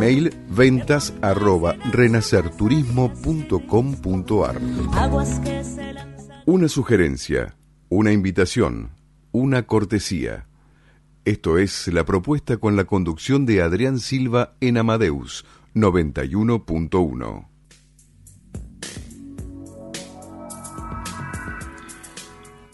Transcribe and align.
Email 0.00 0.32
ventas 0.48 1.12
arroba 1.20 1.76
renacerturismo.com.ar 1.92 4.58
Una 6.46 6.68
sugerencia, 6.68 7.54
una 7.90 8.10
invitación, 8.10 8.92
una 9.30 9.66
cortesía. 9.66 10.46
Esto 11.26 11.58
es 11.58 11.86
la 11.88 12.06
propuesta 12.06 12.56
con 12.56 12.76
la 12.76 12.84
conducción 12.84 13.44
de 13.44 13.60
Adrián 13.60 13.98
Silva 13.98 14.54
en 14.62 14.78
Amadeus 14.78 15.44
91.1. 15.74 17.49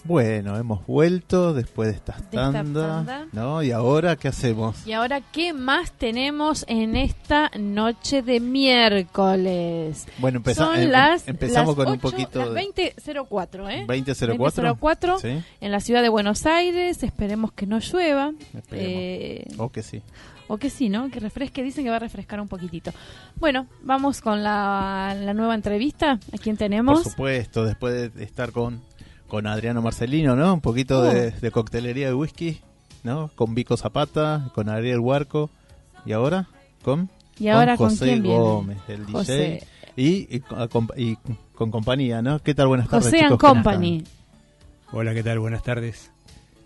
Bueno, 0.06 0.56
hemos 0.56 0.86
vuelto 0.86 1.52
después 1.52 1.88
de 1.88 1.96
estas 1.96 2.30
tandas, 2.30 3.26
¿no? 3.32 3.62
Y 3.62 3.72
ahora, 3.72 4.14
¿qué 4.14 4.28
hacemos? 4.28 4.86
Y 4.86 4.92
ahora, 4.92 5.20
¿qué 5.20 5.52
más 5.52 5.90
tenemos 5.92 6.64
en 6.68 6.94
esta 6.94 7.50
noche 7.58 8.22
de 8.22 8.38
miércoles? 8.38 10.06
Bueno, 10.18 10.38
empezamos 10.38 10.78
em, 10.78 10.90
empezamos 11.26 11.74
con 11.74 11.88
un 11.88 11.98
poquito 11.98 12.38
las 12.38 12.50
20.04, 12.50 13.70
¿eh? 13.70 13.86
20.04. 13.86 14.76
20.04 14.78 15.44
en 15.60 15.72
la 15.72 15.80
ciudad 15.80 16.02
de 16.02 16.08
Buenos 16.08 16.46
Aires. 16.46 17.02
Esperemos 17.02 17.52
que 17.52 17.66
no 17.66 17.80
llueva. 17.80 18.32
Eh, 18.70 19.44
o 19.58 19.70
que 19.70 19.82
sí. 19.82 20.02
O 20.48 20.58
que 20.58 20.70
sí, 20.70 20.88
¿no? 20.88 21.10
Que 21.10 21.18
refresque. 21.18 21.62
Dicen 21.64 21.82
que 21.82 21.90
va 21.90 21.96
a 21.96 22.00
refrescar 22.00 22.40
un 22.40 22.48
poquitito. 22.48 22.92
Bueno, 23.36 23.66
vamos 23.82 24.20
con 24.20 24.44
la, 24.44 25.16
la 25.18 25.34
nueva 25.34 25.56
entrevista. 25.56 26.20
¿A 26.32 26.38
quién 26.38 26.56
tenemos? 26.56 27.02
Por 27.02 27.10
supuesto, 27.10 27.64
después 27.64 28.14
de 28.14 28.22
estar 28.22 28.52
con 28.52 28.80
con 29.28 29.46
Adriano 29.46 29.82
Marcelino, 29.82 30.36
¿no? 30.36 30.54
Un 30.54 30.60
poquito 30.60 31.02
de, 31.02 31.34
oh. 31.42 31.50
coctelería 31.50 32.08
de 32.08 32.14
whisky, 32.14 32.60
¿no? 33.02 33.30
Con 33.34 33.54
Vico 33.54 33.76
Zapata, 33.76 34.50
con 34.54 34.68
Ariel 34.68 35.00
Huarco. 35.00 35.50
¿Y 36.04 36.12
ahora? 36.12 36.48
¿Con? 36.82 37.10
¿Y 37.38 37.48
ahora 37.48 37.76
con, 37.76 37.90
José 37.90 38.04
quién 38.06 38.24
Gómez, 38.24 38.78
el 38.88 39.06
DJ. 39.06 39.66
Y, 39.96 40.40
con 40.40 41.70
compañía, 41.70 42.22
¿no? 42.22 42.38
¿Qué 42.42 42.54
tal? 42.54 42.68
Buenas 42.68 42.88
tardes, 42.88 43.06
José 43.06 43.24
chicos. 43.24 43.38
Company. 43.38 44.04
Hola, 44.92 45.14
¿qué 45.14 45.22
tal? 45.22 45.38
Buenas 45.38 45.62
tardes. 45.62 46.12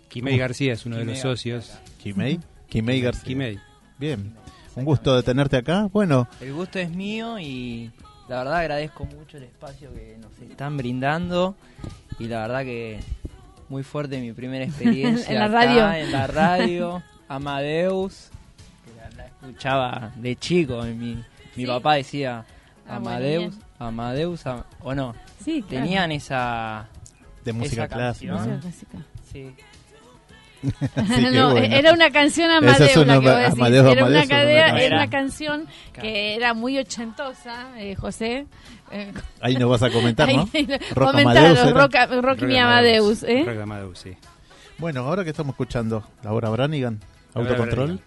Quimei 0.09 0.37
García 0.37 0.73
es 0.73 0.85
uno 0.85 0.97
de 0.97 1.05
los 1.05 1.19
socios. 1.19 1.73
¿Quimei? 2.03 2.39
Quimei 2.67 3.01
García. 3.01 3.23
Quimei. 3.23 3.59
Bien. 3.97 4.35
Un 4.75 4.85
gusto 4.85 5.15
de 5.15 5.23
tenerte 5.23 5.57
acá. 5.57 5.89
Bueno. 5.91 6.27
El 6.39 6.53
gusto 6.53 6.79
es 6.79 6.91
mío 6.91 7.39
y 7.39 7.91
la 8.29 8.39
verdad 8.39 8.55
agradezco 8.55 9.05
mucho 9.05 9.37
el 9.37 9.43
espacio 9.43 9.93
que 9.93 10.17
nos 10.21 10.37
están 10.39 10.77
brindando 10.77 11.55
y 12.19 12.27
la 12.27 12.41
verdad 12.41 12.63
que 12.63 12.99
muy 13.69 13.83
fuerte 13.83 14.19
mi 14.19 14.33
primera 14.33 14.65
experiencia 14.65 15.31
en 15.31 15.39
la 15.39 15.47
radio. 15.47 15.91
En 15.91 16.11
la 16.11 16.27
radio, 16.27 17.03
Amadeus, 17.27 18.29
que 18.85 19.15
la, 19.17 19.25
escuchaba 19.27 20.11
de 20.15 20.35
chico. 20.35 20.83
Mi, 20.83 21.23
mi 21.55 21.65
papá 21.65 21.95
decía 21.95 22.45
ah, 22.87 22.95
Amadeus, 22.97 23.55
Amadeus, 23.79 24.43
o 24.81 24.93
no. 24.93 25.15
Sí, 25.43 25.61
Tenían 25.61 26.11
esa. 26.11 26.87
De 27.43 27.53
música 27.53 27.87
clásica. 27.87 28.33
Música 28.33 28.59
clásica. 28.59 28.97
Sí. 29.31 29.55
No, 31.31 31.57
era 31.57 31.93
una 31.93 32.11
canción 32.11 32.51
Amadeus, 32.51 32.95
una, 32.97 33.15
era, 33.15 33.53
una 34.05 34.23
era, 34.23 34.95
una 34.95 35.09
canción 35.09 35.67
que 35.93 36.35
era 36.35 36.53
muy 36.53 36.77
ochentosa, 36.77 37.77
eh, 37.77 37.95
José. 37.95 38.45
Eh, 38.91 39.11
Ahí 39.39 39.55
nos 39.55 39.69
vas 39.69 39.83
a 39.83 39.89
comentar, 39.89 40.31
¿no? 40.31 40.47
rock 40.95 41.15
Amadeus, 41.15 41.71
rock, 41.71 41.95
rock, 42.21 42.41
mi 42.43 42.57
Amadeus. 42.57 43.23
¿eh? 43.23 43.43
Rock 43.45 43.61
Amadeus, 43.61 43.99
sí. 43.99 44.15
Bueno, 44.77 45.01
ahora 45.01 45.23
que 45.23 45.31
estamos 45.31 45.53
escuchando, 45.53 46.03
Laura 46.23 46.49
Branigan, 46.49 46.99
Autocontrol. 47.33 47.99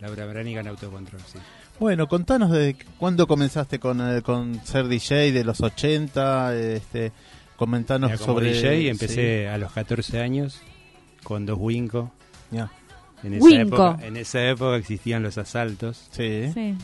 Laura 0.00 0.26
Branigan, 0.26 0.68
Autocontrol, 0.68 1.20
sí. 1.26 1.38
Bueno, 1.78 2.08
contanos 2.08 2.50
de 2.50 2.76
cuándo 2.98 3.26
comenzaste 3.26 3.78
con, 3.78 4.16
eh, 4.16 4.22
con 4.22 4.64
ser 4.66 4.86
DJ 4.86 5.32
de 5.32 5.44
los 5.44 5.62
80, 5.62 6.54
este, 6.54 7.12
comentanos 7.56 8.20
sobre... 8.20 8.52
DJ 8.52 8.90
empecé 8.90 9.48
a 9.48 9.56
los 9.56 9.72
14 9.72 10.20
años 10.20 10.60
con 11.24 11.46
dos 11.46 11.58
Winco. 11.60 12.12
Ya. 12.50 12.70
En 13.22 13.34
esa, 13.34 13.60
época, 13.60 13.98
en 14.02 14.16
esa 14.16 14.48
época 14.48 14.76
existían 14.76 15.22
los 15.22 15.36
asaltos. 15.36 16.08
Sí. 16.10 16.50
sí. 16.54 16.74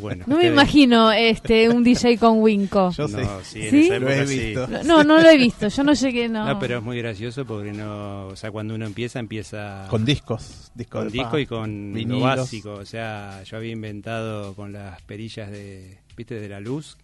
Bueno, 0.00 0.24
no 0.28 0.38
me 0.38 0.46
imagino 0.46 1.10
este 1.10 1.68
un 1.68 1.82
DJ 1.84 2.18
con 2.18 2.40
Winco. 2.40 2.90
Yo 2.90 3.08
no, 3.08 3.18
sí. 3.42 3.62
sí, 3.62 3.68
en 3.68 3.74
esa 3.76 3.96
época, 3.96 4.10
lo 4.10 4.20
he 4.20 4.26
visto. 4.26 4.68
No, 4.84 5.04
no 5.04 5.18
lo 5.18 5.28
he 5.28 5.36
visto. 5.36 5.68
Yo 5.68 5.84
no 5.84 5.92
llegué, 5.92 6.28
no. 6.28 6.46
No, 6.46 6.58
pero 6.58 6.78
es 6.78 6.84
muy 6.84 6.98
gracioso 6.98 7.44
porque 7.44 7.72
no, 7.72 8.26
o 8.26 8.36
sea, 8.36 8.50
cuando 8.50 8.74
uno 8.74 8.86
empieza 8.86 9.18
empieza 9.18 9.86
con 9.90 10.04
discos, 10.04 10.70
con 10.88 11.10
disco 11.10 11.38
y 11.38 11.46
con 11.46 11.92
lo 11.94 12.20
básico, 12.20 12.74
o 12.74 12.84
sea, 12.84 13.42
yo 13.44 13.56
había 13.56 13.72
inventado 13.72 14.54
con 14.54 14.72
las 14.72 15.02
perillas 15.02 15.50
de, 15.50 15.98
¿viste? 16.16 16.38
de 16.38 16.48
la 16.48 16.60
luz, 16.60 16.96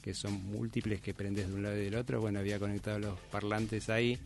que 0.00 0.14
son 0.14 0.44
múltiples 0.50 1.00
que 1.00 1.14
prendes 1.14 1.48
de 1.48 1.54
un 1.54 1.62
lado 1.62 1.76
y 1.76 1.84
del 1.84 1.96
otro, 1.96 2.20
bueno, 2.20 2.38
había 2.38 2.58
conectado 2.58 2.98
los 2.98 3.18
parlantes 3.30 3.90
ahí 3.90 4.18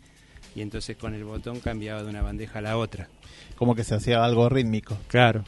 y 0.55 0.63
entonces 0.63 0.97
con 0.97 1.15
el 1.15 1.25
botón 1.25 1.61
cambiaba 1.61 2.03
de 2.03 2.11
una 2.11 2.23
bandeja 2.23 2.59
a 2.59 2.63
la 2.63 2.77
otra. 2.77 3.09
Como 3.57 3.75
que 3.75 3.85
se 3.85 3.95
hacía 3.95 4.25
algo 4.25 4.49
rítmico. 4.49 4.97
Claro. 5.09 5.45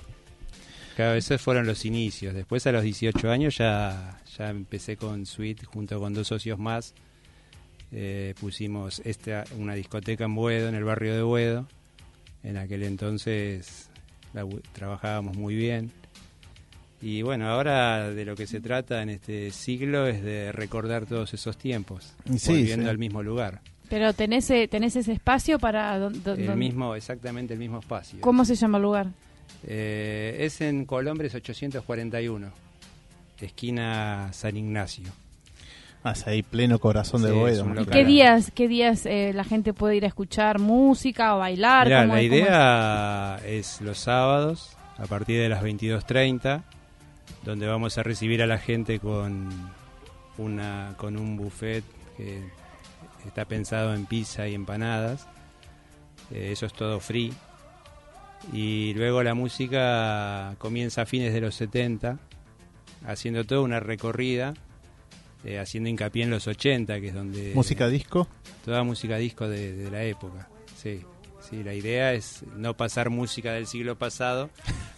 Claro, 0.97 1.15
esos 1.15 1.41
fueron 1.41 1.67
los 1.67 1.85
inicios. 1.85 2.35
Después 2.35 2.67
a 2.67 2.73
los 2.73 2.83
18 2.83 3.31
años 3.31 3.57
ya, 3.57 4.21
ya 4.37 4.51
empecé 4.51 4.97
con 4.97 5.27
Suite 5.27 5.65
junto 5.65 6.01
con 6.01 6.13
dos 6.13 6.27
socios 6.27 6.59
más. 6.59 6.95
Eh, 7.93 8.35
pusimos 8.41 9.01
esta, 9.05 9.45
una 9.57 9.75
discoteca 9.75 10.25
en 10.25 10.35
Buedo, 10.35 10.69
en 10.69 10.75
el 10.75 10.85
barrio 10.85 11.15
de 11.15 11.23
Buedo. 11.23 11.69
En 12.43 12.57
aquel 12.57 12.83
entonces 12.83 13.89
trabajábamos 14.73 15.37
muy 15.37 15.55
bien. 15.55 15.93
Y 17.01 17.23
bueno, 17.23 17.49
ahora 17.49 18.11
de 18.11 18.25
lo 18.25 18.35
que 18.35 18.47
se 18.47 18.61
trata 18.61 19.03
en 19.03 19.11
este 19.11 19.51
siglo 19.53 20.09
es 20.09 20.23
de 20.23 20.51
recordar 20.51 21.07
todos 21.07 21.33
esos 21.33 21.57
tiempos, 21.57 22.13
sí, 22.37 22.53
volviendo 22.53 22.91
al 22.91 22.99
mismo 22.99 23.23
lugar. 23.23 23.61
Pero 23.89 24.13
tenés, 24.13 24.51
eh, 24.51 24.69
tenés 24.69 24.97
ese 24.97 25.13
espacio 25.13 25.59
para... 25.59 25.97
el 25.97 26.57
mismo, 26.57 26.95
exactamente 26.95 27.55
el 27.55 27.61
mismo 27.61 27.79
espacio. 27.79 28.21
¿Cómo 28.21 28.45
se 28.45 28.55
llama 28.55 28.79
el 28.79 28.83
lugar? 28.83 29.07
Eh, 29.67 30.37
es 30.41 30.61
en 30.61 30.85
Colombres 30.85 31.35
841, 31.35 32.49
esquina 33.41 34.29
San 34.33 34.57
Ignacio. 34.57 35.11
Ah, 36.05 36.15
ahí 36.27 36.43
pleno 36.43 36.79
corazón 36.79 37.23
de 37.23 37.33
Boedo. 37.33 37.67
¿Qué 37.91 38.05
días, 38.05 38.53
qué 38.55 38.69
días 38.69 39.05
eh, 39.05 39.33
la 39.35 39.45
gente 39.45 39.73
puede 39.73 39.97
ir 39.97 40.05
a 40.05 40.09
escuchar 40.09 40.61
música 40.61 41.35
o 41.35 41.39
bailar? 41.39 41.89
la 41.89 42.23
idea 42.23 43.41
es? 43.45 43.81
los 43.81 43.99
sábados 43.99 44.77
a 44.97 45.07
partir 45.07 45.41
de 45.41 45.49
las 45.49 45.63
22.30, 45.63 46.63
donde 47.45 47.67
vamos 47.67 47.99
a 47.99 48.03
recibir 48.03 48.43
a 48.43 48.47
la 48.47 48.59
gente 48.59 49.01
con, 49.01 49.49
una, 50.39 50.95
con 50.97 51.17
un 51.17 51.37
buffet 51.37 51.85
que 52.17 52.43
está 53.29 53.45
pensado 53.45 53.95
en 53.95 54.07
pizza 54.07 54.49
y 54.49 54.55
empanadas. 54.55 55.27
Eh, 56.31 56.51
eso 56.53 56.67
es 56.67 56.73
todo 56.73 57.01
free. 57.01 57.33
Y 58.53 58.95
luego 58.95 59.23
la 59.23 59.35
música 59.35 60.55
comienza 60.59 61.03
a 61.03 61.07
fines 61.07 61.33
de 61.33 61.41
los 61.41 61.55
70, 61.57 62.19
haciendo 63.07 63.45
toda 63.45 63.63
una 63.63 63.81
recorrida, 63.81 64.55
eh, 65.45 65.59
haciendo 65.59 65.89
hincapié 65.89 66.25
en 66.25 66.31
los 66.31 66.47
80, 66.47 67.01
que 67.01 67.09
es 67.09 67.15
donde... 67.15 67.53
¿Música 67.55 67.89
disco? 67.89 68.29
Toda 68.65 68.83
música 68.85 69.17
disco 69.17 69.49
de, 69.49 69.73
de 69.73 69.91
la 69.91 70.03
época, 70.05 70.49
sí. 70.77 71.05
Sí, 71.41 71.63
la 71.63 71.73
idea 71.73 72.13
es 72.13 72.45
no 72.57 72.77
pasar 72.77 73.09
música 73.09 73.53
del 73.53 73.67
siglo 73.67 73.97
pasado, 73.97 74.51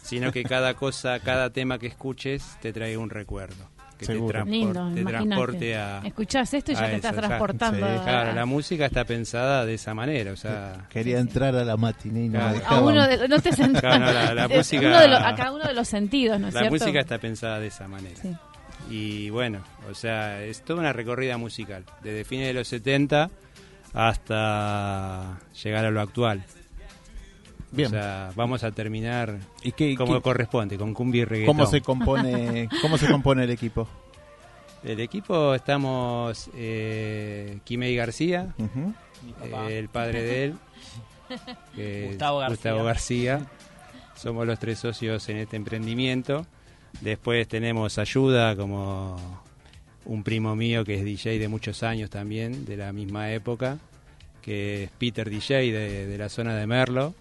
sino 0.02 0.32
que 0.32 0.42
cada 0.42 0.74
cosa, 0.74 1.20
cada 1.20 1.50
tema 1.50 1.78
que 1.78 1.86
escuches 1.86 2.56
te 2.60 2.72
traiga 2.72 2.98
un 2.98 3.10
recuerdo 3.10 3.70
que 4.00 4.06
te, 4.06 5.04
transporte 5.04 5.76
a. 5.76 6.00
Escuchás 6.04 6.54
esto 6.54 6.72
y 6.72 6.74
ya 6.74 6.86
te 6.86 6.96
estás 6.96 7.14
transportando. 7.14 7.86
claro, 8.02 8.32
la 8.32 8.46
música 8.46 8.86
está 8.86 9.04
pensada 9.04 9.64
de 9.66 9.74
esa 9.74 9.94
manera. 9.94 10.32
O 10.32 10.36
sea, 10.36 10.86
Quería 10.88 11.18
entrar 11.18 11.54
a 11.54 11.64
la 11.64 11.76
matiné 11.76 12.26
y 12.26 12.36
A 12.36 12.80
uno 12.80 13.06
de, 13.06 13.28
no 13.28 13.38
te 13.40 13.50
la, 13.50 14.48
música, 14.54 15.28
a 15.28 15.34
cada 15.34 15.52
uno 15.52 15.64
de 15.64 15.74
los 15.74 15.88
sentidos, 15.88 16.40
¿no 16.40 16.48
es 16.48 16.54
la 16.54 16.62
La 16.62 16.70
música 16.70 17.00
está 17.00 17.18
pensada 17.18 17.60
de 17.60 17.66
esa 17.66 17.86
manera. 17.88 18.20
Y 18.88 19.30
bueno, 19.30 19.60
o 19.88 19.94
sea, 19.94 20.42
es 20.42 20.62
toda 20.62 20.80
una 20.80 20.92
recorrida 20.92 21.36
musical. 21.36 21.84
Desde 22.02 22.24
fines 22.24 22.48
de 22.48 22.54
los 22.54 22.68
70 22.68 23.30
hasta 23.92 25.38
llegar 25.62 25.84
a 25.84 25.90
lo 25.90 26.00
actual. 26.00 26.44
Bien. 27.72 27.88
O 27.88 27.90
sea, 27.90 28.32
vamos 28.34 28.64
a 28.64 28.72
terminar 28.72 29.38
¿Y 29.62 29.94
como 29.94 30.20
corresponde, 30.20 30.76
con 30.76 30.92
cumbia 30.92 31.22
y 31.22 31.24
reggaetón. 31.24 31.56
¿Cómo 31.56 31.66
se 31.66 31.80
compone, 31.80 32.68
cómo 32.82 32.98
se 32.98 33.08
compone 33.08 33.44
el 33.44 33.50
equipo? 33.50 33.88
El 34.82 35.00
equipo 35.00 35.54
estamos 35.54 36.48
eh, 36.54 37.58
Kimei 37.64 37.94
García, 37.96 38.54
eh, 38.58 39.78
el 39.78 39.90
padre 39.90 40.22
de 40.22 40.44
él, 40.44 40.54
Gustavo, 42.08 42.38
García. 42.82 43.46
Somos 44.16 44.46
los 44.46 44.58
tres 44.58 44.78
socios 44.78 45.28
en 45.28 45.36
este 45.36 45.56
emprendimiento. 45.56 46.46
Después 47.02 47.46
tenemos 47.46 47.98
ayuda 47.98 48.56
como 48.56 49.16
un 50.06 50.22
primo 50.22 50.56
mío 50.56 50.84
que 50.84 50.94
es 50.94 51.04
DJ 51.04 51.38
de 51.38 51.48
muchos 51.48 51.82
años 51.82 52.08
también, 52.08 52.64
de 52.64 52.78
la 52.78 52.92
misma 52.92 53.32
época, 53.32 53.78
que 54.40 54.84
es 54.84 54.90
Peter 54.98 55.28
DJ 55.28 55.72
de, 55.72 56.18
la 56.18 56.28
zona 56.28 56.54
de 56.56 56.66
Merlo. 56.66 57.14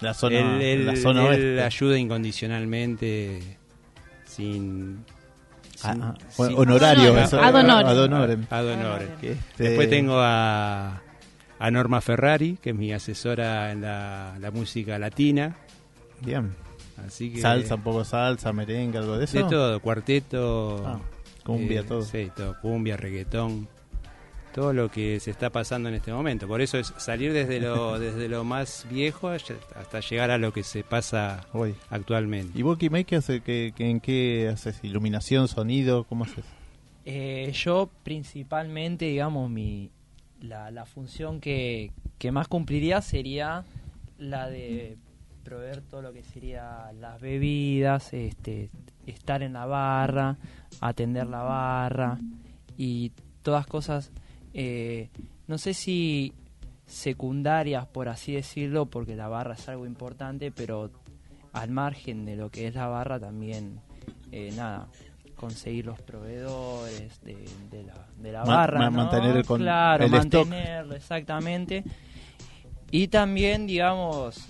La 0.00 0.14
zona, 0.14 0.62
él, 0.62 0.86
la 0.86 0.96
zona 0.96 1.34
él 1.34 1.60
ayuda 1.60 1.98
incondicionalmente 1.98 3.58
sin... 4.24 5.04
Ah, 5.82 6.14
ah, 6.14 6.14
honorario. 6.56 7.14
Ad 7.16 7.54
honorem. 7.54 8.46
Este 9.22 9.38
Después 9.62 9.90
tengo 9.90 10.18
a, 10.18 11.02
a 11.58 11.70
Norma 11.70 12.00
Ferrari, 12.00 12.58
que 12.62 12.70
es 12.70 12.76
mi 12.76 12.92
asesora 12.92 13.72
en 13.72 13.82
la, 13.82 14.36
la 14.40 14.50
música 14.50 14.98
latina. 14.98 15.56
Bien. 16.20 16.54
Así 17.04 17.32
que, 17.32 17.40
salsa, 17.40 17.74
un 17.74 17.82
poco 17.82 18.04
salsa, 18.04 18.52
merengue, 18.52 18.98
algo 18.98 19.18
de 19.18 19.24
eso. 19.24 19.38
De 19.38 19.44
todo, 19.44 19.80
cuarteto. 19.80 20.86
Ah, 20.86 21.00
cumbia, 21.44 21.80
eh, 21.80 21.84
todo. 21.84 22.02
Sí, 22.02 22.30
todo, 22.34 22.56
cumbia, 22.60 22.96
reggaetón 22.96 23.68
todo 24.54 24.72
lo 24.72 24.88
que 24.88 25.18
se 25.18 25.32
está 25.32 25.50
pasando 25.50 25.88
en 25.88 25.96
este 25.96 26.12
momento. 26.12 26.46
Por 26.46 26.60
eso 26.60 26.78
es 26.78 26.94
salir 26.96 27.32
desde 27.32 27.58
lo, 27.58 27.98
desde 27.98 28.28
lo 28.28 28.44
más 28.44 28.86
viejo 28.88 29.28
hasta 29.28 30.00
llegar 30.00 30.30
a 30.30 30.38
lo 30.38 30.52
que 30.52 30.62
se 30.62 30.84
pasa 30.84 31.46
hoy 31.52 31.74
actualmente. 31.90 32.56
¿Y 32.56 32.62
vos, 32.62 32.78
Kimei, 32.78 33.04
hace, 33.16 33.40
que, 33.40 33.74
en 33.78 33.98
qué 33.98 34.48
haces? 34.52 34.78
¿Iluminación, 34.84 35.48
sonido? 35.48 36.04
¿Cómo 36.04 36.22
haces? 36.24 36.44
Eh, 37.04 37.50
yo 37.52 37.90
principalmente, 38.04 39.06
digamos, 39.06 39.50
mi 39.50 39.90
la, 40.40 40.70
la 40.70 40.86
función 40.86 41.40
que, 41.40 41.90
que 42.18 42.30
más 42.30 42.46
cumpliría 42.46 43.02
sería 43.02 43.64
la 44.18 44.48
de 44.48 44.98
proveer 45.42 45.82
todo 45.82 46.00
lo 46.00 46.12
que 46.12 46.22
sería 46.22 46.92
las 47.00 47.20
bebidas, 47.20 48.12
este, 48.12 48.70
estar 49.06 49.42
en 49.42 49.54
la 49.54 49.66
barra, 49.66 50.36
atender 50.80 51.26
la 51.26 51.42
barra 51.42 52.18
y 52.78 53.10
todas 53.42 53.66
cosas 53.66 54.12
eh, 54.54 55.10
no 55.48 55.58
sé 55.58 55.74
si 55.74 56.32
secundarias, 56.86 57.86
por 57.86 58.08
así 58.08 58.32
decirlo, 58.32 58.86
porque 58.86 59.16
la 59.16 59.28
barra 59.28 59.54
es 59.54 59.68
algo 59.68 59.86
importante, 59.86 60.52
pero 60.52 60.90
al 61.52 61.70
margen 61.70 62.24
de 62.24 62.36
lo 62.36 62.50
que 62.50 62.68
es 62.68 62.74
la 62.74 62.86
barra 62.86 63.18
también, 63.18 63.80
eh, 64.32 64.52
nada, 64.56 64.88
conseguir 65.34 65.86
los 65.86 66.00
proveedores 66.00 67.20
de, 67.22 67.82
la, 67.84 68.06
de 68.16 68.32
la 68.32 68.44
barra. 68.44 68.90
Mantener 68.90 69.36
el, 69.36 69.44
claro, 69.44 70.08
mantenerlo, 70.08 70.94
exactamente. 70.94 71.84
Y 72.90 73.08
también, 73.08 73.66
digamos, 73.66 74.46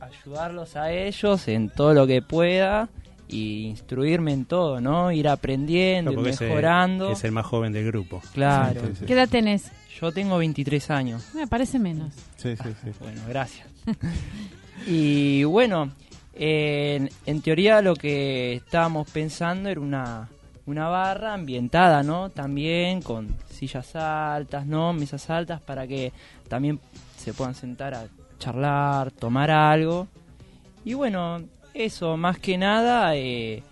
ayudarlos 0.00 0.76
a 0.76 0.90
ellos 0.90 1.46
en 1.48 1.70
todo 1.70 1.94
lo 1.94 2.06
que 2.06 2.22
pueda 2.22 2.88
y 3.28 3.66
instruirme 3.66 4.32
en 4.32 4.44
todo, 4.44 4.80
¿no? 4.80 5.10
Ir 5.10 5.28
aprendiendo, 5.28 6.12
mejorando. 6.12 7.10
Es 7.10 7.24
el, 7.24 7.32
más 7.32 7.46
joven 7.46 7.72
del 7.72 7.86
grupo. 7.86 8.22
Claro. 8.32 8.82
¿Qué 9.06 9.12
edad 9.12 9.28
tenés? 9.28 9.70
Yo 10.00 10.12
tengo 10.12 10.36
23 10.38 10.90
años. 10.90 11.34
Me 11.34 11.46
parece 11.46 11.78
menos. 11.78 12.14
Sí, 12.36 12.56
sí, 12.56 12.68
sí. 12.82 12.90
Bueno, 13.00 13.22
gracias. 13.28 13.66
y 14.86 15.44
bueno, 15.44 15.92
en, 16.34 17.08
teoría 17.42 17.80
lo 17.80 17.94
que 17.94 18.54
estábamos 18.54 19.08
pensando 19.10 19.68
era 19.68 19.80
una, 19.80 20.28
una 20.66 20.88
barra 20.88 21.34
ambientada, 21.34 22.02
¿no? 22.02 22.30
También 22.30 23.02
con 23.02 23.34
sillas 23.50 23.94
altas, 23.96 24.66
¿no? 24.66 24.92
Mesas 24.92 25.30
altas 25.30 25.60
para 25.60 25.86
que 25.86 26.12
también 26.48 26.80
se 27.16 27.32
puedan 27.32 27.54
sentar 27.54 27.94
a 27.94 28.08
charlar, 28.38 29.10
tomar 29.12 29.50
algo. 29.50 30.08
Y 30.84 30.94
bueno, 30.94 31.40
eso, 31.74 32.16
más 32.16 32.38
que 32.38 32.56
nada, 32.56 33.16
eh, 33.16 33.62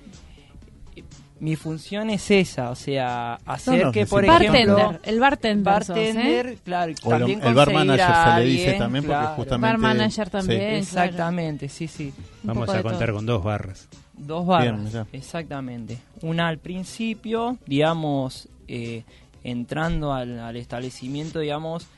mi 1.42 1.56
función 1.56 2.08
es 2.10 2.30
esa, 2.30 2.70
o 2.70 2.76
sea, 2.76 3.34
hacer 3.46 3.90
que, 3.90 4.06
por 4.06 4.24
ejemplo... 4.24 4.98
el 5.02 5.18
bartender. 5.18 5.64
Bartender, 5.64 6.58
claro, 6.64 6.94
también 6.94 7.42
el, 7.42 7.54
bar 7.54 7.72
manager 7.72 8.14
se 8.24 8.40
le 8.40 8.44
dice 8.44 8.72
también, 8.74 9.04
porque 9.04 9.26
justamente... 9.36 9.72
Bar 9.72 9.78
manager 9.78 10.30
también, 10.30 10.60
Exactamente, 10.74 11.68
sí, 11.68 11.88
sí. 11.88 12.12
Vamos 12.44 12.68
a 12.68 12.80
contar 12.82 13.12
con 13.12 13.26
dos 13.26 13.42
barras. 13.42 13.88
Dos 14.12 14.46
barras, 14.46 15.06
exactamente. 15.12 15.98
Una 16.20 16.46
al 16.46 16.58
principio, 16.58 17.58
digamos, 17.66 18.48
eh, 18.68 19.02
entrando 19.42 20.12
al, 20.12 20.38
al 20.38 20.56
establecimiento, 20.56 21.40
digamos, 21.40 21.88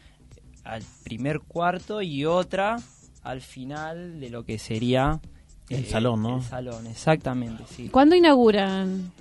al 0.64 0.82
primer 1.02 1.40
cuarto 1.40 2.00
y 2.00 2.24
otra 2.24 2.78
al 3.22 3.42
final 3.42 4.20
de 4.20 4.30
lo 4.30 4.44
que 4.44 4.58
sería 4.58 5.20
el 5.68 5.84
eh, 5.84 5.88
salón, 5.88 6.22
¿no? 6.22 6.36
El 6.38 6.42
salón, 6.42 6.86
exactamente, 6.86 7.64
sí. 7.68 7.88
¿Cuándo 7.88 8.14
inauguran? 8.14 9.12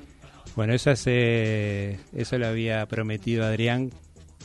Bueno, 0.56 0.74
eso, 0.74 0.92
hace, 0.92 2.00
eso 2.16 2.38
lo 2.38 2.48
había 2.48 2.86
prometido 2.86 3.44
Adrián, 3.44 3.92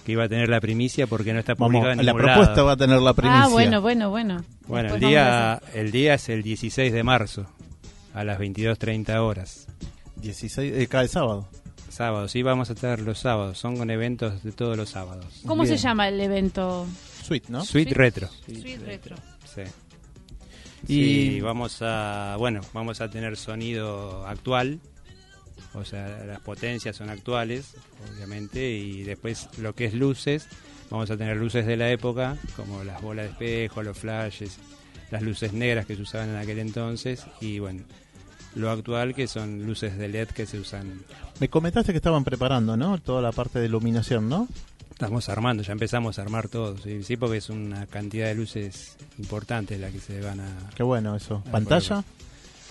que 0.04 0.12
iba 0.12 0.24
a 0.24 0.28
tener 0.28 0.48
la 0.48 0.60
primicia 0.60 1.06
porque 1.06 1.32
no 1.32 1.40
está 1.40 1.54
publicado 1.54 1.92
en 1.92 2.06
La 2.06 2.14
propuesta 2.14 2.62
va 2.62 2.72
a 2.72 2.76
tener 2.76 3.00
la 3.00 3.12
primicia. 3.12 3.44
Ah, 3.44 3.48
bueno, 3.48 3.82
bueno, 3.82 4.10
bueno. 4.10 4.42
Bueno, 4.66 4.94
el 4.94 5.00
día, 5.00 5.60
el 5.74 5.90
día 5.90 6.14
es 6.14 6.28
el 6.28 6.42
16 6.42 6.92
de 6.92 7.02
marzo, 7.02 7.46
a 8.14 8.24
las 8.24 8.38
22.30 8.38 9.18
horas. 9.18 9.66
16, 10.16 10.72
eh, 10.74 10.86
cada 10.86 11.06
sábado. 11.08 11.48
Sábado, 11.90 12.28
sí, 12.28 12.42
vamos 12.42 12.70
a 12.70 12.74
estar 12.74 13.00
los 13.00 13.18
sábados. 13.18 13.58
Son 13.58 13.76
con 13.76 13.90
eventos 13.90 14.42
de 14.42 14.52
todos 14.52 14.76
los 14.76 14.88
sábados. 14.88 15.42
¿Cómo 15.46 15.66
se 15.66 15.76
llama 15.76 16.08
el 16.08 16.20
evento? 16.20 16.86
Suite, 17.22 17.46
¿no? 17.50 17.64
Suite, 17.64 17.92
Retro. 17.92 18.28
Suite 18.46 18.78
Retro. 18.78 19.16
Sí. 19.44 19.62
Y 20.86 21.40
vamos 21.40 21.78
a, 21.82 22.36
bueno, 22.38 22.60
vamos 22.72 23.00
a 23.00 23.10
tener 23.10 23.36
sonido 23.36 24.26
actual, 24.26 24.80
o 25.74 25.84
sea, 25.84 26.24
las 26.24 26.40
potencias 26.40 26.96
son 26.96 27.10
actuales, 27.10 27.74
obviamente, 28.14 28.70
y 28.70 29.02
después 29.02 29.48
lo 29.58 29.74
que 29.74 29.86
es 29.86 29.94
luces, 29.94 30.46
vamos 30.90 31.10
a 31.10 31.16
tener 31.16 31.36
luces 31.36 31.66
de 31.66 31.76
la 31.76 31.90
época, 31.90 32.36
como 32.56 32.84
las 32.84 33.02
bolas 33.02 33.26
de 33.26 33.32
espejo, 33.32 33.82
los 33.82 33.98
flashes, 33.98 34.58
las 35.10 35.22
luces 35.22 35.52
negras 35.52 35.86
que 35.86 35.96
se 35.96 36.02
usaban 36.02 36.30
en 36.30 36.36
aquel 36.36 36.58
entonces, 36.58 37.26
y 37.40 37.58
bueno, 37.58 37.82
lo 38.54 38.70
actual 38.70 39.14
que 39.14 39.26
son 39.26 39.66
luces 39.66 39.98
de 39.98 40.08
LED 40.08 40.28
que 40.28 40.46
se 40.46 40.58
usan. 40.58 41.02
Me 41.40 41.48
comentaste 41.48 41.92
que 41.92 41.98
estaban 41.98 42.24
preparando, 42.24 42.76
¿no? 42.76 42.98
Toda 42.98 43.22
la 43.22 43.32
parte 43.32 43.58
de 43.58 43.66
iluminación, 43.66 44.28
¿no? 44.28 44.48
Estamos 44.98 45.28
armando, 45.28 45.62
ya 45.62 45.74
empezamos 45.74 46.18
a 46.18 46.22
armar 46.22 46.48
todo, 46.48 46.74
sí, 46.76 47.16
porque 47.16 47.36
es 47.36 47.50
una 47.50 47.86
cantidad 47.86 48.26
de 48.26 48.34
luces 48.34 48.96
importantes 49.16 49.78
la 49.78 49.90
que 49.92 50.00
se 50.00 50.20
van 50.20 50.40
a... 50.40 50.70
Qué 50.74 50.82
bueno 50.82 51.14
eso. 51.14 51.40
¿Pantalla? 51.52 52.02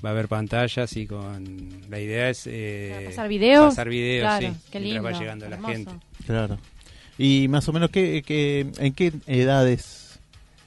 Va 0.03 0.09
a 0.09 0.11
haber 0.11 0.27
pantallas 0.27 0.97
y 0.97 1.07
con... 1.07 1.83
La 1.89 2.01
idea 2.01 2.29
es... 2.29 2.43
Eh, 2.45 3.03
pasar 3.05 3.29
video. 3.29 3.69
Pasar 3.69 3.87
video, 3.87 4.39
sí. 4.41 4.51
Qué 4.69 4.81
lindo, 4.81 5.03
va 5.03 5.17
llegando 5.17 5.47
la 5.47 5.57
gente. 5.57 5.93
Claro. 6.25 6.59
Y 7.17 7.47
más 7.47 7.65
o 7.69 7.71
menos, 7.71 7.91
¿qué, 7.91 8.21
qué, 8.27 8.67
¿en 8.77 8.93
qué 8.93 9.13
edades 9.25 10.06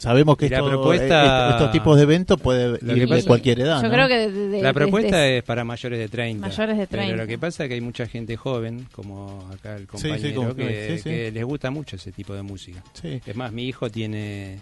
Sabemos 0.01 0.39
que 0.39 0.49
la 0.49 0.65
propuesta, 0.65 1.49
eh, 1.49 1.51
estos 1.51 1.73
tipos 1.73 1.97
de 1.99 2.05
eventos 2.05 2.41
puede 2.41 2.79
ir 2.97 3.07
de 3.07 3.25
cualquier 3.25 3.61
edad. 3.61 3.83
Yo 3.83 3.91
creo 3.91 4.09
que 4.09 4.61
la 4.63 4.73
propuesta 4.73 5.27
es 5.27 5.43
para 5.43 5.63
mayores 5.63 5.99
de 5.99 6.09
30. 6.09 6.49
Mayores 6.49 6.79
de 6.79 6.87
30. 6.87 7.07
Pero 7.07 7.23
lo 7.23 7.29
que 7.29 7.39
pasa 7.39 7.65
es 7.65 7.69
que 7.69 7.75
hay 7.75 7.81
mucha 7.83 8.07
gente 8.07 8.35
joven, 8.37 8.87
como 8.93 9.47
acá 9.53 9.77
el 9.77 9.87
compañero, 9.87 10.57
que, 10.57 11.31
les 11.33 11.45
gusta 11.45 11.71
mucho 11.71 11.97
ese 11.97 12.13
tipo 12.13 12.35
de 12.35 12.43
música. 12.43 12.83
Es 13.03 13.37
más, 13.37 13.53
mi 13.53 13.67
hijo 13.67 13.91
tiene 13.91 14.61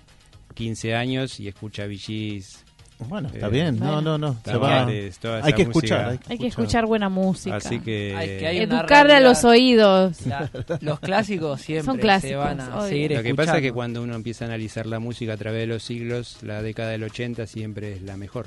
15 0.54 0.94
años 0.96 1.38
y 1.38 1.46
escucha 1.46 1.86
VGs 1.86 2.64
bueno, 3.06 3.28
está 3.32 3.48
bien. 3.48 3.78
No, 3.78 4.02
no, 4.02 4.18
no. 4.18 4.36
hay, 4.44 5.52
que 5.52 5.62
escuchar, 5.62 6.18
hay, 6.28 6.38
que 6.38 6.48
escuchar. 6.48 6.86
buena 6.86 7.08
música. 7.08 7.56
Así 7.56 7.78
que, 7.78 8.12
educarle 8.62 9.14
a 9.14 9.20
los 9.20 9.44
oídos. 9.44 10.18
los 10.80 10.98
clásicos 10.98 11.60
siempre 11.60 12.20
se 12.20 12.34
van 12.34 12.60
a 12.60 12.86
seguir 12.86 13.12
Lo 13.12 13.22
que 13.22 13.34
pasa 13.34 13.56
es 13.56 13.62
que 13.62 13.72
cuando 13.72 14.02
uno 14.02 14.14
empieza 14.14 14.44
a 14.44 14.48
analizar 14.48 14.86
la 14.86 14.98
música 14.98 15.34
a 15.34 15.36
través 15.36 15.60
de 15.60 15.66
los 15.66 15.82
siglos, 15.82 16.38
la 16.42 16.60
década 16.62 16.90
del 16.90 17.04
80 17.04 17.46
siempre 17.46 17.94
es 17.94 18.02
la 18.02 18.16
mejor. 18.16 18.46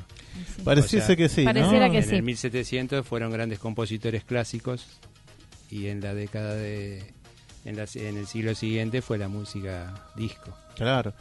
Pareciese 0.63 1.15
que 1.15 1.29
sí. 1.29 1.43
Pareciera 1.43 1.89
que 1.89 1.99
en 1.99 2.13
el 2.13 2.23
1700 2.23 3.07
fueron 3.07 3.31
grandes 3.31 3.59
compositores 3.59 4.23
clásicos 4.23 4.85
y 5.69 5.87
en 5.87 6.01
la 6.01 6.13
década 6.13 6.55
de. 6.55 7.13
En, 7.63 7.77
en 7.77 8.17
el 8.17 8.25
siglo 8.25 8.55
siguiente 8.55 9.01
fue 9.01 9.17
la 9.17 9.27
música 9.27 9.93
disco. 10.15 10.51
Claro. 10.75 11.13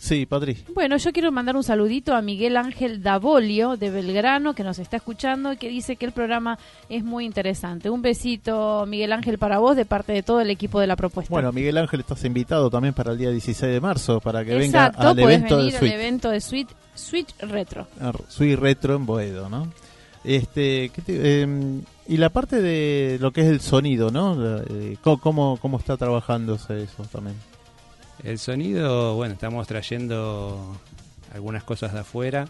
Sí, 0.00 0.24
Patri. 0.24 0.56
Bueno, 0.74 0.96
yo 0.96 1.12
quiero 1.12 1.30
mandar 1.30 1.56
un 1.56 1.62
saludito 1.62 2.14
a 2.14 2.22
Miguel 2.22 2.56
Ángel 2.56 3.02
Davolio 3.02 3.76
de 3.76 3.90
Belgrano 3.90 4.54
que 4.54 4.64
nos 4.64 4.78
está 4.78 4.96
escuchando 4.96 5.52
y 5.52 5.58
que 5.58 5.68
dice 5.68 5.96
que 5.96 6.06
el 6.06 6.12
programa 6.12 6.58
es 6.88 7.04
muy 7.04 7.26
interesante. 7.26 7.90
Un 7.90 8.00
besito, 8.00 8.86
Miguel 8.86 9.12
Ángel, 9.12 9.36
para 9.36 9.58
vos 9.58 9.76
de 9.76 9.84
parte 9.84 10.14
de 10.14 10.22
todo 10.22 10.40
el 10.40 10.48
equipo 10.48 10.80
de 10.80 10.86
la 10.86 10.96
propuesta. 10.96 11.30
Bueno, 11.30 11.52
Miguel 11.52 11.76
Ángel, 11.76 12.00
estás 12.00 12.24
invitado 12.24 12.70
también 12.70 12.94
para 12.94 13.12
el 13.12 13.18
día 13.18 13.30
16 13.30 13.74
de 13.74 13.78
marzo 13.78 14.20
para 14.20 14.42
que 14.42 14.54
venga 14.54 14.86
al 14.86 15.18
evento 15.18 15.58
venir 15.58 15.72
de 15.74 15.78
al 15.78 15.92
evento 15.92 16.30
de 16.30 16.40
Suite, 16.40 16.72
Suite 16.94 17.34
Retro. 17.40 17.86
Ah, 18.00 18.12
Suite 18.26 18.56
Retro 18.56 18.96
en 18.96 19.04
Boedo, 19.04 19.50
¿no? 19.50 19.70
Este, 20.24 20.90
em, 21.08 21.82
y 22.08 22.16
la 22.16 22.30
parte 22.30 22.62
de 22.62 23.18
lo 23.20 23.32
que 23.32 23.42
es 23.42 23.48
el 23.48 23.60
sonido, 23.60 24.10
¿no? 24.10 24.62
Eh, 24.66 24.96
¿Cómo, 25.02 25.58
cómo 25.60 25.78
está 25.78 25.98
trabajándose 25.98 26.84
eso 26.84 27.02
también? 27.12 27.36
El 28.24 28.38
sonido, 28.38 29.14
bueno, 29.14 29.34
estamos 29.34 29.66
trayendo 29.66 30.76
algunas 31.32 31.64
cosas 31.64 31.92
de 31.92 32.00
afuera, 32.00 32.48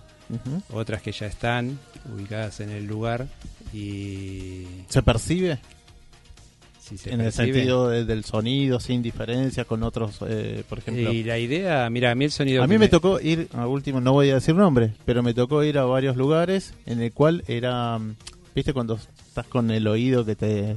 otras 0.73 1.03
que 1.03 1.13
ya 1.13 1.27
están 1.27 1.79
ubicadas 2.15 2.61
en 2.61 2.71
el 2.71 2.87
lugar 2.87 3.27
y... 3.73 4.67
¿Se 4.89 5.03
percibe? 5.03 5.59
en 7.07 7.21
el 7.21 7.33
sentido 7.33 7.89
del 7.89 8.25
sonido, 8.25 8.81
sin 8.81 9.03
diferencia 9.03 9.65
con 9.65 9.83
otros, 9.83 10.19
eh, 10.27 10.65
por 10.69 10.79
ejemplo. 10.79 11.13
Y 11.13 11.23
la 11.23 11.39
idea, 11.39 11.89
mira, 11.91 12.11
a 12.11 12.15
mí 12.15 12.25
el 12.25 12.31
sonido. 12.31 12.63
A 12.63 12.67
mí 12.67 12.79
me, 12.79 12.89
tocó 12.89 13.21
ir, 13.21 13.49
a 13.53 13.67
último, 13.67 14.01
no 14.01 14.13
voy 14.13 14.31
a 14.31 14.35
decir 14.35 14.55
nombre, 14.55 14.93
pero 15.05 15.23
me 15.23 15.35
tocó 15.35 15.63
ir 15.63 15.79
a 15.79 15.85
varios 15.85 16.17
lugares 16.17 16.75
en 16.87 17.01
el 17.01 17.13
cual 17.13 17.45
era, 17.47 17.99
viste, 18.55 18.73
cuando 18.73 18.99
estás 19.29 19.47
con 19.47 19.71
el 19.71 19.87
oído 19.87 20.25
que 20.25 20.37
te 20.37 20.77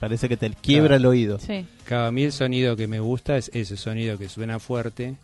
Parece 0.00 0.28
que 0.28 0.36
te 0.36 0.50
quiebra 0.50 0.96
el 0.96 1.06
oído. 1.06 1.38
Sí. 1.38 1.66
a 1.90 2.10
mí 2.10 2.24
el 2.24 2.32
sonido 2.32 2.76
que 2.76 2.86
me 2.86 3.00
gusta 3.00 3.36
es 3.36 3.50
ese 3.54 3.76
sonido 3.76 4.18
que 4.18 4.28
suena 4.28 4.58
fuerte, 4.58 5.16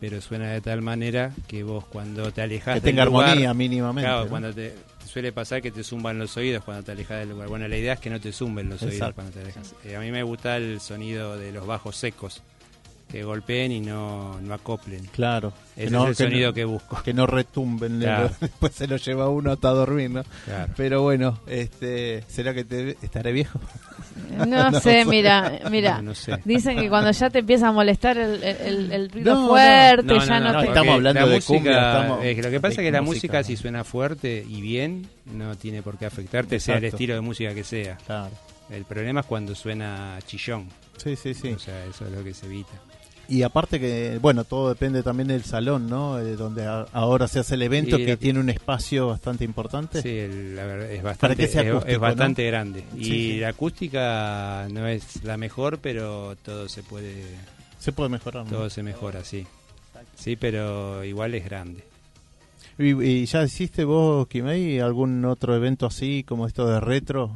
pero 0.00 0.20
suena 0.20 0.50
de 0.50 0.60
tal 0.60 0.82
manera 0.82 1.32
que 1.48 1.62
vos 1.62 1.84
cuando 1.84 2.32
te 2.32 2.42
alejas 2.42 2.76
que 2.76 2.80
tenga 2.80 3.02
armonía 3.02 3.52
mínimamente. 3.54 4.08
Claro, 4.08 4.28
cuando 4.28 4.52
te 4.54 4.74
suele 5.06 5.32
pasar 5.32 5.60
que 5.60 5.70
te 5.70 5.82
zumban 5.82 6.18
los 6.18 6.36
oídos 6.36 6.62
cuando 6.64 6.84
te 6.84 6.92
alejas 6.92 7.18
del 7.18 7.30
lugar. 7.30 7.48
Bueno, 7.48 7.66
la 7.66 7.76
idea 7.76 7.94
es 7.94 8.00
que 8.00 8.10
no 8.10 8.20
te 8.20 8.32
zumben 8.32 8.68
los 8.68 8.82
oídos 8.82 9.12
cuando 9.14 9.32
te 9.32 9.40
alejas. 9.40 9.74
Eh, 9.84 9.96
a 9.96 10.00
mí 10.00 10.10
me 10.10 10.22
gusta 10.22 10.56
el 10.56 10.80
sonido 10.80 11.36
de 11.36 11.52
los 11.52 11.66
bajos 11.66 11.96
secos 11.96 12.42
que 13.10 13.24
golpeen 13.24 13.72
y 13.72 13.80
no, 13.80 14.40
no 14.40 14.54
acoplen. 14.54 15.04
Claro. 15.06 15.52
Ese 15.76 15.86
es 15.86 15.92
el 15.92 16.14
sonido 16.14 16.52
que 16.52 16.64
busco. 16.64 17.02
Que 17.02 17.12
no 17.12 17.26
retumben, 17.26 17.98
después 18.40 18.72
se 18.72 18.86
lo 18.86 18.96
lleva 18.96 19.28
uno 19.28 19.52
hasta 19.52 19.70
dormir, 19.70 20.10
¿no? 20.10 20.22
Pero 20.76 21.02
bueno, 21.02 21.40
este, 21.46 22.22
¿será 22.28 22.54
que 22.54 22.64
te, 22.64 22.96
estaré 23.02 23.32
viejo? 23.32 23.58
No, 24.46 24.80
sé, 24.80 25.04
mira, 25.04 25.60
mira. 25.70 26.02
Dicen 26.44 26.78
que 26.78 26.88
cuando 26.88 27.10
ya 27.10 27.30
te 27.30 27.40
empieza 27.40 27.68
a 27.68 27.72
molestar 27.72 28.16
el, 28.18 28.42
el, 28.92 29.10
ruido 29.10 29.48
fuerte, 29.48 30.18
ya 30.26 30.40
no, 30.40 30.60
te... 30.60 30.68
Estamos 30.68 30.94
hablando 30.94 31.26
de 31.26 31.34
música, 31.36 32.18
lo 32.22 32.50
que 32.50 32.60
pasa 32.60 32.80
es 32.80 32.86
que 32.86 32.90
la 32.90 33.02
música, 33.02 33.42
si 33.42 33.56
suena 33.56 33.84
fuerte 33.84 34.44
y 34.48 34.60
bien, 34.60 35.06
no 35.26 35.54
tiene 35.56 35.82
por 35.82 35.98
qué 35.98 36.06
afectarte, 36.06 36.60
sea 36.60 36.76
el 36.76 36.84
estilo 36.84 37.14
de 37.14 37.20
música 37.20 37.54
que 37.54 37.64
sea. 37.64 37.96
Claro. 38.06 38.30
El 38.70 38.84
problema 38.84 39.20
es 39.20 39.26
cuando 39.26 39.54
suena 39.54 40.18
chillón. 40.26 40.68
Sí, 40.96 41.16
sí, 41.16 41.34
sí. 41.34 41.52
O 41.52 41.58
sea, 41.58 41.84
eso 41.86 42.06
es 42.06 42.12
lo 42.12 42.22
que 42.22 42.32
se 42.32 42.46
evita. 42.46 42.80
Y 43.30 43.44
aparte 43.44 43.78
que, 43.78 44.18
bueno, 44.20 44.42
todo 44.42 44.70
depende 44.70 45.04
también 45.04 45.28
del 45.28 45.44
salón, 45.44 45.88
¿no? 45.88 46.18
Eh, 46.18 46.34
donde 46.34 46.66
ahora 46.66 47.28
se 47.28 47.38
hace 47.38 47.54
el 47.54 47.62
evento, 47.62 47.96
que 47.96 48.16
tiene 48.16 48.40
un 48.40 48.50
espacio 48.50 49.06
bastante 49.06 49.44
importante. 49.44 50.02
Sí, 50.02 50.52
la 50.52 50.66
verdad, 50.66 50.90
es 50.90 51.00
bastante, 51.00 51.44
es, 51.44 51.98
bastante 52.00 52.44
grande. 52.44 52.84
Y 52.96 53.38
la 53.38 53.50
acústica 53.50 54.66
no 54.72 54.88
es 54.88 55.22
la 55.22 55.36
mejor, 55.36 55.78
pero 55.78 56.34
todo 56.44 56.68
se 56.68 56.82
puede... 56.82 57.22
Se 57.78 57.92
puede 57.92 58.08
mejorar. 58.08 58.46
Todo 58.46 58.68
se 58.68 58.82
mejora, 58.82 59.22
sí. 59.22 59.46
Sí, 60.16 60.34
pero 60.34 61.04
igual 61.04 61.32
es 61.36 61.44
grande. 61.44 61.84
¿Y, 62.78 63.26
ya 63.26 63.44
hiciste 63.44 63.84
vos, 63.84 64.26
Kimei, 64.26 64.80
algún 64.80 65.24
otro 65.24 65.54
evento 65.54 65.86
así 65.86 66.24
como 66.24 66.48
esto 66.48 66.66
de 66.66 66.80
retro? 66.80 67.30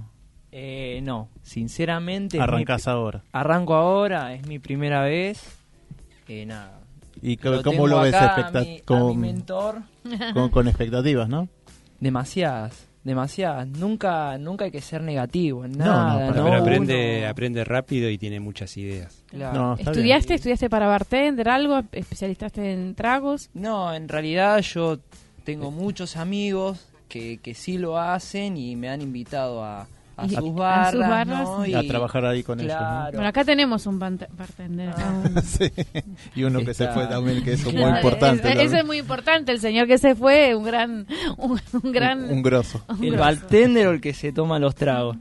Eh, 0.50 0.98
no, 1.04 1.28
sinceramente... 1.44 2.40
Arrancás 2.40 2.88
ahora. 2.88 3.22
Arranco 3.30 3.74
ahora, 3.74 4.34
es 4.34 4.44
mi 4.48 4.58
primera 4.58 5.02
vez 5.02 5.62
eh, 6.28 6.46
nada. 6.46 6.80
¿Y 7.22 7.36
cómo 7.36 7.86
lo 7.86 8.00
ves? 8.00 8.14
con, 8.84 9.18
mentor. 9.18 9.82
Con, 10.50 10.68
expectativas, 10.68 11.28
¿no? 11.28 11.48
Demasiadas, 12.00 12.86
demasiadas. 13.02 13.68
Nunca, 13.68 14.36
nunca 14.38 14.66
hay 14.66 14.70
que 14.70 14.80
ser 14.80 15.02
negativo 15.02 15.64
en 15.64 15.78
nada. 15.78 16.26
No, 16.26 16.32
pero 16.32 16.54
aprende, 16.54 17.26
aprende 17.26 17.64
rápido 17.64 18.10
y 18.10 18.18
tiene 18.18 18.40
muchas 18.40 18.76
ideas. 18.76 19.24
¿Estudiaste, 19.78 20.34
estudiaste 20.34 20.68
para 20.68 20.86
bartender 20.86 21.48
algo? 21.48 21.82
¿Especializaste 21.92 22.72
en 22.72 22.94
tragos? 22.94 23.48
No, 23.54 23.94
en 23.94 24.08
realidad 24.08 24.60
yo 24.60 24.98
tengo 25.44 25.70
muchos 25.70 26.16
amigos 26.16 26.88
que, 27.08 27.38
que 27.38 27.54
sí 27.54 27.78
lo 27.78 27.98
hacen 27.98 28.56
y 28.56 28.76
me 28.76 28.88
han 28.88 29.00
invitado 29.00 29.64
a, 29.64 29.86
a, 30.16 30.28
sus 30.28 30.54
barras, 30.54 31.48
y 31.66 31.74
a 31.74 31.86
trabajar 31.86 32.24
ahí 32.26 32.42
con 32.42 32.60
ellos. 32.60 32.76
Bueno, 33.12 33.26
acá 33.26 33.44
tenemos 33.44 33.86
un 33.86 33.98
bartender. 33.98 34.90
Ah. 34.96 35.22
Y 36.34 36.44
uno 36.44 36.60
que 36.60 36.74
se 36.74 36.88
fue 36.88 37.06
también, 37.06 37.42
que 37.42 37.52
es 37.52 37.64
muy 37.64 37.82
importante. 37.82 38.62
eso 38.62 38.76
es 38.76 38.84
muy 38.84 38.98
importante, 38.98 39.52
el 39.52 39.60
señor 39.60 39.86
que 39.86 39.98
se 39.98 40.14
fue, 40.14 40.54
un 40.54 40.64
gran... 40.64 41.06
Un, 41.36 41.60
gran 41.92 42.30
un, 42.30 42.42
grosso. 42.42 42.84
el 43.00 43.16
bartender 43.16 43.88
o 43.88 43.90
el 43.92 44.00
que 44.00 44.14
se 44.14 44.32
toma 44.32 44.58
los 44.58 44.74
tragos. 44.74 45.16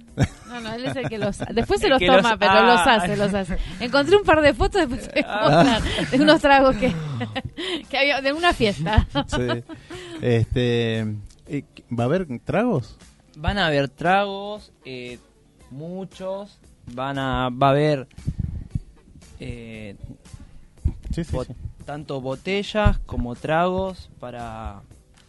No, 0.48 0.62
no, 0.62 0.74
él 0.74 0.86
es 0.86 0.96
el 0.96 1.10
que 1.10 1.18
los 1.18 1.40
Después 1.54 1.80
se 1.80 1.90
los 1.90 2.00
toma, 2.00 2.38
pero 2.38 2.64
los 2.64 2.80
hace, 2.80 3.18
los 3.18 3.34
hace. 3.34 3.58
Encontré 3.80 4.16
un 4.16 4.24
par 4.24 4.42
de 4.42 4.54
fotos 4.54 4.88
después 4.88 5.10
ah. 5.28 5.80
de 6.12 6.22
unos 6.22 6.42
tragos 6.42 6.76
que, 6.76 6.94
que 7.90 7.98
había, 7.98 8.22
de 8.22 8.34
una 8.34 8.54
fiesta. 8.54 9.08
Sí. 9.28 9.64
Este, 10.22 11.00
eh, 11.48 11.64
¿Va 11.92 12.04
a 12.04 12.06
haber 12.06 12.28
tragos? 12.44 12.98
Van 13.44 13.58
a 13.58 13.68
haber 13.68 13.90
tragos, 13.90 14.72
eh, 14.86 15.20
muchos, 15.70 16.60
van 16.94 17.20
a, 17.20 17.50
va 17.50 17.68
a 17.68 17.70
haber 17.72 18.08
eh, 19.42 19.98
tanto 21.86 22.22
botellas 22.22 23.00
como 23.00 23.36
tragos 23.36 24.10
para, 24.22 24.84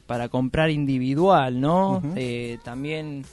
para 0.06 0.28
comprar 0.28 0.71
individual, 0.71 1.61
¿no? 1.61 2.00
Eh, 2.14 2.59
también 2.62 3.25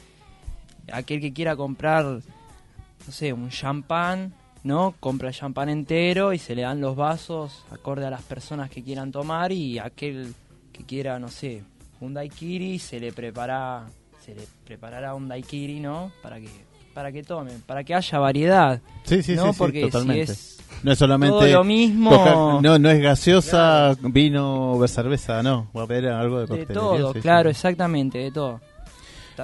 aquel 0.92 1.22
que 1.22 1.32
quiera 1.32 1.56
comprar, 1.56 2.04
no 2.06 3.12
sé, 3.12 3.34
un 3.34 3.50
champán, 3.50 4.34
¿no? 4.64 4.96
Compra 5.00 5.28
el 5.28 5.36
champán 5.36 5.70
entero 5.70 6.34
y 6.34 6.40
se 6.40 6.56
le 6.56 6.64
dan 6.64 6.82
los 6.82 6.96
vasos 6.96 7.66
acorde 7.70 8.08
a 8.08 8.10
las 8.10 8.24
personas 8.24 8.72
que 8.72 8.82
quieran 8.82 9.12
tomar 9.12 9.52
y 9.52 9.78
aquel 9.78 10.34
que 10.74 10.84
quiera, 10.86 11.20
no 11.20 11.28
sé, 11.28 11.64
un 12.00 12.16
daiquiri 12.16 12.80
se 12.80 13.00
le 13.00 13.14
prepara 13.14 13.86
se 14.22 14.36
le 14.36 14.42
preparará 14.66 15.14
un 15.16 15.28
daiquiri, 15.28 15.80
¿no? 15.80 16.12
Para 16.22 16.40
que 16.40 16.50
para 16.94 17.12
que 17.12 17.24
tomen, 17.24 17.62
para 17.62 17.84
que 17.84 17.96
haya 17.96 18.20
variedad. 18.20 18.82
Sí, 19.04 19.24
sí, 19.24 19.36
¿no? 19.36 19.54
sí, 19.54 19.60
Porque 19.60 19.82
totalmente. 19.82 20.28
Si 20.28 20.32
es 20.32 20.62
no 20.84 20.92
es 20.92 20.98
solamente 20.98 21.52
lo 21.52 21.64
mismo. 21.64 22.60
no, 22.62 22.80
no 22.80 22.90
es 22.90 23.02
gaseosa, 23.02 23.96
vino 24.02 24.74
o 24.74 24.88
cerveza, 24.88 25.44
no. 25.44 25.70
Va 25.76 25.82
a 25.82 25.84
haber 25.84 26.08
algo 26.08 26.42
de 26.42 26.48
coctelería. 26.48 26.68
De 26.68 26.74
todo, 26.74 27.14
claro, 27.14 27.50
exactamente, 27.50 28.18
de 28.18 28.32
todo. 28.32 28.62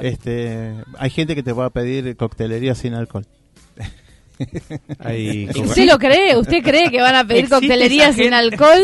Este, 0.01 0.73
hay 0.97 1.09
gente 1.09 1.35
que 1.35 1.43
te 1.43 1.53
va 1.53 1.65
a 1.65 1.69
pedir 1.69 2.15
coctelería 2.17 2.75
sin 2.75 2.93
alcohol. 2.93 3.25
¿Usted 4.39 5.85
lo 5.91 5.97
cree? 5.97 6.37
¿Usted 6.37 6.63
cree 6.63 6.91
que 6.91 7.01
van 7.01 7.15
a 7.15 7.25
pedir 7.25 7.49
coctelería 7.49 8.13
sin 8.13 8.33
alcohol? 8.33 8.81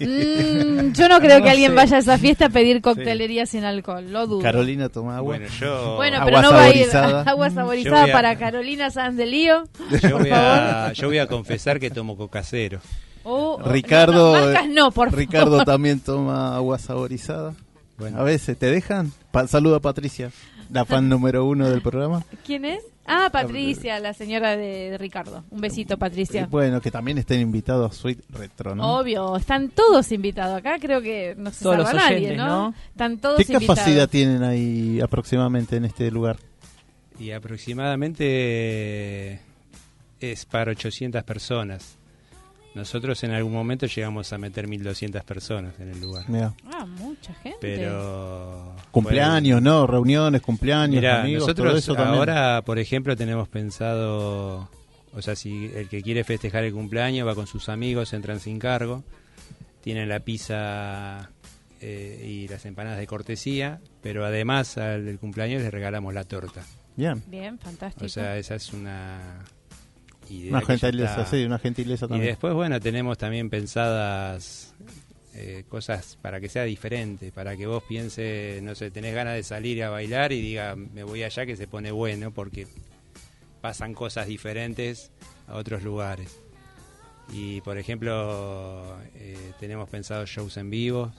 Mm, 0.00 0.92
yo 0.92 1.08
no 1.08 1.20
creo 1.20 1.42
que 1.42 1.50
alguien 1.50 1.74
vaya 1.74 1.96
a 1.96 2.00
esa 2.00 2.18
fiesta 2.18 2.46
a 2.46 2.48
pedir 2.48 2.80
coctelería 2.80 3.46
sin 3.46 3.64
alcohol, 3.64 4.10
lo 4.10 4.26
dudo. 4.26 4.42
Carolina 4.42 4.88
toma 4.88 5.16
agua. 5.18 5.36
Bueno, 5.36 5.52
yo... 5.60 5.96
bueno 5.96 6.20
pero 6.24 6.42
no 6.42 6.52
va 6.52 6.64
a 6.64 6.74
ir 6.74 6.88
agua 6.94 7.50
saborizada 7.50 8.10
para 8.12 8.36
Carolina 8.36 8.90
Sanz 8.90 9.16
de 9.16 9.26
Lío. 9.26 9.64
Yo 10.02 10.18
voy, 10.18 10.30
a, 10.32 10.92
yo 10.92 11.08
voy 11.08 11.18
a 11.18 11.26
confesar 11.26 11.78
que 11.80 11.90
tomo 11.90 12.16
coca 12.16 12.42
cero. 12.42 12.80
Oh, 13.24 13.58
oh, 13.60 13.68
Ricardo, 13.68 14.34
no, 14.34 14.38
no, 14.38 14.44
marcas 14.44 14.68
no, 14.68 14.90
por 14.90 15.10
favor. 15.10 15.18
Ricardo 15.18 15.64
también 15.64 16.00
toma 16.00 16.56
agua 16.56 16.78
saborizada. 16.78 17.54
Bueno. 17.96 18.20
A 18.20 18.22
veces 18.24 18.58
te 18.58 18.66
dejan. 18.66 19.12
Pa 19.30 19.46
saludo 19.46 19.76
a 19.76 19.80
Patricia, 19.80 20.30
la 20.70 20.84
fan 20.84 21.08
número 21.08 21.44
uno 21.44 21.68
del 21.68 21.82
programa. 21.82 22.24
¿Quién 22.44 22.64
es? 22.64 22.82
Ah, 23.06 23.28
Patricia, 23.30 24.00
la 24.00 24.14
señora 24.14 24.56
de, 24.56 24.90
de 24.90 24.98
Ricardo. 24.98 25.44
Un 25.50 25.60
besito, 25.60 25.98
Patricia. 25.98 26.42
Y 26.42 26.46
bueno, 26.46 26.80
que 26.80 26.90
también 26.90 27.18
estén 27.18 27.40
invitados 27.40 27.92
a 27.92 27.94
Sweet 27.94 28.18
Retro, 28.30 28.74
¿no? 28.74 28.96
Obvio, 28.98 29.36
están 29.36 29.68
todos 29.68 30.10
invitados 30.10 30.56
acá. 30.56 30.78
Creo 30.80 31.02
que 31.02 31.34
no 31.36 31.50
se 31.50 31.64
Todos 31.64 31.76
salva 31.76 31.92
los 31.92 32.02
nadie, 32.02 32.36
¿no? 32.36 32.46
¿no? 32.46 32.74
Están 32.88 33.18
todos 33.18 33.36
¿Qué 33.36 33.52
invitados. 33.52 33.76
capacidad 33.76 34.08
tienen 34.08 34.42
ahí 34.42 35.00
aproximadamente 35.02 35.76
en 35.76 35.84
este 35.84 36.10
lugar? 36.10 36.38
Y 37.18 37.30
aproximadamente 37.32 39.40
es 40.20 40.44
para 40.46 40.70
800 40.72 41.22
personas. 41.24 41.96
Nosotros 42.74 43.22
en 43.22 43.30
algún 43.30 43.52
momento 43.52 43.86
llegamos 43.86 44.32
a 44.32 44.38
meter 44.38 44.66
1200 44.66 45.22
personas 45.24 45.78
en 45.78 45.90
el 45.90 46.00
lugar. 46.00 46.24
Mira, 46.28 46.52
Ah, 46.72 46.84
mucha 46.84 47.32
gente. 47.34 47.58
Pero. 47.60 48.74
cumpleaños, 48.90 49.62
¿no? 49.62 49.86
Reuniones, 49.86 50.42
cumpleaños, 50.42 50.96
Mira, 50.96 51.22
amigos, 51.22 51.46
todo 51.54 51.64
nosotros 51.66 51.96
también. 51.96 52.18
ahora, 52.18 52.62
por 52.62 52.78
ejemplo, 52.78 53.16
tenemos 53.16 53.48
pensado. 53.48 54.68
O 55.16 55.22
sea, 55.22 55.36
si 55.36 55.70
el 55.74 55.88
que 55.88 56.02
quiere 56.02 56.24
festejar 56.24 56.64
el 56.64 56.72
cumpleaños 56.72 57.26
va 57.28 57.36
con 57.36 57.46
sus 57.46 57.68
amigos, 57.68 58.12
entran 58.12 58.40
sin 58.40 58.58
cargo. 58.58 59.04
Tienen 59.80 60.08
la 60.08 60.20
pizza 60.20 61.30
eh, 61.80 62.24
y 62.26 62.48
las 62.48 62.64
empanadas 62.66 62.98
de 62.98 63.06
cortesía. 63.06 63.80
Pero 64.02 64.24
además 64.26 64.76
al 64.78 65.04
del 65.04 65.18
cumpleaños 65.20 65.62
le 65.62 65.70
regalamos 65.70 66.12
la 66.12 66.24
torta. 66.24 66.62
Bien. 66.96 67.22
Bien, 67.28 67.58
fantástico. 67.58 68.06
O 68.06 68.08
sea, 68.08 68.36
esa 68.36 68.56
es 68.56 68.72
una. 68.72 69.44
Una 70.48 70.60
gentileza, 70.62 71.22
está. 71.22 71.26
sí, 71.26 71.44
una 71.44 71.58
gentileza 71.58 72.06
Y 72.06 72.08
también. 72.08 72.30
después, 72.32 72.54
bueno, 72.54 72.80
tenemos 72.80 73.18
también 73.18 73.50
pensadas 73.50 74.74
eh, 75.34 75.64
cosas 75.68 76.16
para 76.22 76.40
que 76.40 76.48
sea 76.48 76.62
diferente, 76.64 77.32
para 77.32 77.56
que 77.56 77.66
vos 77.66 77.82
pienses, 77.82 78.62
no 78.62 78.74
sé, 78.74 78.90
tenés 78.90 79.14
ganas 79.14 79.34
de 79.34 79.42
salir 79.42 79.82
a 79.82 79.90
bailar 79.90 80.32
y 80.32 80.40
diga, 80.40 80.76
me 80.76 81.02
voy 81.02 81.22
allá 81.24 81.44
que 81.44 81.56
se 81.56 81.66
pone 81.66 81.90
bueno, 81.90 82.30
porque 82.30 82.66
pasan 83.60 83.94
cosas 83.94 84.26
diferentes 84.26 85.10
a 85.48 85.54
otros 85.56 85.82
lugares. 85.82 86.40
Y, 87.32 87.62
por 87.62 87.78
ejemplo, 87.78 88.98
eh, 89.14 89.52
tenemos 89.58 89.88
pensado 89.88 90.26
shows 90.26 90.56
en 90.58 90.70
vivo, 90.70 91.12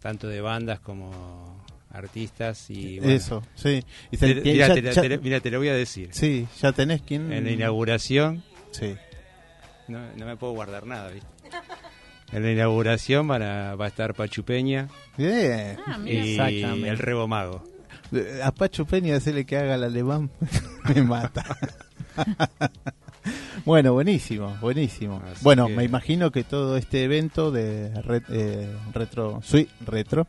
tanto 0.00 0.28
de 0.28 0.40
bandas 0.40 0.78
como 0.80 1.65
artistas. 1.96 2.70
y 2.70 2.98
bueno, 2.98 3.12
Eso, 3.14 3.42
sí. 3.54 3.82
Y 4.10 4.16
Te- 4.16 4.34
se- 4.34 4.40
mira, 4.42 4.68
ya- 4.68 4.74
te, 4.74 4.82
ya- 4.82 5.02
te- 5.02 5.18
mira, 5.18 5.40
te 5.40 5.50
lo 5.50 5.58
voy 5.58 5.68
a 5.68 5.74
decir. 5.74 6.08
Sí, 6.12 6.46
ya 6.60 6.72
tenés 6.72 7.02
quien... 7.02 7.32
En 7.32 7.44
la 7.44 7.50
inauguración 7.50 8.42
Sí. 8.72 8.94
No, 9.88 10.00
no 10.16 10.26
me 10.26 10.36
puedo 10.36 10.52
guardar 10.52 10.86
nada, 10.86 11.08
¿viste? 11.10 11.28
En 12.32 12.42
la 12.42 12.50
inauguración 12.52 13.26
van 13.28 13.42
a- 13.42 13.74
va 13.76 13.84
a 13.84 13.88
estar 13.88 14.12
Pachu 14.14 14.42
Peña 14.44 14.88
Bien. 15.16 15.78
Ah, 15.86 15.96
mira. 15.98 16.50
y 16.50 16.84
el 16.84 16.98
Rebo 16.98 17.26
Mago. 17.28 17.62
Eh, 18.12 18.40
A 18.42 18.50
Pacho 18.52 18.84
Peña 18.84 19.14
decirle 19.14 19.44
que 19.46 19.56
haga 19.56 19.76
el 19.76 19.84
alemán 19.84 20.30
me 20.94 21.02
mata. 21.02 21.44
bueno, 23.64 23.92
buenísimo, 23.92 24.56
buenísimo. 24.60 25.22
Así 25.32 25.42
bueno, 25.44 25.66
que- 25.68 25.74
me 25.76 25.84
imagino 25.84 26.30
que 26.30 26.44
todo 26.44 26.76
este 26.76 27.04
evento 27.04 27.50
de 27.50 27.90
re- 28.02 28.22
eh, 28.30 28.76
retro, 28.92 29.40
Sweet 29.42 29.68
Retro, 29.86 30.26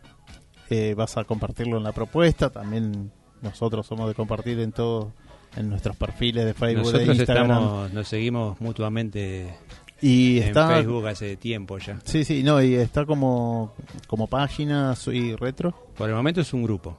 eh, 0.69 0.93
vas 0.95 1.17
a 1.17 1.24
compartirlo 1.24 1.77
en 1.77 1.83
la 1.83 1.91
propuesta. 1.91 2.50
También 2.50 3.12
nosotros 3.41 3.86
somos 3.86 4.07
de 4.07 4.15
compartir 4.15 4.59
en 4.59 4.71
todo, 4.71 5.13
en 5.55 5.69
nuestros 5.69 5.95
perfiles 5.95 6.45
de 6.45 6.53
Facebook, 6.53 6.86
de 6.86 6.91
Nosotros 6.93 7.17
Instagram. 7.17 7.51
estamos, 7.51 7.93
nos 7.93 8.07
seguimos 8.07 8.59
mutuamente 8.62 9.55
y 10.01 10.38
en 10.39 10.43
está, 10.50 10.67
Facebook 10.69 11.07
hace 11.07 11.38
tiempo 11.38 11.77
ya. 11.79 12.00
sí, 12.03 12.24
sí, 12.24 12.43
no, 12.43 12.62
y 12.62 12.75
está 12.75 13.05
como, 13.05 13.74
como 14.07 14.27
página 14.27 14.95
Sweet 14.95 15.38
Retro. 15.39 15.74
Por 15.97 16.09
el 16.09 16.15
momento 16.15 16.41
es 16.41 16.53
un 16.53 16.63
grupo 16.63 16.97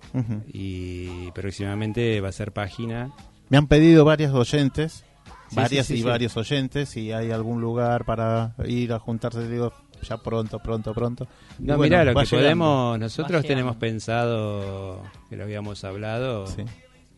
y 0.52 1.30
próximamente 1.32 2.20
va 2.20 2.28
a 2.30 2.32
ser 2.32 2.52
página. 2.52 3.12
Me 3.48 3.56
han 3.56 3.66
pedido 3.66 4.04
varios 4.04 4.34
oyentes, 4.34 5.04
Sí, 5.48 5.56
varias 5.56 5.86
sí, 5.86 5.94
sí, 5.94 6.00
y 6.00 6.02
varios 6.02 6.36
oyentes, 6.36 6.90
si 6.90 7.10
hay 7.12 7.30
algún 7.30 7.60
lugar 7.62 8.04
para 8.04 8.54
ir 8.66 8.92
a 8.92 8.98
juntarse, 8.98 9.48
digo, 9.48 9.72
ya 10.02 10.16
pronto, 10.18 10.58
pronto, 10.58 10.92
pronto. 10.94 11.26
No, 11.58 11.76
bueno, 11.76 11.82
mirá, 11.98 12.04
lo 12.04 12.14
que 12.18 12.24
llegando. 12.24 12.36
podemos, 12.44 12.98
nosotros 12.98 13.44
tenemos 13.44 13.76
pensado, 13.76 15.02
que 15.28 15.36
lo 15.36 15.44
habíamos 15.44 15.84
hablado, 15.84 16.46
Sí. 16.46 16.64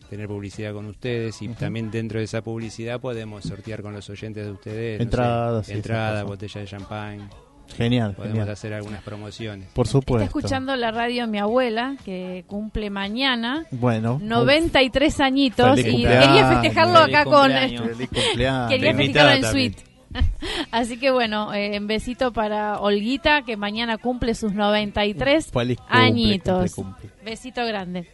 tener 0.09 0.27
publicidad 0.29 0.73
con 0.73 0.87
ustedes 0.87 1.41
y 1.43 1.49
también 1.49 1.91
dentro 1.91 2.19
de 2.19 2.25
esa 2.25 2.43
publicidad 2.43 3.01
podemos 3.01 3.45
sortear 3.45 3.81
con 3.83 3.93
los 3.93 4.09
oyentes 4.11 4.45
de 4.45 4.53
ustedes. 4.53 4.99
no 4.99 4.99
sé, 4.99 5.03
Entradas, 5.05 5.67
sí, 5.67 5.73
entrada, 5.73 6.25
botella 6.25 6.61
de 6.61 6.67
champán. 6.67 7.31
Genial, 7.77 8.15
Podemos 8.15 8.33
genial. 8.39 8.51
hacer 8.51 8.75
algunas 8.75 9.01
promociones. 9.05 9.69
Por 9.73 9.87
supuesto. 9.87 10.25
Está 10.25 10.37
escuchando 10.39 10.75
la 10.75 10.91
radio 10.91 11.29
mi 11.29 11.39
abuela, 11.39 11.95
que 12.05 12.43
cumple 12.49 12.91
mañana. 12.91 13.65
Bueno. 13.71 14.19
93 14.21 15.21
añitos 15.21 15.77
Feliz 15.77 15.87
y 15.87 15.91
cumpleaños. 15.93 16.27
quería 16.27 16.49
festejarlo 16.51 16.99
Feliz 17.03 17.15
acá 17.17 17.25
con. 17.31 17.51
Feliz 17.53 18.09
cumpleaños. 18.09 18.71
quería 18.71 18.95
festejarlo 18.95 19.47
en 19.47 19.53
suite. 19.53 19.83
Así 20.71 20.99
que 20.99 21.11
bueno, 21.11 21.53
eh, 21.55 21.79
un 21.79 21.87
besito 21.87 22.33
para 22.33 22.81
Olguita 22.81 23.43
que 23.43 23.57
mañana 23.57 23.99
cumple 23.99 24.35
sus 24.35 24.53
93 24.53 25.51
Feliz 25.53 25.79
cumple, 25.79 25.97
añitos. 25.99 26.75
cumple, 26.75 27.09
cumple. 27.09 27.25
Besito 27.25 27.65
grande. 27.65 28.09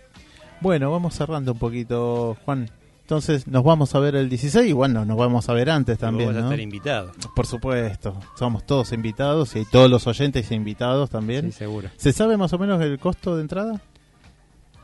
Bueno, 0.60 0.90
vamos 0.90 1.14
cerrando 1.14 1.52
un 1.52 1.58
poquito, 1.58 2.36
Juan. 2.44 2.70
Entonces, 3.02 3.46
nos 3.46 3.62
vamos 3.62 3.94
a 3.94 4.00
ver 4.00 4.16
el 4.16 4.28
16 4.28 4.68
y 4.68 4.72
bueno, 4.72 5.04
nos 5.04 5.16
vamos 5.16 5.48
a 5.48 5.52
ver 5.52 5.70
antes 5.70 5.96
también, 5.96 6.30
Vos 6.30 6.34
vas 6.34 6.42
a 6.42 6.46
¿no? 6.46 6.50
estar 6.52 6.60
invitado. 6.60 7.12
Por 7.36 7.46
supuesto. 7.46 8.18
Somos 8.36 8.66
todos 8.66 8.92
invitados 8.92 9.54
y 9.54 9.64
todos 9.64 9.88
los 9.88 10.06
oyentes 10.08 10.50
invitados 10.50 11.08
también. 11.10 11.52
Sí, 11.52 11.58
seguro. 11.58 11.88
¿Se 11.96 12.12
sabe 12.12 12.36
más 12.36 12.52
o 12.52 12.58
menos 12.58 12.80
el 12.82 12.98
costo 12.98 13.36
de 13.36 13.42
entrada? 13.42 13.80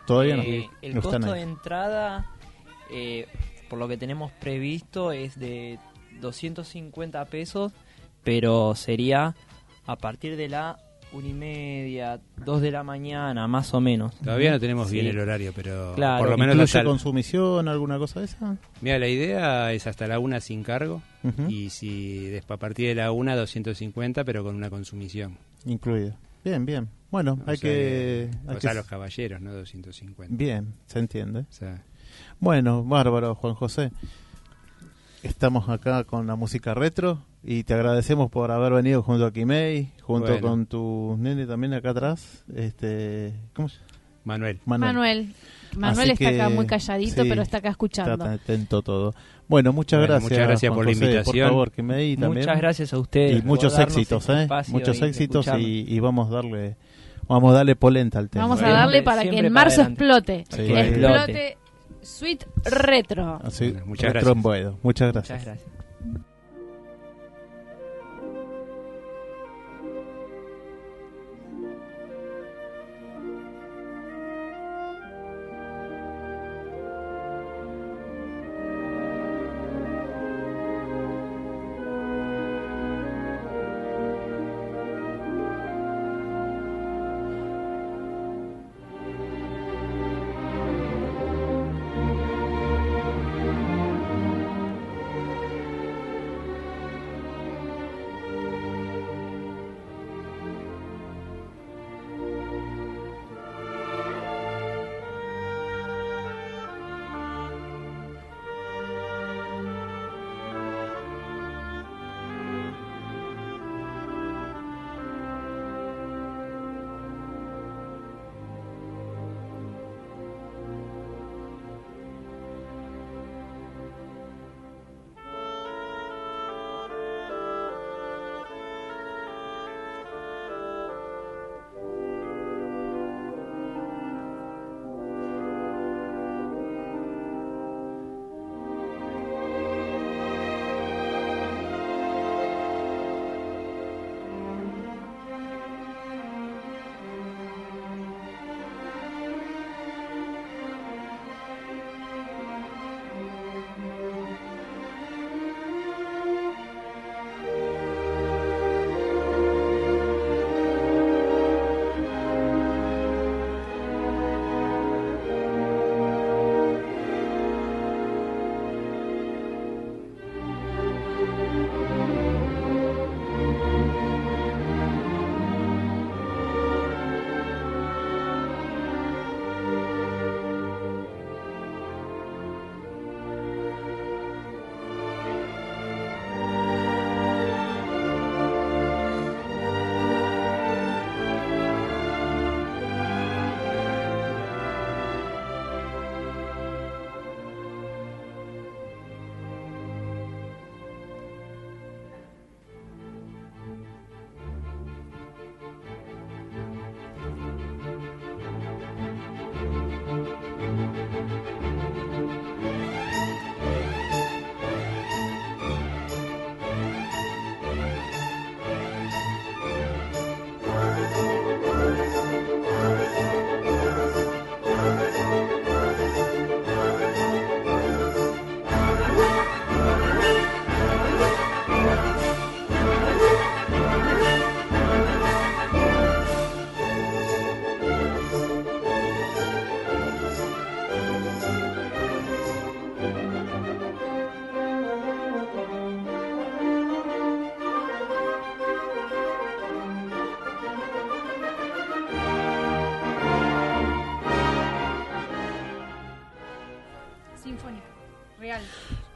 Todavía 0.06 0.36
no. 0.36 0.42
Eh, 0.42 0.68
el 0.82 0.94
No 0.94 1.00
están 1.00 1.22
costo 1.22 1.34
ahí. 1.34 1.40
de 1.40 1.50
entrada, 1.50 2.26
eh, 2.92 3.26
por 3.68 3.78
lo 3.80 3.88
que 3.88 3.96
tenemos 3.96 4.30
previsto, 4.32 5.10
es 5.10 5.36
de 5.38 5.80
250 6.22 7.24
pesos, 7.26 7.72
pero 8.24 8.74
sería 8.74 9.34
a 9.86 9.96
partir 9.96 10.36
de 10.36 10.48
la 10.48 10.78
una 11.12 11.28
y 11.28 11.34
media, 11.34 12.20
dos 12.42 12.62
de 12.62 12.70
la 12.70 12.82
mañana, 12.82 13.46
más 13.46 13.74
o 13.74 13.80
menos. 13.82 14.14
Todavía 14.20 14.50
no 14.52 14.58
tenemos 14.58 14.90
bien 14.90 15.04
el 15.06 15.18
horario, 15.18 15.52
pero 15.54 15.92
Claro. 15.94 16.20
por 16.22 16.30
lo 16.30 16.38
menos 16.38 16.54
¿Incluye 16.54 16.64
hasta 16.78 16.84
consumición, 16.84 17.68
alguna 17.68 17.98
cosa 17.98 18.20
de 18.20 18.26
esa? 18.26 18.56
Mira, 18.80 18.98
la 18.98 19.08
idea 19.08 19.72
es 19.74 19.86
hasta 19.86 20.06
la 20.06 20.18
una 20.18 20.40
sin 20.40 20.62
cargo 20.62 21.02
y 21.48 21.68
si 21.68 22.28
después 22.30 22.56
a 22.56 22.60
partir 22.60 22.88
de 22.88 22.94
la 22.94 23.12
una 23.12 23.36
250, 23.36 24.24
pero 24.24 24.42
con 24.42 24.56
una 24.56 24.70
consumición. 24.70 25.36
Incluido. 25.66 26.14
Bien, 26.44 26.64
bien. 26.64 26.88
Bueno, 27.10 27.38
O 27.46 27.50
hay 27.50 27.58
sea, 27.58 27.70
que... 27.70 28.30
o 28.46 28.50
hay 28.52 28.60
sea, 28.62 28.70
que- 28.70 28.76
los 28.78 28.86
caballeros, 28.86 29.40
no 29.42 29.52
250. 29.52 30.34
Bien, 30.34 30.72
se 30.86 30.98
entiende. 30.98 31.40
O 31.40 31.46
sea, 31.52 31.82
Bueno, 32.40 32.84
bárbaro, 32.84 33.34
Juan 33.34 33.52
José. 33.54 33.90
Estamos 35.22 35.68
acá 35.68 36.04
con 36.04 36.26
la 36.26 36.34
música 36.36 36.74
retro 36.74 37.22
y 37.44 37.62
te 37.64 37.74
agradecemos 37.74 38.30
por 38.30 38.50
haber 38.50 38.72
venido 38.72 39.02
junto 39.02 39.24
a 39.26 39.32
Kimei, 39.32 39.90
junto 40.02 40.32
Bueno. 40.32 40.46
con 40.48 40.66
tu 40.66 41.16
nene 41.18 41.46
también 41.46 41.74
acá 41.74 41.90
atrás. 41.90 42.44
Este, 42.54 43.32
¿Cómo 43.54 43.68
se 43.68 43.76
llama? 43.76 43.88
Manuel. 44.24 44.60
Manuel. 44.66 45.32
Manuel 45.76 46.10
está 46.12 46.28
acá 46.28 46.48
que, 46.48 46.54
muy 46.54 46.66
calladito, 46.66 47.22
sí, 47.22 47.28
pero 47.28 47.42
está 47.42 47.58
acá 47.58 47.70
escuchando. 47.70 48.12
Está 48.12 48.32
atento 48.32 48.82
todo. 48.82 49.14
Bueno, 49.48 49.72
muchas 49.72 49.98
Bueno, 50.00 50.12
gracias. 50.14 50.30
muchas 50.30 50.46
gracias 50.48 50.70
Juan 50.70 50.76
por 50.76 50.84
la 50.86 50.92
invitación. 50.92 51.24
Por 51.44 51.48
favor, 51.50 51.70
Kimei 51.72 52.16
también. 52.16 52.44
Muchas 52.44 52.58
gracias 52.58 52.92
a 52.92 52.98
ustedes. 52.98 53.38
Y 53.38 53.42
muchos 53.46 53.78
éxitos, 53.78 54.28
este 54.28 54.42
¿eh? 54.44 54.62
Muchos 54.68 55.00
y 55.00 55.04
éxitos 55.04 55.46
y, 55.58 55.84
y 55.88 56.00
vamos 56.00 56.30
a 56.30 56.34
darle 56.34 56.76
vamos 57.28 57.52
a 57.52 57.56
darle 57.58 57.74
polenta 57.76 58.18
al 58.18 58.28
tema. 58.28 58.44
Vamos 58.44 58.58
a 58.58 58.64
Siempre- 58.64 58.78
darle 58.78 59.02
para 59.02 59.22
que 59.22 59.28
siempre 59.30 59.46
en 59.48 59.54
para 59.54 59.64
marzo 59.64 59.80
adelante. 59.82 60.04
explote. 60.04 60.44
Sí. 60.50 60.56
Que 60.66 60.80
Explote. 60.88 61.58
Sweet 62.02 62.44
Retro. 62.64 63.40
Así, 63.42 63.70
Bueno, 63.72 63.86
muchas 63.86 64.12
retro 64.12 64.32
en 64.32 64.42
gracias. 64.42 64.42
Boedo. 64.42 64.78
Muchas 64.82 65.12
gracias. 65.12 65.38
Muchas 65.40 65.58
gracias. 65.58 65.81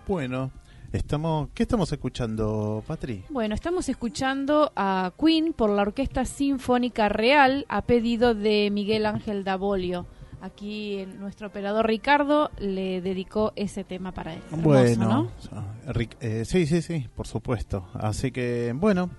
Bueno, 0.06 0.50
estamos, 0.92 1.48
¿qué 1.54 1.64
estamos 1.64 1.90
escuchando, 1.92 2.82
Patri? 2.86 3.24
Bueno, 3.28 3.54
estamos 3.54 3.88
escuchando 3.88 4.72
a 4.76 5.12
Queen 5.18 5.52
por 5.52 5.70
la 5.70 5.82
Orquesta 5.82 6.24
Sinfónica 6.24 7.08
Real 7.08 7.66
a 7.68 7.82
pedido 7.82 8.34
de 8.34 8.70
Miguel 8.70 9.06
Ángel 9.06 9.42
Davolio. 9.44 10.06
Aquí 10.42 11.06
nuestro 11.18 11.48
operador 11.48 11.86
Ricardo 11.86 12.50
le 12.58 13.00
dedicó 13.00 13.52
ese 13.56 13.84
tema 13.84 14.12
para 14.12 14.34
él. 14.34 14.40
Bueno, 14.50 15.08
¿no? 15.08 15.92
Ric- 15.92 16.16
eh, 16.20 16.44
sí, 16.44 16.66
sí, 16.66 16.82
sí, 16.82 17.08
por 17.16 17.26
supuesto. 17.26 17.88
Así 17.94 18.30
que, 18.30 18.72
bueno, 18.76 19.10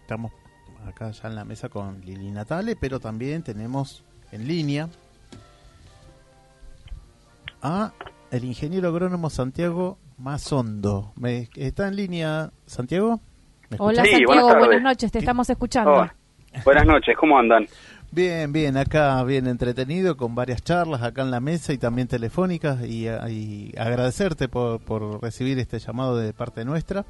estamos 0.00 0.32
acá 0.86 1.10
ya 1.10 1.28
en 1.28 1.34
la 1.34 1.44
mesa 1.44 1.68
con 1.70 2.02
Lili 2.02 2.30
Natale, 2.30 2.76
pero 2.76 3.00
también 3.00 3.42
tenemos 3.42 4.04
en 4.30 4.46
línea 4.46 4.88
a 7.62 7.92
el 8.30 8.44
ingeniero 8.44 8.88
agrónomo 8.88 9.30
Santiago 9.30 9.98
Mazondo. 10.18 11.12
¿Me, 11.16 11.48
¿Está 11.56 11.88
en 11.88 11.96
línea, 11.96 12.50
Santiago? 12.66 13.20
¿Me 13.70 13.76
Hola 13.80 14.04
Sí, 14.04 14.10
Santiago, 14.10 14.54
buenas 14.58 14.82
noches, 14.82 15.12
te 15.12 15.18
estamos 15.18 15.48
escuchando. 15.50 15.92
Oh, 15.92 16.06
buenas 16.64 16.86
noches, 16.86 17.16
¿cómo 17.18 17.38
andan? 17.38 17.66
Bien, 18.12 18.52
bien, 18.52 18.76
acá 18.76 19.22
bien 19.24 19.46
entretenido 19.46 20.16
con 20.16 20.34
varias 20.34 20.62
charlas 20.62 21.02
acá 21.02 21.22
en 21.22 21.30
la 21.30 21.40
mesa 21.40 21.72
y 21.72 21.78
también 21.78 22.08
telefónicas 22.08 22.82
y, 22.84 23.08
y 23.08 23.74
agradecerte 23.76 24.48
por, 24.48 24.80
por 24.80 25.20
recibir 25.22 25.58
este 25.58 25.78
llamado 25.78 26.16
de 26.16 26.32
parte 26.32 26.64
nuestra. 26.64 27.04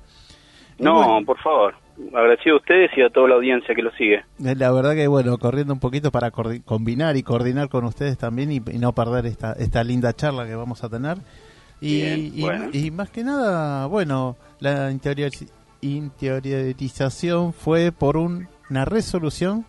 Y 0.78 0.82
No, 0.82 0.94
bueno, 0.94 1.26
por 1.26 1.38
favor, 1.38 1.74
agradecido 2.14 2.56
a 2.56 2.58
ustedes 2.58 2.90
y 2.96 3.02
a 3.02 3.10
toda 3.10 3.28
la 3.28 3.34
audiencia 3.36 3.74
que 3.74 3.82
lo 3.82 3.90
sigue. 3.92 4.16
eh, 4.44 4.54
la 4.56 4.70
verdad 4.72 4.94
que 4.94 5.06
bueno, 5.06 5.38
corriendo 5.38 5.72
un 5.72 5.80
poquito 5.80 6.10
para 6.10 6.30
combinar 6.30 7.16
y 7.16 7.22
coordinar 7.22 7.68
con 7.68 7.84
ustedes 7.84 8.18
también 8.18 8.52
y, 8.52 8.56
y 8.56 8.78
no 8.78 8.92
perder 8.92 9.26
esta, 9.26 9.52
esta 9.54 9.82
linda 9.84 10.12
charla 10.12 10.46
que 10.46 10.54
vamos 10.54 10.82
a 10.84 10.88
tener. 10.88 11.18
Y, 11.80 12.00
Bien, 12.02 12.32
y- 12.34 12.40
bueno. 12.42 12.68
y 12.72 12.90
más 12.90 13.10
que 13.10 13.22
nada, 13.24 13.86
bueno, 13.86 14.36
la 14.60 14.90
interiori- 14.90 15.48
interiorización 15.82 17.52
fue 17.52 17.92
por 17.92 18.16
un- 18.16 18.48
una 18.70 18.84
resolución, 18.84 19.64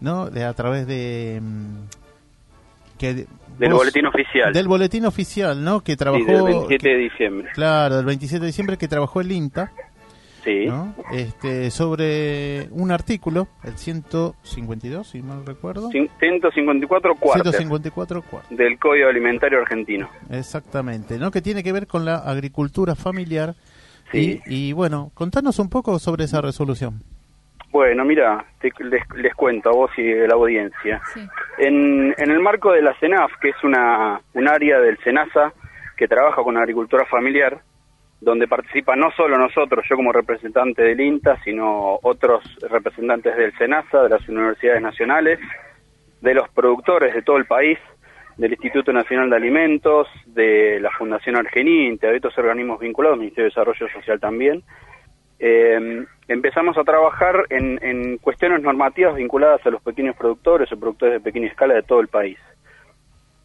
¿no? 0.00 0.30
De, 0.30 0.44
a 0.44 0.52
través 0.54 0.86
de... 0.86 1.40
mm, 1.42 2.96
que 2.98 3.14
Del 3.58 3.70
vos- 3.70 3.78
boletín 3.80 4.06
oficial. 4.06 4.52
Del 4.52 4.68
boletín 4.68 5.04
oficial, 5.06 5.62
¿no? 5.64 5.80
Que 5.82 5.92
Sí, 5.92 5.96
trabajó... 5.98 6.24
del 6.26 6.42
27 6.44 6.78
que- 6.78 6.88
de 6.88 6.96
diciembre. 6.98 7.48
claro, 7.54 7.96
del 7.96 8.04
27 8.06 8.40
de 8.40 8.46
diciembre 8.46 8.76
que 8.76 8.88
trabajó 8.88 9.20
el 9.20 9.30
INTA, 9.32 9.72
Sí, 10.44 10.66
¿no? 10.66 10.94
Este, 11.12 11.70
sobre 11.70 12.68
un 12.70 12.90
artículo, 12.90 13.48
el 13.64 13.76
152, 13.76 15.06
si 15.08 15.22
mal 15.22 15.44
recuerdo. 15.44 15.90
Cin- 15.90 16.08
154 16.20 17.14
cuartos 17.16 17.42
154 17.56 18.22
cuartos. 18.22 18.56
del 18.56 18.78
Código 18.78 19.08
Alimentario 19.08 19.58
Argentino. 19.60 20.08
Exactamente, 20.30 21.18
¿no? 21.18 21.30
Que 21.30 21.42
tiene 21.42 21.62
que 21.62 21.72
ver 21.72 21.86
con 21.86 22.04
la 22.04 22.16
agricultura 22.16 22.94
familiar. 22.94 23.54
Sí. 24.12 24.40
Y, 24.46 24.68
y 24.68 24.72
bueno, 24.72 25.10
contanos 25.14 25.58
un 25.58 25.68
poco 25.68 25.98
sobre 25.98 26.24
esa 26.24 26.40
resolución. 26.40 27.02
Bueno, 27.70 28.04
mira, 28.04 28.46
te- 28.60 28.72
les, 28.84 29.02
les 29.16 29.34
cuento 29.34 29.68
a 29.68 29.72
vos 29.72 29.90
y 29.98 30.10
a 30.12 30.26
la 30.26 30.34
audiencia. 30.34 31.02
Sí. 31.12 31.20
En, 31.58 32.14
en 32.16 32.30
el 32.30 32.40
marco 32.40 32.72
de 32.72 32.80
la 32.80 32.94
CENAF, 32.98 33.30
que 33.42 33.50
es 33.50 33.56
una, 33.64 34.20
un 34.32 34.48
área 34.48 34.78
del 34.80 34.96
SENASA 35.04 35.52
que 35.96 36.08
trabaja 36.08 36.42
con 36.42 36.56
agricultura 36.56 37.04
familiar, 37.06 37.60
donde 38.20 38.48
participan 38.48 38.98
no 38.98 39.10
solo 39.12 39.38
nosotros, 39.38 39.84
yo 39.88 39.96
como 39.96 40.12
representante 40.12 40.82
del 40.82 41.00
INTA, 41.00 41.40
sino 41.44 41.98
otros 42.02 42.42
representantes 42.68 43.36
del 43.36 43.56
SENASA, 43.56 44.02
de 44.02 44.08
las 44.08 44.28
universidades 44.28 44.82
nacionales, 44.82 45.38
de 46.20 46.34
los 46.34 46.48
productores 46.48 47.14
de 47.14 47.22
todo 47.22 47.36
el 47.36 47.46
país, 47.46 47.78
del 48.36 48.52
Instituto 48.52 48.92
Nacional 48.92 49.30
de 49.30 49.36
Alimentos, 49.36 50.08
de 50.26 50.78
la 50.80 50.90
Fundación 50.90 51.36
Argeninta, 51.36 52.08
de 52.08 52.16
estos 52.16 52.36
organismos 52.38 52.80
vinculados, 52.80 53.18
Ministerio 53.18 53.44
de 53.44 53.50
Desarrollo 53.50 53.88
Social 53.92 54.20
también, 54.20 54.62
eh, 55.40 56.04
empezamos 56.26 56.76
a 56.76 56.84
trabajar 56.84 57.44
en, 57.50 57.78
en 57.82 58.18
cuestiones 58.18 58.62
normativas 58.62 59.14
vinculadas 59.14 59.64
a 59.64 59.70
los 59.70 59.82
pequeños 59.82 60.16
productores 60.16 60.70
o 60.72 60.78
productores 60.78 61.14
de 61.14 61.20
pequeña 61.20 61.48
escala 61.48 61.74
de 61.74 61.82
todo 61.82 62.00
el 62.00 62.08
país. 62.08 62.38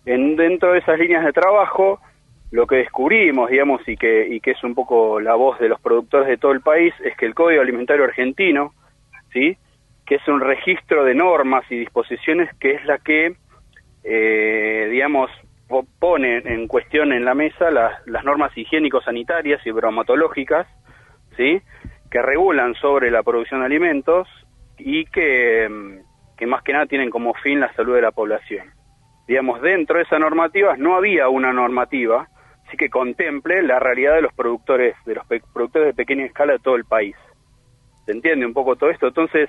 En, 0.06 0.36
dentro 0.36 0.74
de 0.74 0.80
esas 0.80 1.00
líneas 1.00 1.24
de 1.24 1.32
trabajo, 1.32 2.00
lo 2.54 2.68
que 2.68 2.76
descubrimos, 2.76 3.50
digamos, 3.50 3.82
y 3.88 3.98
que, 3.98 4.28
y 4.28 4.40
que 4.40 4.52
es 4.52 4.64
un 4.64 4.76
poco 4.76 5.20
la 5.20 5.34
voz 5.34 5.58
de 5.60 5.68
los 5.70 5.82
productores 5.82 6.28
de 6.28 6.38
todo 6.38 6.52
el 6.52 6.62
país, 6.62 6.94
es 7.04 7.18
que 7.18 7.26
el 7.26 7.34
Código 7.34 7.62
Alimentario 7.64 8.04
Argentino, 8.06 8.74
¿sí? 9.32 9.58
que 10.06 10.16
es 10.16 10.28
un 10.28 10.40
registro 10.40 11.04
de 11.04 11.16
normas 11.16 11.64
y 11.72 11.80
disposiciones 11.80 12.54
que 12.60 12.74
es 12.76 12.86
la 12.86 13.00
que, 13.00 13.36
eh, 14.04 14.88
digamos, 14.92 15.32
po- 15.68 15.88
pone 16.00 16.44
en 16.46 16.68
cuestión 16.68 17.12
en 17.12 17.26
la 17.26 17.34
mesa 17.34 17.72
las, 17.72 18.06
las 18.06 18.24
normas 18.24 18.56
higiénico-sanitarias 18.56 19.66
y 19.66 19.72
bromatológicas, 19.72 20.68
¿sí? 21.36 21.60
que 22.12 22.22
regulan 22.22 22.76
sobre 22.76 23.10
la 23.10 23.24
producción 23.24 23.62
de 23.62 23.66
alimentos 23.66 24.28
y 24.78 25.06
que, 25.06 25.68
mm, 25.68 26.38
que 26.38 26.46
más 26.46 26.62
que 26.62 26.74
nada 26.74 26.86
tienen 26.86 27.10
como 27.10 27.34
fin 27.34 27.60
la 27.60 27.74
salud 27.74 27.96
de 27.96 28.02
la 28.04 28.12
población. 28.12 28.68
Digamos, 29.28 29.60
dentro 29.62 29.98
de 29.98 30.04
esas 30.04 30.20
normativas 30.20 30.78
no 30.78 30.96
había 30.96 31.30
una 31.30 31.52
normativa, 31.52 32.28
sí 32.74 32.78
que 32.78 32.90
contemple 32.90 33.62
la 33.62 33.78
realidad 33.80 34.16
de 34.16 34.24
los 34.24 34.34
productores, 34.34 34.96
de 35.06 35.14
los 35.16 35.26
pe- 35.28 35.42
productores 35.54 35.88
de 35.90 35.94
pequeña 35.94 36.26
escala 36.26 36.54
de 36.54 36.60
todo 36.60 36.76
el 36.76 36.86
país. 36.86 37.16
¿Se 38.06 38.12
entiende 38.12 38.46
un 38.48 38.54
poco 38.54 38.76
todo 38.76 38.90
esto? 38.90 39.08
Entonces, 39.08 39.48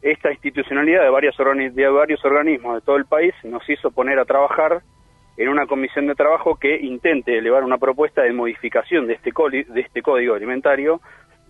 esta 0.00 0.30
institucionalidad 0.32 1.02
de, 1.02 1.10
varias 1.10 1.34
de 1.36 1.88
varios 1.88 2.24
organismos 2.24 2.74
de 2.76 2.80
todo 2.80 2.96
el 2.96 3.04
país 3.04 3.34
nos 3.44 3.68
hizo 3.68 3.90
poner 3.90 4.18
a 4.18 4.24
trabajar 4.24 4.80
en 5.36 5.48
una 5.50 5.66
comisión 5.66 6.06
de 6.06 6.14
trabajo 6.14 6.56
que 6.56 6.76
intente 6.80 7.36
elevar 7.36 7.62
una 7.62 7.76
propuesta 7.78 8.22
de 8.22 8.32
modificación 8.32 9.06
de 9.06 9.14
este, 9.14 9.30
de 9.68 9.80
este 9.82 10.00
código 10.00 10.34
alimentario 10.34 11.00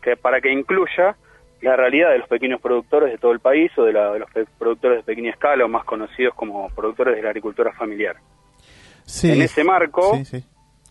que, 0.03 0.17
para 0.17 0.41
que 0.41 0.51
incluya 0.51 1.17
la 1.63 1.77
realidad 1.77 2.11
de 2.11 2.19
los 2.19 2.29
pequeños 2.29 2.61
productores 2.61 3.13
de 3.13 3.19
todo 3.19 3.31
el 3.33 3.39
país 3.41 3.71
o 3.79 3.85
de, 3.85 3.93
la- 3.93 4.13
de 4.13 4.19
los 4.19 4.31
productores 4.59 4.99
de 4.99 5.05
pequeña 5.05 5.31
escala 5.31 5.65
o 5.65 5.69
más 5.69 5.85
conocidos 5.85 6.35
como 6.35 6.69
productores 6.71 7.15
de 7.17 7.23
la 7.23 7.29
agricultura 7.29 7.73
familiar. 7.73 8.17
Sí. 9.05 9.31
En 9.33 9.43
ese 9.43 9.63
marco, 9.63 10.17
Sí, 10.17 10.25
sí. 10.25 10.45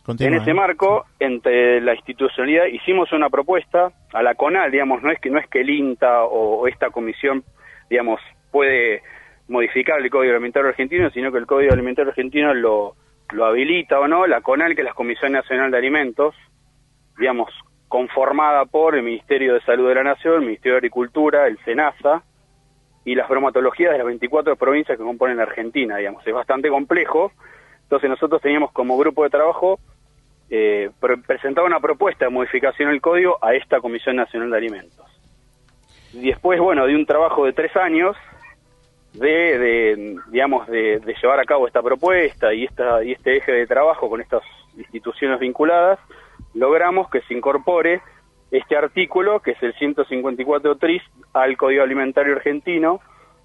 Continúa, 0.06 0.36
en 0.36 0.42
ese 0.42 0.52
¿eh? 0.52 0.54
marco, 0.54 1.06
entre 1.20 1.82
la 1.82 1.96
institucionalidad, 1.96 2.66
hicimos 2.66 3.12
una 3.12 3.30
propuesta 3.30 3.92
a 4.14 4.22
la 4.22 4.36
CONAL, 4.36 4.72
digamos, 4.72 5.02
no 5.02 5.12
es 5.12 5.20
que 5.20 5.32
no 5.32 5.40
es 5.40 5.48
que 5.48 5.62
el 5.62 5.70
INTA 5.70 6.24
o, 6.24 6.62
o 6.62 6.68
esta 6.68 6.92
comisión, 6.92 7.44
digamos, 7.90 8.22
puede 8.52 9.02
modificar 9.48 10.00
el 10.00 10.10
Código 10.10 10.34
Alimentario 10.34 10.70
Argentino, 10.70 11.10
sino 11.10 11.32
que 11.32 11.40
el 11.40 11.48
Código 11.48 11.74
Alimentario 11.74 12.10
Argentino 12.12 12.54
lo, 12.54 12.96
lo 13.32 13.46
habilita 13.46 14.00
o 14.00 14.08
no, 14.08 14.28
la 14.28 14.42
CONAL, 14.42 14.76
que 14.76 14.82
es 14.82 14.86
la 14.86 14.94
Comisión 14.94 15.32
Nacional 15.32 15.72
de 15.72 15.78
Alimentos, 15.78 16.36
digamos, 17.18 17.50
conformada 17.88 18.66
por 18.66 18.96
el 18.96 19.04
Ministerio 19.04 19.54
de 19.56 19.62
Salud 19.62 19.88
de 19.88 19.96
la 19.96 20.04
Nación, 20.04 20.36
el 20.36 20.42
Ministerio 20.42 20.74
de 20.74 20.80
Agricultura, 20.80 21.48
el 21.48 21.58
SENASA, 21.66 22.24
y 23.06 23.14
las 23.14 23.30
bromatologías 23.30 23.92
de 23.92 24.00
las 24.00 24.08
24 24.08 24.56
provincias 24.56 24.98
que 24.98 25.04
componen 25.04 25.38
la 25.38 25.44
Argentina, 25.44 25.98
digamos, 25.98 26.26
es 26.26 26.34
bastante 26.34 26.70
complejo, 26.70 27.32
entonces 27.84 28.10
nosotros 28.10 28.42
teníamos 28.42 28.72
como 28.72 28.98
grupo 28.98 29.24
de 29.24 29.30
trabajo 29.30 29.80
eh, 30.50 30.90
pre- 31.00 31.18
presentado 31.18 31.66
una 31.68 31.80
propuesta 31.80 32.26
de 32.26 32.32
modificación 32.32 32.90
del 32.90 33.02
código 33.02 33.38
a 33.42 33.54
esta 33.56 33.80
Comisión 33.80 34.16
Nacional 34.16 34.52
de 34.52 34.58
Alimentos. 34.58 35.06
Después, 36.14 36.60
bueno, 36.60 36.86
de 36.86 36.96
un 36.96 37.06
trabajo 37.06 37.46
de 37.46 37.54
tres 37.54 37.76
años 37.76 38.16
de, 39.14 39.58
de, 39.58 40.16
digamos, 40.30 40.68
de, 40.68 41.00
de 41.00 41.16
llevar 41.22 41.40
a 41.40 41.46
cabo 41.46 41.68
esta 41.68 41.82
propuesta 41.82 42.54
y, 42.54 42.66
esta, 42.66 43.04
y 43.04 43.14
este 43.14 43.38
eje 43.38 43.52
de 43.52 43.68
trabajo 43.68 44.10
con 44.10 44.22
estas 44.22 44.44
instituciones 44.78 45.40
vinculadas, 45.40 46.00
logramos 46.54 47.10
que 47.10 47.22
se 47.22 47.34
incorpore 47.34 48.02
este 48.52 48.78
artículo, 48.78 49.40
que 49.42 49.52
es 49.52 49.64
el 49.64 49.74
154 49.74 50.76
tris, 50.78 51.02
al 51.34 51.58
Código 51.58 51.84
Alimentario 51.84 52.36
Argentino, 52.36 53.00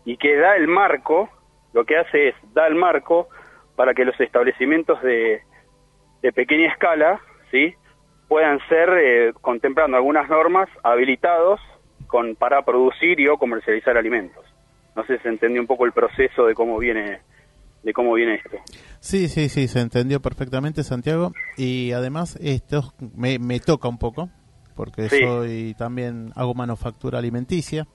y 0.05 0.17
que 0.17 0.37
da 0.37 0.57
el 0.57 0.69
marco, 0.69 1.29
lo 1.73 1.85
que 1.85 1.97
hace 1.97 2.29
es, 2.29 2.35
da 2.53 2.67
el 2.67 2.75
marco 2.75 3.29
para 3.77 3.95
que 3.95 4.05
los 4.05 4.19
establecimientos 4.21 5.01
de, 5.03 5.43
de 6.23 6.33
pequeña 6.33 6.71
escala, 6.73 7.21
¿sí? 7.51 7.75
puedan 8.29 8.61
ser, 8.69 8.89
eh, 8.91 9.33
contemplando 9.41 9.97
algunas 9.97 10.29
normas, 10.29 10.69
habilitados 10.85 11.61
con, 12.07 12.37
para 12.37 12.65
producir 12.65 13.19
y 13.19 13.27
o 13.27 13.37
comercializar 13.37 13.97
alimentos. 13.97 14.45
No 14.95 15.05
sé 15.05 15.17
si 15.17 15.23
se 15.25 15.29
entendió 15.31 15.61
un 15.61 15.67
poco 15.67 15.85
el 15.85 15.93
proceso 15.93 16.47
de 16.47 16.55
cómo 16.55 16.79
viene 16.79 17.21
de 17.83 17.93
cómo 17.95 18.13
viene 18.13 18.35
esto. 18.35 18.59
Sí, 19.01 19.29
sí, 19.29 19.49
sí, 19.49 19.67
se 19.67 19.81
entendió 19.81 20.21
perfectamente, 20.21 20.83
Santiago. 20.83 21.33
Y 21.57 21.93
además, 21.93 22.37
esto 22.43 22.93
me, 23.17 23.39
me 23.39 23.59
toca 23.59 23.89
un 23.89 23.99
poco, 23.99 24.29
porque 24.77 25.09
Sí. 25.09 25.19
soy 25.19 25.75
también, 25.79 26.31
hago 26.37 26.55
manufactura 26.55 27.19
alimenticia. 27.19 27.87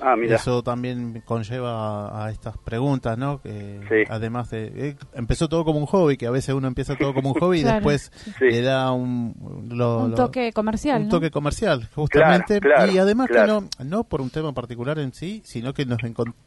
Ah, 0.00 0.14
mira. 0.16 0.36
Eso 0.36 0.62
también 0.62 1.22
conlleva 1.24 2.08
a, 2.08 2.26
a 2.26 2.30
estas 2.30 2.58
preguntas, 2.58 3.16
¿no? 3.16 3.40
Que 3.40 3.80
Sí. 3.88 4.10
Además 4.10 4.50
de... 4.50 4.66
eh, 4.90 4.96
empezó 5.14 5.48
todo 5.48 5.64
como 5.64 5.78
un 5.78 5.86
hobby, 5.86 6.16
que 6.16 6.26
a 6.26 6.30
veces 6.30 6.54
uno 6.54 6.68
empieza 6.68 6.96
todo 6.96 7.14
como 7.14 7.32
un 7.32 7.40
hobby 7.40 7.60
y 7.60 7.62
después 7.64 8.12
Sí. 8.38 8.44
le 8.50 8.60
da 8.62 8.92
un... 8.92 9.34
lo- 9.70 10.00
Un 10.04 10.14
toque 10.14 10.52
comercial, 10.52 11.02
un 11.02 11.08
¿no? 11.08 11.10
toque 11.10 11.30
comercial, 11.30 11.88
justamente. 11.94 12.60
claro, 12.60 12.92
y 12.92 12.98
además 12.98 13.28
claro. 13.28 13.62
que 13.78 13.84
no, 13.84 13.84
no 13.98 14.04
por 14.04 14.20
un 14.20 14.30
tema 14.30 14.52
particular 14.52 14.98
en 14.98 15.12
sí, 15.14 15.40
sino 15.44 15.72
que 15.72 15.86
nos 15.86 15.98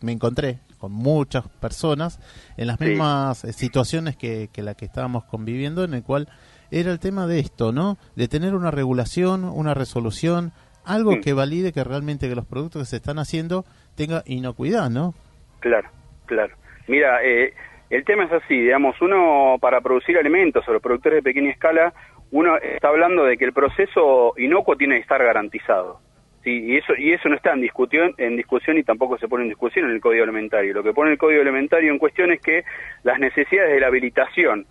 me 0.01 0.11
encontré 0.11 0.59
con 0.77 0.91
muchas 0.91 1.47
personas 1.59 2.19
en 2.55 2.67
las 2.67 2.79
mismas 2.79 3.43
eh, 3.43 3.53
situaciones 3.53 4.15
que, 4.15 4.49
que 4.51 4.61
la 4.63 4.75
que 4.75 4.85
estábamos 4.85 5.25
conviviendo, 5.25 5.83
en 5.83 5.93
el 5.95 6.03
cual 6.03 6.29
era 6.71 6.91
el 6.91 6.99
tema 6.99 7.25
de 7.25 7.39
esto, 7.39 7.71
¿no? 7.71 7.97
De 8.15 8.27
tener 8.27 8.53
una 8.53 8.69
regulación, 8.69 9.43
una 9.43 9.73
resolución, 9.73 10.51
algo 10.85 11.13
Mm. 11.17 11.21
que 11.21 11.33
valide 11.33 11.73
que 11.73 11.83
realmente 11.83 12.27
que 12.29 12.35
los 12.35 12.45
productos 12.45 12.83
que 12.83 12.85
se 12.87 12.95
están 12.97 13.19
haciendo 13.19 13.65
tenga 13.95 14.23
inocuidad, 14.25 14.89
¿no? 14.89 15.13
Claro, 15.59 15.89
claro. 16.25 16.55
Mira, 16.87 17.23
eh, 17.23 17.53
el 17.89 18.03
tema 18.05 18.25
es 18.25 18.31
así, 18.31 18.59
digamos, 18.59 18.99
uno 19.01 19.57
para 19.59 19.81
producir 19.81 20.17
alimentos 20.17 20.67
o 20.67 20.73
los 20.73 20.81
productores 20.81 21.17
de 21.17 21.23
pequeña 21.23 21.51
escala, 21.51 21.93
uno 22.31 22.57
está 22.57 22.89
hablando 22.89 23.25
de 23.25 23.37
que 23.37 23.45
el 23.45 23.53
proceso 23.53 24.33
inocuo 24.37 24.75
tiene 24.75 24.95
que 24.95 25.01
estar 25.01 25.23
garantizado. 25.23 25.99
Sí, 26.43 26.51
y 26.51 26.77
eso 26.77 26.93
y 26.97 27.11
eso 27.11 27.27
no 27.27 27.35
está 27.35 27.51
en 27.53 27.59
discusión, 27.61 28.13
en 28.17 28.37
discusión 28.37 28.77
y 28.77 28.83
tampoco 28.83 29.17
se 29.17 29.27
pone 29.27 29.43
en 29.43 29.49
discusión 29.49 29.85
en 29.85 29.91
el 29.91 29.99
Código 29.99 30.23
Alimentario. 30.23 30.73
Lo 30.73 30.83
que 30.83 30.93
pone 30.93 31.11
el 31.11 31.17
Código 31.17 31.41
Alimentario 31.41 31.91
en 31.91 31.97
cuestión 31.99 32.31
es 32.31 32.39
que 32.39 32.63
las 33.03 33.19
necesidades 33.19 33.73
de 33.73 33.79
la 33.81 33.87
habilitación 33.87 34.65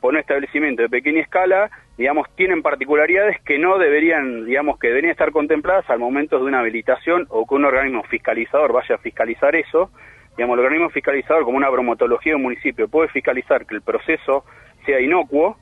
por 0.00 0.14
un 0.14 0.18
establecimiento 0.18 0.82
de 0.82 0.88
pequeña 0.88 1.20
escala, 1.20 1.70
digamos, 1.96 2.26
tienen 2.36 2.62
particularidades 2.62 3.40
que 3.42 3.58
no 3.58 3.78
deberían, 3.78 4.44
digamos, 4.44 4.78
que 4.78 4.88
deberían 4.88 5.12
estar 5.12 5.30
contempladas 5.30 5.88
al 5.90 5.98
momento 5.98 6.38
de 6.38 6.44
una 6.44 6.60
habilitación 6.60 7.26
o 7.28 7.46
que 7.46 7.54
un 7.54 7.64
organismo 7.64 8.02
fiscalizador 8.04 8.72
vaya 8.72 8.94
a 8.94 8.98
fiscalizar 8.98 9.54
eso. 9.54 9.90
Digamos, 10.36 10.54
el 10.54 10.64
organismo 10.64 10.88
fiscalizador, 10.90 11.44
como 11.44 11.58
una 11.58 11.68
bromatología 11.68 12.32
de 12.32 12.36
un 12.36 12.42
municipio, 12.42 12.88
puede 12.88 13.08
fiscalizar 13.08 13.66
que 13.66 13.74
el 13.74 13.82
proceso 13.82 14.44
sea 14.86 15.00
inocuo, 15.00 15.56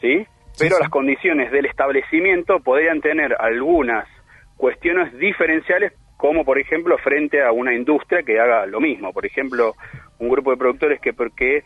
¿sí? 0.00 0.26
Pero 0.58 0.76
sí. 0.76 0.82
las 0.82 0.90
condiciones 0.90 1.52
del 1.52 1.66
establecimiento 1.66 2.60
podrían 2.60 3.00
tener 3.00 3.36
algunas 3.38 4.08
cuestiones 4.56 5.16
diferenciales, 5.18 5.92
como 6.16 6.44
por 6.44 6.58
ejemplo 6.58 6.96
frente 6.98 7.42
a 7.42 7.52
una 7.52 7.74
industria 7.74 8.22
que 8.22 8.40
haga 8.40 8.66
lo 8.66 8.80
mismo. 8.80 9.12
Por 9.12 9.26
ejemplo, 9.26 9.74
un 10.18 10.28
grupo 10.30 10.50
de 10.50 10.56
productores 10.56 11.00
que, 11.00 11.12
que 11.36 11.62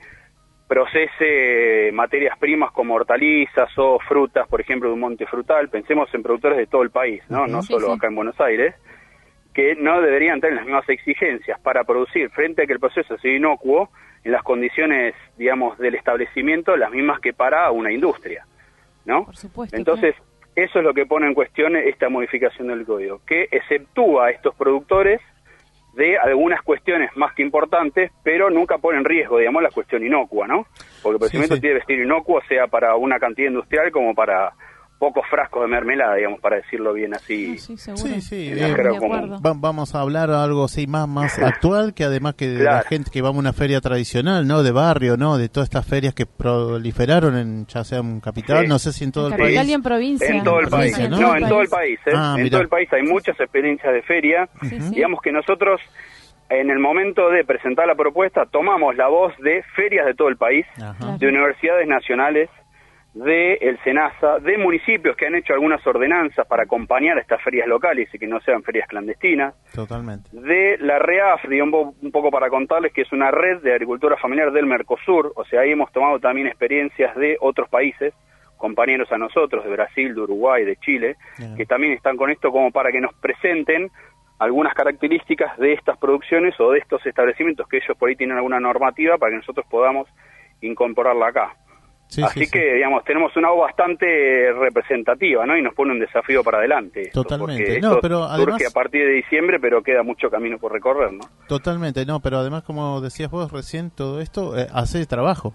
procese 0.72 1.90
materias 1.92 2.38
primas 2.38 2.72
como 2.72 2.94
hortalizas 2.94 3.68
o 3.76 3.98
frutas, 4.08 4.48
por 4.48 4.58
ejemplo, 4.62 4.88
de 4.88 4.94
un 4.94 5.00
monte 5.00 5.26
frutal. 5.26 5.68
Pensemos 5.68 6.08
en 6.14 6.22
productores 6.22 6.56
de 6.56 6.66
todo 6.66 6.82
el 6.82 6.88
país, 6.90 7.22
¿no? 7.28 7.46
No 7.46 7.60
Sí, 7.60 7.74
solo 7.74 7.88
sí. 7.88 7.92
acá 7.92 8.06
en 8.06 8.14
Buenos 8.14 8.40
Aires 8.40 8.74
que 9.52 9.74
no 9.74 10.00
deberían 10.00 10.40
tener 10.40 10.56
las 10.56 10.64
mismas 10.64 10.88
exigencias 10.88 11.60
para 11.60 11.84
producir 11.84 12.30
frente 12.30 12.62
a 12.62 12.66
que 12.66 12.72
el 12.72 12.80
proceso 12.80 13.18
sea 13.18 13.36
inocuo 13.36 13.90
en 14.24 14.32
las 14.32 14.42
condiciones, 14.42 15.14
digamos, 15.36 15.76
del 15.76 15.94
establecimiento, 15.94 16.74
las 16.78 16.90
mismas 16.90 17.20
que 17.20 17.34
para 17.34 17.70
una 17.70 17.92
industria, 17.92 18.46
¿no? 19.04 19.26
Por 19.26 19.36
supuesto. 19.36 19.76
Entonces, 19.76 20.14
eso 20.56 20.78
es 20.78 20.84
lo 20.86 20.94
que 20.94 21.04
pone 21.04 21.26
en 21.26 21.34
cuestión 21.34 21.76
esta 21.76 22.08
modificación 22.08 22.68
del 22.68 22.86
código, 22.86 23.20
que 23.26 23.46
exceptúa 23.50 24.28
a 24.28 24.30
estos 24.30 24.54
productores 24.54 25.20
de 25.94 26.18
algunas 26.18 26.62
cuestiones 26.62 27.10
más 27.16 27.34
que 27.34 27.42
importantes, 27.42 28.10
pero 28.22 28.50
nunca 28.50 28.78
pone 28.78 28.98
en 28.98 29.04
riesgo, 29.04 29.38
digamos, 29.38 29.62
la 29.62 29.70
cuestión 29.70 30.04
inocua, 30.04 30.46
¿no? 30.46 30.66
Porque 31.02 31.16
el 31.16 31.18
procedimiento 31.18 31.56
sí. 31.56 31.60
tiene 31.60 31.74
que 31.74 31.78
vestir 31.80 31.98
inocuo, 32.00 32.40
sea 32.48 32.66
para 32.66 32.96
una 32.96 33.18
cantidad 33.18 33.48
industrial 33.48 33.90
como 33.90 34.14
para 34.14 34.52
pocos 35.02 35.24
frascos 35.28 35.62
de 35.62 35.66
mermelada, 35.68 36.14
digamos, 36.14 36.38
para 36.40 36.56
decirlo 36.58 36.92
bien 36.92 37.12
así. 37.12 37.48
No, 37.48 37.58
sí, 37.58 37.76
seguro. 37.76 38.02
Sí, 38.04 38.20
sí, 38.20 38.52
eh. 38.54 38.72
Va- 39.44 39.52
vamos 39.56 39.96
a 39.96 40.00
hablar 40.00 40.30
algo 40.30 40.66
así 40.66 40.86
más 40.86 41.08
más 41.08 41.36
actual 41.42 41.92
que 41.92 42.04
además 42.04 42.34
que 42.36 42.46
de 42.46 42.62
la 42.62 42.70
Claro. 42.70 42.86
gente 42.88 43.10
que 43.10 43.20
va 43.20 43.30
a 43.30 43.32
una 43.32 43.52
feria 43.52 43.80
tradicional, 43.80 44.46
¿no? 44.46 44.62
De 44.62 44.70
barrio, 44.70 45.16
¿no? 45.16 45.38
De 45.38 45.48
todas 45.48 45.66
estas 45.68 45.86
ferias 45.88 46.14
que 46.14 46.24
proliferaron 46.26 47.36
en 47.36 47.66
ya 47.66 47.82
sea 47.82 47.98
en 47.98 48.20
capital, 48.20 48.62
Sí. 48.62 48.68
no 48.68 48.78
sé 48.78 48.92
si 48.92 49.02
en 49.02 49.10
todo 49.10 49.26
En 49.26 49.32
el 49.32 49.38
capital 49.40 49.56
país. 49.62 49.70
y 49.70 49.74
en 49.74 49.82
provincia. 49.82 50.28
En 50.28 50.44
todo 50.44 50.60
el 50.60 50.68
país, 50.68 50.94
provincia, 50.94 51.08
¿no? 51.08 51.28
¿no? 51.32 51.36
en 51.36 51.48
todo 51.48 51.62
el 51.62 51.68
país, 51.68 51.98
¿eh? 52.06 52.12
Ah, 52.14 52.34
en 52.36 52.44
mirá. 52.44 52.50
todo 52.52 52.62
el 52.62 52.68
país 52.68 52.88
hay 52.92 53.02
muchas 53.02 53.40
experiencias 53.40 53.92
de 53.92 54.02
feria. 54.02 54.48
Sí, 54.62 54.80
sí. 54.80 54.94
Digamos 54.94 55.20
que 55.20 55.32
nosotros, 55.32 55.80
en 56.48 56.70
el 56.70 56.78
momento 56.78 57.28
de 57.30 57.44
presentar 57.44 57.88
la 57.88 57.96
propuesta, 57.96 58.46
tomamos 58.46 58.94
la 58.94 59.08
voz 59.08 59.32
de 59.38 59.64
ferias 59.74 60.06
de 60.06 60.14
todo 60.14 60.28
el 60.28 60.36
país, 60.36 60.64
Ajá. 60.80 61.16
de 61.18 61.26
universidades 61.26 61.88
nacionales, 61.88 62.48
de 63.14 63.54
el 63.54 63.78
SENASA, 63.84 64.38
de 64.38 64.56
municipios 64.56 65.16
que 65.16 65.26
han 65.26 65.34
hecho 65.34 65.52
algunas 65.52 65.86
ordenanzas 65.86 66.46
para 66.46 66.62
acompañar 66.62 67.18
a 67.18 67.20
estas 67.20 67.42
ferias 67.42 67.68
locales 67.68 68.08
y 68.12 68.18
que 68.18 68.26
no 68.26 68.40
sean 68.40 68.62
ferias 68.62 68.88
clandestinas, 68.88 69.54
Totalmente. 69.74 70.30
de 70.32 70.78
la 70.78 70.98
REAF, 70.98 71.46
digamos, 71.46 71.94
un 72.00 72.10
poco 72.10 72.30
para 72.30 72.48
contarles 72.48 72.92
que 72.92 73.02
es 73.02 73.12
una 73.12 73.30
red 73.30 73.60
de 73.62 73.72
agricultura 73.72 74.16
familiar 74.16 74.50
del 74.50 74.66
Mercosur, 74.66 75.32
o 75.36 75.44
sea, 75.44 75.60
ahí 75.60 75.72
hemos 75.72 75.92
tomado 75.92 76.20
también 76.20 76.46
experiencias 76.46 77.14
de 77.16 77.36
otros 77.40 77.68
países, 77.68 78.14
compañeros 78.56 79.10
a 79.12 79.18
nosotros, 79.18 79.64
de 79.64 79.70
Brasil, 79.70 80.14
de 80.14 80.20
Uruguay, 80.20 80.64
de 80.64 80.76
Chile, 80.76 81.16
que 81.56 81.66
también 81.66 81.92
están 81.94 82.16
con 82.16 82.30
esto 82.30 82.52
como 82.52 82.70
para 82.70 82.92
que 82.92 83.00
nos 83.00 83.12
presenten 83.14 83.90
algunas 84.38 84.72
características 84.74 85.58
de 85.58 85.72
estas 85.72 85.98
producciones 85.98 86.58
o 86.60 86.70
de 86.70 86.78
estos 86.78 87.04
establecimientos 87.04 87.68
que 87.68 87.78
ellos 87.78 87.96
por 87.98 88.08
ahí 88.08 88.16
tienen 88.16 88.36
alguna 88.36 88.60
normativa 88.60 89.18
para 89.18 89.30
que 89.30 89.36
nosotros 89.38 89.66
podamos 89.68 90.08
incorporarla 90.60 91.28
acá. 91.28 91.56
Sí, 92.12 92.22
Así 92.22 92.40
sí, 92.40 92.44
sí. 92.44 92.50
que, 92.52 92.74
digamos, 92.74 93.04
tenemos 93.04 93.34
una 93.38 93.48
voz 93.48 93.60
bastante 93.68 94.52
representativa, 94.52 95.46
¿no? 95.46 95.56
Y 95.56 95.62
nos 95.62 95.72
pone 95.74 95.92
un 95.92 95.98
desafío 95.98 96.44
para 96.44 96.58
adelante. 96.58 97.08
Totalmente. 97.10 97.80
No, 97.80 98.00
pero 98.02 98.18
surge 98.28 98.34
además- 98.34 98.66
a 98.66 98.70
partir 98.74 99.06
de 99.06 99.12
diciembre, 99.12 99.58
pero 99.58 99.82
queda 99.82 100.02
mucho 100.02 100.28
camino 100.28 100.58
por 100.58 100.72
recorrer, 100.72 101.10
¿no? 101.10 101.20
Totalmente, 101.48 102.04
no, 102.04 102.20
pero 102.20 102.36
además 102.36 102.64
como 102.64 103.00
decías 103.00 103.30
vos 103.30 103.50
recién, 103.50 103.90
todo 103.90 104.20
esto 104.20 104.58
eh, 104.58 104.66
hace 104.74 105.06
trabajo. 105.06 105.54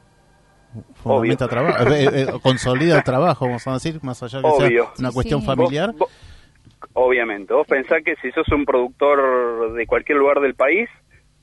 Fundamenta 1.03 1.47
trabajo, 1.47 1.83
eh, 1.93 2.05
eh, 2.05 2.09
eh, 2.21 2.25
consolida 2.41 2.97
el 2.97 3.03
trabajo, 3.03 3.45
vamos 3.45 3.67
a 3.67 3.73
decir, 3.73 3.99
más 4.01 4.23
allá 4.23 4.41
que 4.41 4.47
Obvio. 4.47 4.83
sea 4.85 4.93
una 4.99 5.09
Sí, 5.09 5.13
cuestión 5.13 5.41
sí. 5.41 5.45
familiar. 5.45 5.91
Vos- 5.91 5.99
vos- 5.99 6.89
obviamente, 6.93 7.53
vos 7.53 7.67
pensás 7.67 8.03
que 8.03 8.15
si 8.15 8.31
sos 8.31 8.47
un 8.49 8.65
productor 8.65 9.73
de 9.73 9.85
cualquier 9.85 10.17
lugar 10.17 10.39
del 10.39 10.55
país, 10.55 10.89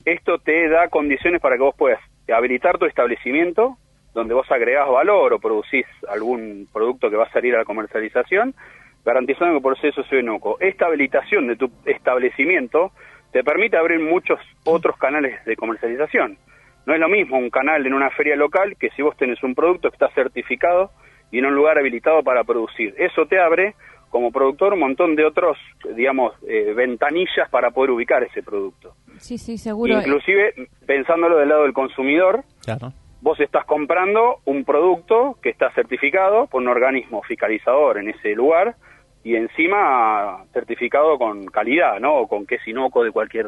esto 0.03 0.39
te 0.39 0.67
da 0.67 0.89
condiciones 0.89 1.39
para 1.41 1.55
que 1.55 1.63
vos 1.63 1.75
puedas 1.77 1.99
habilitar 2.33 2.77
tu 2.77 2.85
establecimiento, 2.85 3.77
donde 4.15 4.33
vos 4.33 4.49
agregás 4.49 4.89
valor 4.89 5.33
o 5.33 5.39
producís 5.39 5.85
algún 6.07 6.67
producto 6.73 7.09
que 7.09 7.17
va 7.17 7.25
a 7.25 7.31
salir 7.31 7.53
a 7.53 7.59
la 7.59 7.65
comercialización, 7.65 8.55
garantizando 9.03 9.51
que 9.51 9.57
el 9.57 9.63
proceso 9.63 10.03
sea 10.05 10.21
inocuo. 10.21 10.57
Esta 10.61 10.87
habilitación 10.87 11.47
de 11.47 11.57
tu 11.57 11.69
establecimiento 11.85 12.91
te 13.31 13.43
permite 13.43 13.77
abrir 13.77 13.99
muchos 13.99 14.39
otros 14.63 14.97
canales 14.97 15.43
de 15.43 15.57
comercialización. 15.57 16.37
No 16.85 16.93
es 16.93 16.99
lo 16.99 17.09
mismo 17.09 17.37
un 17.37 17.49
canal 17.49 17.85
en 17.85 17.93
una 17.93 18.09
feria 18.09 18.37
local 18.37 18.77
que 18.79 18.89
si 18.91 19.01
vos 19.01 19.17
tenés 19.17 19.43
un 19.43 19.53
producto 19.53 19.89
que 19.89 19.95
está 19.95 20.09
certificado 20.11 20.91
y 21.29 21.39
en 21.39 21.47
un 21.47 21.53
lugar 21.53 21.77
habilitado 21.77 22.23
para 22.23 22.45
producir. 22.45 22.95
Eso 22.97 23.25
te 23.25 23.37
abre 23.37 23.75
como 24.09 24.31
productor 24.31 24.73
un 24.73 24.79
montón 24.79 25.17
de 25.17 25.25
otros, 25.25 25.57
digamos, 25.93 26.33
eh, 26.47 26.71
ventanillas 26.73 27.49
para 27.49 27.71
poder 27.71 27.91
ubicar 27.91 28.23
ese 28.23 28.41
producto. 28.41 28.93
Sí, 29.17 29.37
sí, 29.37 29.57
seguro. 29.57 29.93
Inclusive, 29.93 30.53
pensándolo 30.85 31.37
del 31.37 31.49
lado 31.49 31.63
del 31.63 31.73
consumidor, 31.73 32.45
Claro. 32.63 32.93
Vos 33.25 33.39
estás 33.39 33.65
comprando 33.65 34.41
un 34.45 34.63
producto 34.63 35.39
que 35.41 35.49
está 35.49 35.71
certificado 35.71 36.45
por 36.45 36.61
un 36.61 36.67
organismo 36.67 37.23
fiscalizador 37.23 37.97
en 37.97 38.09
ese 38.09 38.35
lugar 38.35 38.75
y 39.23 39.35
encima 39.35 40.45
certificado 40.53 41.17
con 41.17 41.47
calidad, 41.47 41.99
¿no? 41.99 42.17
O 42.17 42.27
con 42.27 42.45
que 42.45 42.55
es 42.57 42.67
inocuo 42.67 43.03
de 43.03 43.09
cualquier 43.09 43.47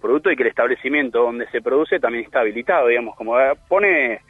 producto 0.00 0.30
y 0.30 0.36
que 0.36 0.44
el 0.44 0.50
establecimiento 0.50 1.24
donde 1.24 1.48
se 1.48 1.60
produce 1.60 1.98
también 1.98 2.24
está 2.24 2.38
habilitado, 2.38 2.86
digamos, 2.86 3.16
como 3.16 3.36
eh, 3.40 3.54
pone 3.66 4.20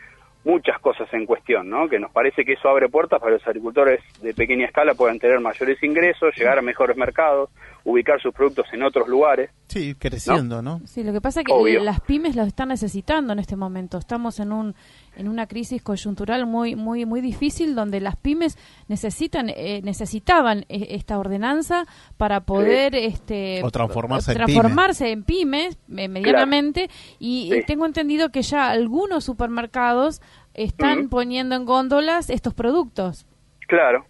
muchas 0.45 0.79
cosas 0.81 1.09
en 1.13 1.27
cuestión, 1.27 1.69
¿no? 1.69 1.89
Que 1.89 1.99
nos 1.99 2.11
parece 2.13 2.45
que 2.45 2.55
eso 2.55 2.69
abre 2.69 2.89
puertas 2.89 3.21
para 3.21 3.33
que 3.33 3.39
los 3.39 3.47
agricultores 3.47 4.01
de 4.23 4.33
pequeña 4.35 4.67
escala 4.67 4.95
puedan 4.95 5.19
tener 5.19 5.39
mayores 5.41 5.83
ingresos, 5.83 6.35
llegar 6.37 6.59
a 6.59 6.63
mejores 6.63 6.97
mercados, 6.97 7.51
ubicar 7.85 8.21
sus 8.21 8.35
productos 8.35 8.67
en 8.73 8.83
otros 8.83 9.09
lugares. 9.09 9.51
Sí, 9.69 9.95
creciendo, 9.95 10.63
¿no? 10.63 10.81
Sí, 10.87 11.05
lo 11.05 11.13
que 11.13 11.21
pasa 11.21 11.41
es 11.41 11.47
que 11.47 11.53
Obvio. 11.53 11.83
las 11.83 12.01
pymes 12.01 12.37
lo 12.37 12.43
están 12.43 12.69
necesitando 12.69 13.33
en 13.33 13.39
este 13.39 13.57
momento. 13.57 13.99
Estamos 13.99 14.41
en 14.41 14.53
un 14.53 14.75
en 15.17 15.29
una 15.29 15.47
crisis 15.47 15.83
coyuntural 15.83 16.47
muy 16.47 16.77
muy 16.77 17.05
muy 17.07 17.21
difícil 17.21 17.75
donde 17.75 18.01
las 18.01 18.17
pymes 18.17 18.57
necesitan 18.89 19.49
eh, 19.49 19.81
necesitaban 19.83 20.61
eh, 20.69 20.89
esta 20.91 21.19
ordenanza 21.19 21.85
para 22.17 22.41
poder 22.41 22.95
este 22.95 23.63
O 23.63 23.71
transformarse 23.71 24.33
en 24.33 24.37
transformarse 24.37 25.11
en 25.13 25.25
pymes 25.25 25.79
eh, 25.97 26.09
medianamente. 26.09 26.89
Y, 27.19 27.49
y 27.49 27.61
Sí. 27.61 27.63
tengo 27.67 27.87
entendido 27.87 28.31
que 28.31 28.43
ya 28.43 28.71
algunos 28.71 29.25
supermercados 29.25 30.21
están 30.55 31.09
poniendo 31.09 31.55
en 31.57 31.65
góndolas 31.65 32.31
estos 32.31 32.55
productos. 32.55 33.27
Claro, 33.69 34.05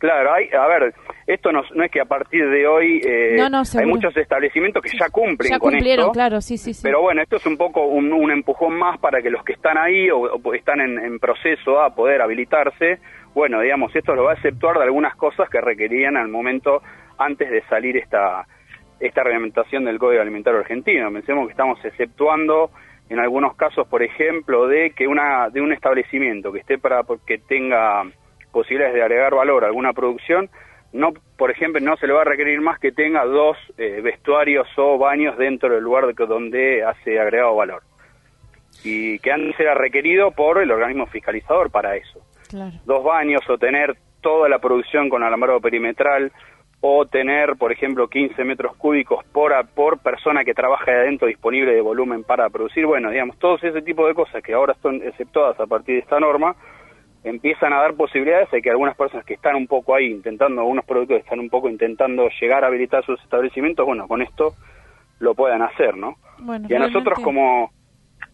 claro. 0.00 0.32
Hay, 0.34 0.48
a 0.50 0.66
ver, 0.66 0.92
esto 1.28 1.52
no, 1.52 1.62
no 1.76 1.84
es 1.84 1.90
que 1.92 2.00
a 2.00 2.04
partir 2.06 2.48
de 2.50 2.66
hoy 2.66 3.00
eh, 3.06 3.36
No, 3.38 3.48
no, 3.48 3.62
hay 3.78 3.86
muchos 3.86 4.16
establecimientos 4.16 4.82
que 4.82 4.90
ya 4.98 5.08
cumplen 5.10 5.52
Ya 5.52 5.58
con 5.60 5.70
cumplieron, 5.70 6.06
esto. 6.06 6.12
claro, 6.12 6.40
sí, 6.40 6.58
sí, 6.58 6.74
sí. 6.74 6.80
Pero 6.82 7.00
bueno, 7.02 7.22
esto 7.22 7.36
es 7.36 7.46
un 7.46 7.56
poco 7.56 7.84
un, 7.86 8.12
un 8.12 8.32
empujón 8.32 8.74
más 8.76 8.98
para 8.98 9.22
que 9.22 9.30
los 9.30 9.44
que 9.44 9.52
están 9.52 9.78
ahí 9.78 10.10
o, 10.10 10.18
o 10.22 10.54
están 10.54 10.80
en, 10.80 10.98
en 10.98 11.20
proceso 11.20 11.80
a 11.80 11.94
poder 11.94 12.20
habilitarse, 12.20 12.98
bueno, 13.34 13.60
digamos, 13.60 13.94
esto 13.94 14.16
lo 14.16 14.24
va 14.24 14.32
a 14.32 14.34
exceptuar 14.34 14.76
de 14.78 14.82
algunas 14.84 15.14
cosas 15.14 15.48
que 15.48 15.60
requerían 15.60 16.16
al 16.16 16.26
momento 16.26 16.82
antes 17.18 17.48
de 17.48 17.62
salir 17.68 17.96
esta 17.96 18.44
esta 18.98 19.22
reglamentación 19.22 19.84
del 19.86 19.98
Código 19.98 20.20
Alimentario 20.20 20.60
Argentino. 20.60 21.10
Pensemos 21.10 21.46
que 21.46 21.52
estamos 21.52 21.82
exceptuando 21.84 22.70
en 23.08 23.18
algunos 23.18 23.56
casos, 23.56 23.88
por 23.88 24.02
ejemplo, 24.02 24.66
de 24.68 24.90
que 24.90 25.06
una 25.06 25.48
de 25.48 25.60
un 25.62 25.72
establecimiento 25.72 26.52
que 26.52 26.58
esté 26.60 26.76
para 26.76 27.00
que 27.26 27.38
tenga 27.38 28.02
posibilidades 28.50 28.94
de 28.94 29.02
agregar 29.02 29.34
valor 29.34 29.64
a 29.64 29.68
alguna 29.68 29.92
producción, 29.92 30.48
no, 30.92 31.12
por 31.38 31.50
ejemplo, 31.50 31.80
no 31.80 31.96
se 31.96 32.06
le 32.06 32.12
va 32.12 32.22
a 32.22 32.24
requerir 32.24 32.60
más 32.60 32.78
que 32.80 32.90
tenga 32.92 33.24
dos 33.24 33.56
eh, 33.78 34.00
vestuarios 34.02 34.66
o 34.76 34.98
baños 34.98 35.36
dentro 35.38 35.68
del 35.74 35.84
lugar 35.84 36.12
donde 36.14 36.82
hace 36.84 37.18
agregado 37.20 37.54
valor. 37.54 37.82
Y 38.84 39.18
que 39.18 39.30
antes 39.32 39.58
era 39.60 39.74
requerido 39.74 40.30
por 40.32 40.58
el 40.58 40.70
organismo 40.70 41.06
fiscalizador 41.06 41.70
para 41.70 41.96
eso. 41.96 42.20
Claro. 42.48 42.72
dos 42.84 43.04
baños 43.04 43.42
o 43.48 43.58
tener 43.58 43.94
toda 44.20 44.48
la 44.48 44.58
producción 44.58 45.08
con 45.08 45.22
alambrado 45.22 45.60
perimetral 45.60 46.32
o 46.80 47.06
tener, 47.06 47.54
por 47.56 47.70
ejemplo, 47.70 48.08
15 48.08 48.42
metros 48.42 48.74
cúbicos 48.76 49.24
por, 49.26 49.52
a- 49.52 49.62
por 49.62 49.98
persona 50.00 50.42
que 50.44 50.52
trabaja 50.54 50.90
adentro 50.90 51.28
disponible 51.28 51.72
de 51.72 51.80
volumen 51.80 52.24
para 52.24 52.48
producir. 52.50 52.86
Bueno, 52.86 53.10
digamos, 53.10 53.38
todos 53.38 53.62
ese 53.62 53.82
tipo 53.82 54.04
de 54.08 54.14
cosas 54.14 54.42
que 54.42 54.54
ahora 54.54 54.74
son 54.82 54.96
exceptuadas 54.96 55.60
a 55.60 55.66
partir 55.66 55.94
de 55.94 56.00
esta 56.00 56.18
norma, 56.18 56.56
empiezan 57.24 57.72
a 57.72 57.80
dar 57.82 57.94
posibilidades 57.94 58.50
de 58.50 58.62
que 58.62 58.70
algunas 58.70 58.96
personas 58.96 59.24
que 59.26 59.34
están 59.34 59.54
un 59.56 59.66
poco 59.66 59.94
ahí 59.94 60.06
intentando, 60.10 60.60
algunos 60.62 60.84
productores 60.84 61.22
están 61.24 61.40
un 61.40 61.50
poco 61.50 61.68
intentando 61.68 62.28
llegar 62.40 62.64
a 62.64 62.68
habilitar 62.68 63.04
sus 63.04 63.20
establecimientos, 63.22 63.84
bueno, 63.84 64.08
con 64.08 64.22
esto 64.22 64.54
lo 65.18 65.34
puedan 65.34 65.60
hacer, 65.62 65.96
¿no? 65.96 66.16
Bueno, 66.38 66.66
Y 66.68 66.74
a 66.74 66.78
nosotros 66.78 67.18
como, 67.24 67.70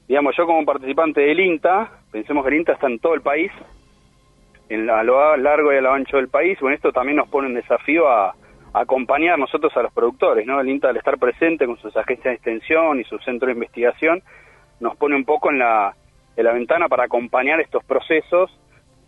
digamos, 0.06 0.36
yo 0.36 0.46
como 0.46 0.64
participante 0.64 1.20
del 1.20 1.40
INTA, 1.40 1.90
pensemos 2.12 2.44
que 2.44 2.50
el 2.50 2.56
INTA 2.58 2.74
está 2.74 2.86
en 2.86 3.00
todo 3.00 3.14
el 3.14 3.22
país, 3.22 3.50
en 4.68 4.86
la- 4.86 5.00
a 5.00 5.04
lo 5.04 5.36
largo 5.36 5.72
y 5.72 5.76
a 5.76 5.80
lo 5.80 5.92
ancho 5.92 6.16
del 6.16 6.28
país, 6.28 6.58
bueno, 6.60 6.74
esto 6.76 6.92
también 6.92 7.16
nos 7.16 7.28
pone 7.28 7.48
un 7.48 7.54
desafío 7.54 8.08
a, 8.08 8.28
a 8.30 8.34
acompañar 8.80 9.38
nosotros 9.38 9.76
a 9.76 9.82
los 9.82 9.92
productores, 9.92 10.46
¿no? 10.46 10.60
El 10.60 10.68
INTA 10.68 10.90
al 10.90 10.96
estar 10.96 11.18
presente 11.18 11.66
con 11.66 11.76
sus 11.78 11.96
agencias 11.96 12.24
de 12.32 12.34
extensión 12.34 13.00
y 13.00 13.04
su 13.04 13.18
centro 13.18 13.46
de 13.46 13.54
investigación, 13.54 14.22
nos 14.80 14.96
pone 14.96 15.16
un 15.16 15.24
poco 15.24 15.50
en 15.50 15.58
la, 15.58 15.94
en 16.36 16.44
la 16.44 16.52
ventana 16.52 16.88
para 16.88 17.04
acompañar 17.04 17.60
estos 17.60 17.84
procesos 17.84 18.50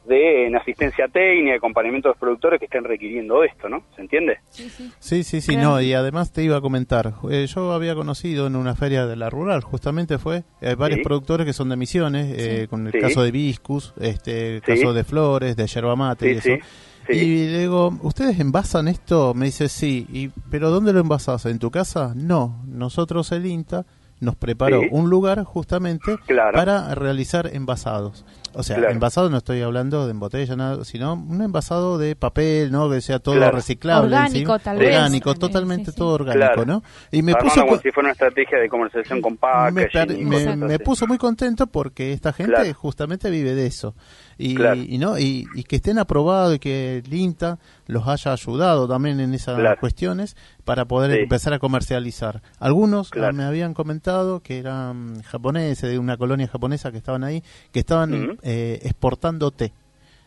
de 0.09 0.47
en 0.47 0.57
asistencia 0.57 1.07
técnica, 1.09 1.57
acompañamiento 1.57 2.09
de 2.09 2.14
los 2.14 2.18
productores 2.21 2.59
que 2.59 2.64
estén 2.64 2.85
requiriendo 2.85 3.44
esto, 3.44 3.68
¿no? 3.68 3.83
¿Se 3.94 4.03
entiende? 4.03 4.38
Sí, 4.51 4.68
sí. 4.71 4.90
Sí, 4.99 5.23
sí, 5.25 5.40
sí, 5.40 5.53
Claro. 5.53 5.68
no, 5.71 5.81
y 5.81 5.92
además 5.92 6.33
te 6.33 6.42
iba 6.42 6.57
a 6.57 6.61
comentar, 6.61 7.14
eh, 7.31 7.47
yo 7.47 7.73
había 7.73 7.94
conocido 7.94 8.47
en 8.47 8.57
una 8.57 8.75
feria 8.75 9.07
de 9.07 9.16
la 9.16 9.31
rural, 9.31 9.62
justamente 9.62 10.18
fue, 10.18 10.42
hay 10.61 10.75
varios 10.75 10.99
Sí. 10.99 11.05
productores 11.05 11.47
que 11.47 11.53
son 11.53 11.68
de 11.68 11.77
Misiones, 11.77 12.35
eh, 12.37 12.66
con 12.68 12.87
el 12.87 12.92
Sí. 12.92 12.99
caso 12.99 13.23
de 13.23 13.31
Viscus, 13.31 13.94
este, 14.01 14.57
el 14.57 14.62
Sí. 14.64 14.73
caso 14.73 14.92
de 14.92 15.05
Flores, 15.05 15.57
de 15.57 15.66
Yerba 15.66 15.94
Mate 15.97 16.27
y 16.29 16.31
eso. 16.37 16.42
sí, 16.42 16.59
sí. 17.07 17.12
Y 17.16 17.47
le 17.49 17.59
digo, 17.61 17.97
¿ustedes 18.03 18.38
envasan 18.40 18.88
esto? 18.88 19.35
Me 19.35 19.47
dice, 19.47 19.68
sí, 19.68 20.07
y, 20.12 20.29
¿pero 20.51 20.71
dónde 20.71 20.92
lo 20.92 21.01
envasas? 21.01 21.47
¿En 21.47 21.59
tu 21.59 21.71
casa? 21.71 22.12
No, 22.16 22.62
nosotros 22.66 23.31
el 23.33 23.47
INTA 23.47 23.87
nos 24.21 24.35
preparó 24.35 24.81
Sí. 24.81 24.88
un 24.90 25.09
lugar 25.11 25.44
justamente 25.44 26.16
Claro. 26.27 26.53
para 26.57 26.92
realizar 26.97 27.51
envasados. 27.53 28.25
O 28.55 28.63
sea, 28.63 28.77
Claro. 28.77 28.93
envasado 28.93 29.31
no 29.31 29.37
estoy 29.39 29.61
hablando 29.63 30.05
de 30.07 30.11
en 30.13 30.21
botella, 30.21 30.57
nada, 30.57 30.85
sino 30.85 31.15
un 31.15 31.43
envasado 31.43 31.99
de 31.99 32.17
papel, 32.17 32.73
¿no? 32.73 32.91
Que 32.91 33.01
sea 33.01 33.19
todo 33.19 33.35
Claro. 33.37 33.57
reciclable. 33.57 34.07
Orgánico, 34.17 34.37
encima. 34.55 34.59
tal 34.59 34.79
vez, 34.79 34.97
Orgánico, 34.97 35.31
también, 35.35 35.41
totalmente 35.53 35.85
sí, 35.87 35.91
sí. 35.93 35.97
todo 35.99 36.15
orgánico, 36.15 36.47
Claro. 36.55 36.65
¿no? 36.67 36.83
Y 37.13 37.23
me 37.23 37.33
Armando 37.33 37.51
puso... 37.55 37.61
como 37.67 37.77
co- 37.77 37.83
si 37.83 37.91
fuera 37.93 38.07
una 38.07 38.13
estrategia 38.13 38.59
de 38.59 38.69
comercialización 38.69 39.21
con 39.21 39.33
me, 39.35 39.39
packaging 39.39 40.29
me- 40.29 40.79
puso 40.79 41.07
muy 41.07 41.19
contento 41.19 41.67
porque 41.67 42.13
esta 42.13 42.33
gente 42.33 42.55
Claro. 42.55 42.75
justamente 42.75 43.31
vive 43.31 43.55
de 43.55 43.67
eso 43.67 43.95
y, 44.39 44.55
Claro. 44.55 44.77
y 44.81 44.99
no 44.99 45.19
y, 45.19 45.47
y 45.55 45.65
que 45.65 45.77
estén 45.77 45.99
aprobados 45.99 46.55
y 46.57 46.59
que 46.59 46.99
el 47.05 47.13
INTA 47.15 47.59
los 47.87 48.07
haya 48.09 48.33
ayudado 48.33 48.89
también 48.89 49.21
en 49.21 49.35
esas 49.35 49.59
Claro. 49.59 49.79
cuestiones 49.81 50.37
para 50.65 50.85
poder 50.87 51.13
Sí. 51.13 51.19
empezar 51.23 51.53
a 51.55 51.59
comercializar 51.59 52.43
algunos 52.59 53.11
Claro. 53.11 53.29
ah, 53.29 53.33
me 53.33 53.45
habían 53.45 53.75
comentado 53.75 54.41
que 54.41 54.59
eran 54.59 55.23
japoneses 55.23 55.91
de 55.91 55.99
una 55.99 56.17
colonia 56.17 56.47
japonesa 56.49 56.91
que 56.93 56.99
estaban 56.99 57.25
ahí 57.25 57.43
que 57.73 57.81
estaban. 57.81 58.38
Eh, 58.42 58.81
exportando 58.83 59.51
té 59.51 59.72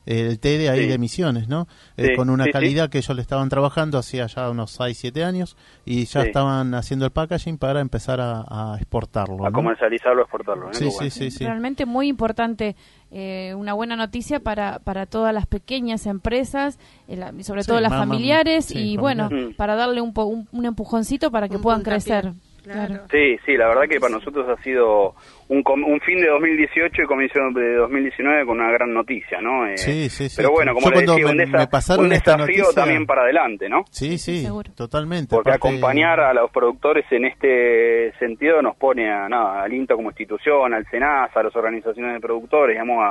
el 0.07 0.39
té 0.39 0.57
de 0.57 0.67
ahí 0.67 0.79
Sí. 0.85 0.87
de 0.87 0.97
Misiones, 0.97 1.47
¿no? 1.47 1.67
Eh, 1.95 2.07
Sí, 2.07 2.15
con 2.15 2.31
una 2.31 2.45
sí, 2.45 2.47
sí. 2.49 2.53
calidad 2.53 2.89
que 2.89 2.97
ellos 2.97 3.15
le 3.15 3.21
estaban 3.21 3.49
trabajando 3.49 3.99
hacía 3.99 4.25
ya 4.25 4.49
unos 4.49 4.71
6, 4.71 4.97
7 4.97 5.23
años 5.23 5.55
y 5.85 6.05
ya 6.05 6.21
Sí. 6.21 6.27
estaban 6.27 6.73
haciendo 6.73 7.05
el 7.05 7.11
packaging 7.11 7.59
para 7.59 7.81
empezar 7.81 8.19
a, 8.19 8.43
a 8.49 8.77
exportarlo. 8.77 9.45
a 9.45 9.51
¿no? 9.51 9.53
comercializarlo, 9.55 10.23
exportarlo. 10.23 10.71
¿eh? 10.71 10.73
Sí, 10.73 10.89
sí, 10.89 11.11
sí, 11.11 11.29
sí. 11.29 11.43
Realmente 11.45 11.85
muy 11.85 12.07
importante, 12.07 12.75
eh, 13.11 13.53
una 13.55 13.73
buena 13.73 13.95
noticia 13.95 14.39
para, 14.39 14.79
para 14.79 15.05
todas 15.05 15.35
las 15.35 15.45
pequeñas 15.45 16.07
empresas, 16.07 16.79
eh, 17.07 17.15
la- 17.17 17.31
sobre 17.43 17.61
Sí, 17.61 17.67
todo 17.67 17.79
las 17.79 17.91
familiares, 17.93 18.65
sí, 18.65 18.93
y 18.93 18.97
bueno, 18.97 19.25
familiares. 19.25 19.55
para 19.55 19.75
darle 19.75 20.01
un, 20.01 20.13
po- 20.13 20.25
un, 20.25 20.47
un 20.51 20.65
empujoncito 20.65 21.29
para 21.29 21.47
que 21.47 21.57
Un 21.57 21.61
puedan 21.61 21.81
puntapié. 21.83 22.01
crecer. 22.21 22.33
Claro. 22.63 22.95
Sí, 23.09 23.37
sí, 23.45 23.57
la 23.57 23.67
verdad 23.67 23.83
que 23.89 23.99
para 23.99 24.13
nosotros 24.13 24.47
ha 24.47 24.61
sido 24.61 25.15
un, 25.47 25.63
com- 25.63 25.83
un 25.83 25.99
fin 26.01 26.19
de 26.21 26.27
2018 26.27 27.01
y 27.01 27.05
comienzo 27.05 27.39
de 27.55 27.75
2019 27.75 28.45
con 28.45 28.59
una 28.59 28.71
gran 28.71 28.93
noticia, 28.93 29.41
¿no? 29.41 29.65
Eh, 29.67 29.77
Sí, 29.77 30.09
sí, 30.09 30.29
sí. 30.29 30.35
Pero 30.37 30.51
bueno, 30.51 30.73
como 30.73 30.85
Yo 30.85 30.89
le 30.91 30.95
cuando 31.05 31.13
decía, 31.13 31.31
un, 31.31 31.37
me- 31.37 31.43
desa- 31.45 31.57
me 31.59 31.67
pasaron 31.67 32.05
un 32.05 32.13
esta 32.13 32.33
desafío 32.37 32.63
noticia- 32.63 32.81
también 32.83 33.05
para 33.07 33.23
adelante, 33.23 33.67
¿no? 33.67 33.83
Sí, 33.89 34.17
sí, 34.19 34.43
seguro. 34.43 34.71
totalmente. 34.75 35.35
Porque 35.35 35.49
Aparte- 35.49 35.67
acompañar 35.69 36.19
a 36.19 36.33
los 36.33 36.51
productores 36.51 37.05
en 37.11 37.25
este 37.25 38.13
sentido 38.19 38.61
nos 38.61 38.75
pone 38.75 39.11
a, 39.11 39.27
nada, 39.27 39.63
al 39.63 39.73
INTA 39.73 39.95
como 39.95 40.09
institución, 40.09 40.73
al 40.73 40.85
SENASA, 40.87 41.39
a 41.39 41.43
las 41.43 41.55
organizaciones 41.55 42.13
de 42.13 42.19
productores, 42.19 42.75
digamos, 42.75 43.03
a, 43.03 43.09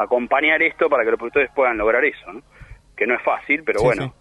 a 0.00 0.02
acompañar 0.04 0.62
esto 0.62 0.88
para 0.88 1.04
que 1.04 1.10
los 1.10 1.18
productores 1.18 1.50
puedan 1.54 1.76
lograr 1.78 2.04
eso, 2.04 2.32
¿no? 2.32 2.40
Que 2.96 3.06
no 3.06 3.14
es 3.14 3.22
fácil, 3.22 3.62
pero 3.64 3.80
Sí, 3.80 3.84
bueno. 3.86 4.14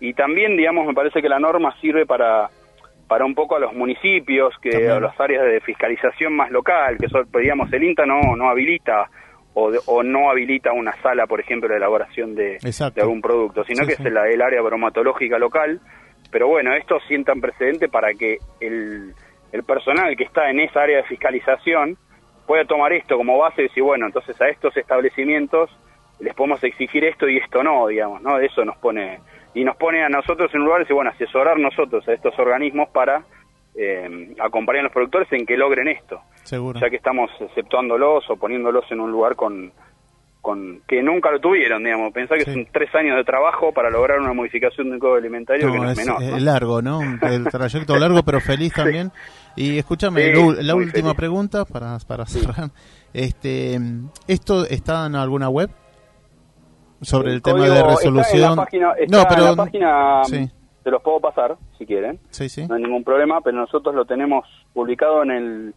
Y 0.00 0.12
también, 0.14 0.56
digamos, 0.56 0.86
me 0.86 0.94
parece 0.94 1.20
que 1.20 1.28
la 1.28 1.40
norma 1.40 1.74
sirve 1.80 2.06
para 2.06 2.48
para 3.08 3.24
un 3.24 3.34
poco 3.34 3.56
a 3.56 3.58
los 3.58 3.72
municipios, 3.72 4.54
que 4.60 4.70
También. 4.70 4.92
a 4.92 5.00
las 5.00 5.18
áreas 5.20 5.44
de 5.44 5.60
fiscalización 5.60 6.34
más 6.36 6.50
local, 6.50 6.98
que 6.98 7.08
son, 7.08 7.26
digamos, 7.40 7.72
el 7.72 7.82
INTA 7.84 8.04
no, 8.06 8.36
no 8.36 8.48
habilita 8.50 9.08
o, 9.54 9.70
de- 9.70 9.80
o 9.86 10.02
no 10.02 10.30
habilita 10.30 10.72
una 10.72 10.92
sala, 11.02 11.26
por 11.26 11.40
ejemplo, 11.40 11.68
de 11.68 11.76
elaboración 11.76 12.34
de, 12.34 12.58
de 12.60 13.00
algún 13.00 13.20
producto, 13.22 13.64
sino 13.64 13.82
Sí, 13.84 13.88
que 13.90 13.96
sí. 13.96 14.02
es 14.02 14.06
el, 14.06 14.16
el 14.16 14.42
área 14.42 14.60
bromatológica 14.62 15.38
local. 15.38 15.80
Pero 16.30 16.46
bueno, 16.48 16.74
esto 16.74 17.00
sienta 17.08 17.32
un 17.32 17.40
precedente 17.40 17.88
para 17.88 18.12
que 18.12 18.36
el, 18.60 19.14
el 19.52 19.62
personal 19.64 20.14
que 20.14 20.24
está 20.24 20.50
en 20.50 20.60
esa 20.60 20.82
área 20.82 20.98
de 20.98 21.04
fiscalización 21.04 21.96
pueda 22.46 22.64
tomar 22.66 22.92
esto 22.92 23.16
como 23.16 23.38
base 23.38 23.62
y 23.62 23.68
decir, 23.68 23.82
bueno, 23.82 24.06
entonces 24.06 24.38
a 24.40 24.48
estos 24.48 24.76
establecimientos 24.76 25.70
les 26.20 26.34
podemos 26.34 26.62
exigir 26.64 27.04
esto 27.04 27.28
y 27.28 27.38
esto 27.38 27.62
no, 27.62 27.86
digamos, 27.86 28.20
¿no? 28.22 28.38
Eso 28.40 28.64
nos 28.64 28.76
pone, 28.76 29.20
y 29.54 29.64
nos 29.64 29.76
pone 29.76 30.02
a 30.04 30.08
nosotros 30.08 30.50
en 30.54 30.60
un 30.60 30.66
lugar, 30.66 30.86
y 30.88 30.92
bueno, 30.92 31.10
asesorar 31.10 31.58
nosotros 31.58 32.06
a 32.08 32.12
estos 32.12 32.38
organismos 32.38 32.88
para 32.90 33.22
eh, 33.74 34.34
acompañar 34.40 34.80
a 34.80 34.84
los 34.84 34.92
productores 34.92 35.28
en 35.32 35.46
que 35.46 35.56
logren 35.56 35.88
esto, 35.88 36.20
Seguro. 36.42 36.80
ya 36.80 36.90
que 36.90 36.96
estamos 36.96 37.30
exceptuándolos 37.40 38.28
o 38.30 38.36
poniéndolos 38.36 38.84
en 38.90 39.00
un 39.00 39.10
lugar 39.12 39.36
con, 39.36 39.72
con 40.42 40.80
que 40.88 41.02
nunca 41.02 41.30
lo 41.30 41.40
tuvieron, 41.40 41.84
digamos. 41.84 42.12
Pensá 42.12 42.34
que 42.36 42.44
Sí. 42.44 42.52
son 42.54 42.66
tres 42.72 42.92
años 42.94 43.16
de 43.16 43.24
trabajo 43.24 43.72
para 43.72 43.90
lograr 43.90 44.18
una 44.20 44.32
modificación 44.32 44.90
del 44.90 44.98
código 44.98 45.16
alimentario 45.16 45.70
que 45.70 45.78
No, 45.78 45.90
es, 45.90 45.98
es, 45.98 46.06
menor. 46.06 46.22
es 46.22 46.30
¿no? 46.30 46.38
largo, 46.38 46.82
¿no? 46.82 47.00
El 47.22 47.44
trayecto 47.44 47.96
largo, 47.96 48.22
pero 48.24 48.40
feliz 48.40 48.72
también. 48.74 49.10
Y 49.56 49.78
escúchame, 49.78 50.34
Sí, 50.34 50.42
la 50.62 50.74
última 50.74 50.92
feliz. 51.10 51.14
pregunta 51.16 51.64
para, 51.64 51.98
para 52.06 52.26
cerrar. 52.26 52.70
Este, 53.12 53.78
¿Esto 54.26 54.64
está 54.66 55.06
en 55.06 55.14
alguna 55.14 55.48
web? 55.48 55.70
Sobre 57.00 57.32
el, 57.32 57.42
tema 57.42 57.60
de 57.60 57.66
está 57.68 57.80
en 57.80 57.86
resolución. 57.88 58.56
la 58.56 58.56
página, 58.56 58.92
está 58.98 59.16
no, 59.16 59.24
pero 59.28 59.40
en 59.42 59.48
la 59.48 59.56
página 59.56 60.24
sí. 60.24 60.50
se 60.82 60.90
los 60.90 61.02
puedo 61.02 61.20
pasar 61.20 61.56
si 61.78 61.86
quieren. 61.86 62.18
Sí, 62.30 62.48
sí. 62.48 62.66
no 62.66 62.74
hay 62.74 62.82
ningún 62.82 63.04
problema, 63.04 63.40
pero 63.40 63.56
nosotros 63.56 63.94
lo 63.94 64.04
tenemos 64.04 64.44
publicado 64.72 65.22
en 65.22 65.30
el 65.30 65.74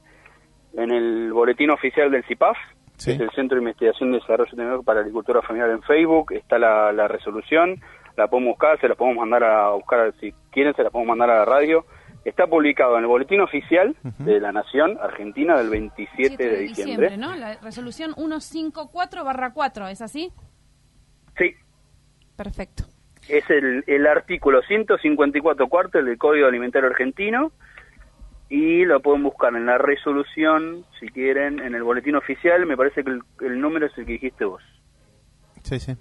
en 0.73 0.91
el 0.91 1.33
boletín 1.33 1.69
oficial 1.69 2.09
del 2.11 2.23
CIPAF, 2.25 2.57
Sí. 2.95 3.11
que 3.11 3.15
es 3.15 3.21
el 3.21 3.31
Centro 3.31 3.55
de 3.55 3.63
Investigación 3.63 4.11
y 4.11 4.19
Desarrollo 4.19 4.49
Tecnológico 4.49 4.83
para 4.83 4.97
la 4.97 5.01
Agricultura 5.01 5.41
Familiar 5.41 5.71
en 5.71 5.81
Facebook, 5.81 6.31
está 6.33 6.59
la, 6.59 6.91
la 6.91 7.07
resolución, 7.07 7.81
la 8.15 8.27
podemos 8.27 8.51
buscar, 8.51 8.79
se 8.79 8.87
la 8.87 8.95
podemos 8.95 9.17
mandar 9.19 9.43
a 9.43 9.71
buscar, 9.71 10.13
si 10.19 10.33
quieren 10.51 10.75
se 10.75 10.83
la 10.83 10.91
podemos 10.91 11.09
mandar 11.17 11.29
a 11.31 11.39
la 11.39 11.45
radio. 11.45 11.85
Está 12.23 12.45
publicado 12.45 12.97
en 12.97 13.01
el 13.01 13.07
boletín 13.07 13.41
oficial 13.41 13.95
de 14.19 14.39
la 14.39 14.51
Nación 14.51 14.99
Argentina 15.01 15.57
del 15.57 15.69
27 15.69 16.35
7 16.37 16.49
de 16.49 16.57
diciembre. 16.59 17.17
¿no? 17.17 17.35
La 17.35 17.55
resolución 17.55 18.13
154 18.13 19.23
barra 19.23 19.53
4, 19.53 19.87
¿es 19.87 20.03
así? 20.03 20.31
Sí, 21.37 21.55
Perfecto. 22.35 22.83
es 23.27 23.49
el, 23.49 23.83
el 23.87 24.07
artículo 24.07 24.61
154 24.61 25.67
cuarto 25.67 26.01
del 26.01 26.17
Código 26.17 26.47
Alimentario 26.47 26.89
Argentino 26.89 27.51
y 28.49 28.83
lo 28.83 28.99
pueden 28.99 29.23
buscar 29.23 29.55
en 29.55 29.65
la 29.65 29.77
resolución, 29.77 30.83
si 30.99 31.07
quieren, 31.07 31.59
en 31.59 31.73
el 31.73 31.83
boletín 31.83 32.15
oficial. 32.15 32.65
Me 32.65 32.75
parece 32.75 33.03
que 33.03 33.11
el, 33.11 33.21
el 33.41 33.61
número 33.61 33.85
es 33.85 33.97
el 33.97 34.05
que 34.05 34.13
dijiste 34.13 34.43
vos. 34.43 34.61
Sí, 35.63 35.79
sí. 35.79 35.95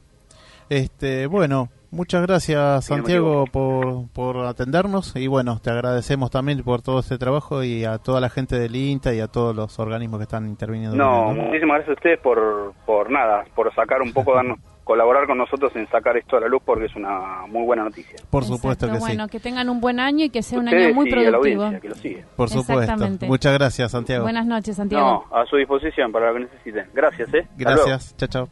Este, 0.69 1.27
bueno, 1.27 1.69
muchas 1.91 2.23
gracias 2.23 2.87
Santiago 2.87 3.45
por, 3.47 4.09
por 4.13 4.37
atendernos 4.47 5.17
y 5.17 5.27
bueno, 5.27 5.59
te 5.61 5.69
agradecemos 5.71 6.31
también 6.31 6.63
por 6.63 6.81
todo 6.81 7.01
este 7.01 7.19
trabajo 7.19 7.65
y 7.65 7.85
a 7.85 7.99
toda 7.99 8.21
la 8.21 8.31
gente 8.31 8.57
del 8.57 8.77
INTA 8.77 9.13
y 9.13 9.19
a 9.19 9.27
todos 9.27 9.55
los 9.55 9.81
organismos 9.81 10.19
que 10.19 10.25
están 10.25 10.47
interviniendo. 10.47 10.97
No, 10.97 11.35
muchísimas 11.35 11.79
gracias 11.79 11.89
a 11.89 11.99
ustedes 11.99 12.21
por, 12.21 12.73
por 12.87 13.11
nada, 13.11 13.45
por 13.57 13.75
sacar 13.75 14.01
un 14.01 14.13
poco, 14.13 14.33
darnos, 14.35 14.61
colaborar 14.91 15.25
con 15.29 15.39
nosotros 15.39 15.71
en 15.77 15.89
sacar 15.89 16.17
esto 16.17 16.37
a 16.37 16.41
la 16.41 16.49
luz 16.49 16.61
porque 16.65 16.87
es 16.87 16.97
una 16.97 17.47
muy 17.47 17.63
buena 17.65 17.85
noticia. 17.85 18.17
Por 18.29 18.43
supuesto 18.43 18.87
Exacto. 18.87 18.95
que 18.95 18.99
Bueno, 18.99 19.25
sí. 19.27 19.31
que 19.31 19.39
tengan 19.39 19.69
un 19.69 19.81
buen 19.81 20.01
año 20.01 20.25
y 20.25 20.31
que 20.31 20.43
sea 20.43 20.59
un 20.59 20.67
año 20.67 20.93
muy 20.93 21.09
y 21.09 21.13
a 21.13 21.17
la 21.17 21.31
productivo. 21.39 21.63
audiencia 21.63 21.81
que 21.81 21.89
lo 21.91 21.95
sigue. 21.95 22.25
Por 22.35 22.49
supuesto. 22.51 23.27
Muchas 23.29 23.55
gracias 23.55 23.93
Santiago. 23.93 24.25
Buenas 24.25 24.47
noches, 24.47 24.75
Santiago. 24.75 25.25
No, 25.31 25.37
a 25.37 25.47
su 25.47 25.57
disposición 25.59 26.11
para 26.11 26.33
lo 26.33 26.39
que 26.39 26.41
necesiten. 26.47 26.89
Gracias, 26.93 27.33
¿eh? 27.35 27.47
Gracias. 27.57 28.17
Chao, 28.17 28.29
chao. 28.29 28.49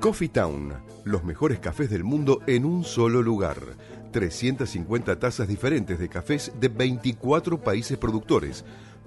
Coffee 0.00 0.28
Town, 0.28 0.72
los 1.04 1.24
mejores 1.24 1.58
cafés 1.58 1.90
del 1.90 2.04
mundo 2.04 2.42
en 2.46 2.64
un 2.64 2.84
solo 2.84 3.22
lugar. 3.22 3.56
350 4.12 5.18
tazas 5.18 5.48
diferentes 5.48 5.98
de 5.98 6.08
cafés 6.08 6.52
de 6.60 6.68
24 6.68 7.58
países 7.58 7.98
productores. 7.98 8.64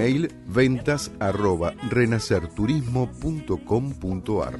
mail 0.00 0.32
ventas 0.46 1.12
arroba 1.20 1.74
renacerturismo.com.ar. 1.90 4.58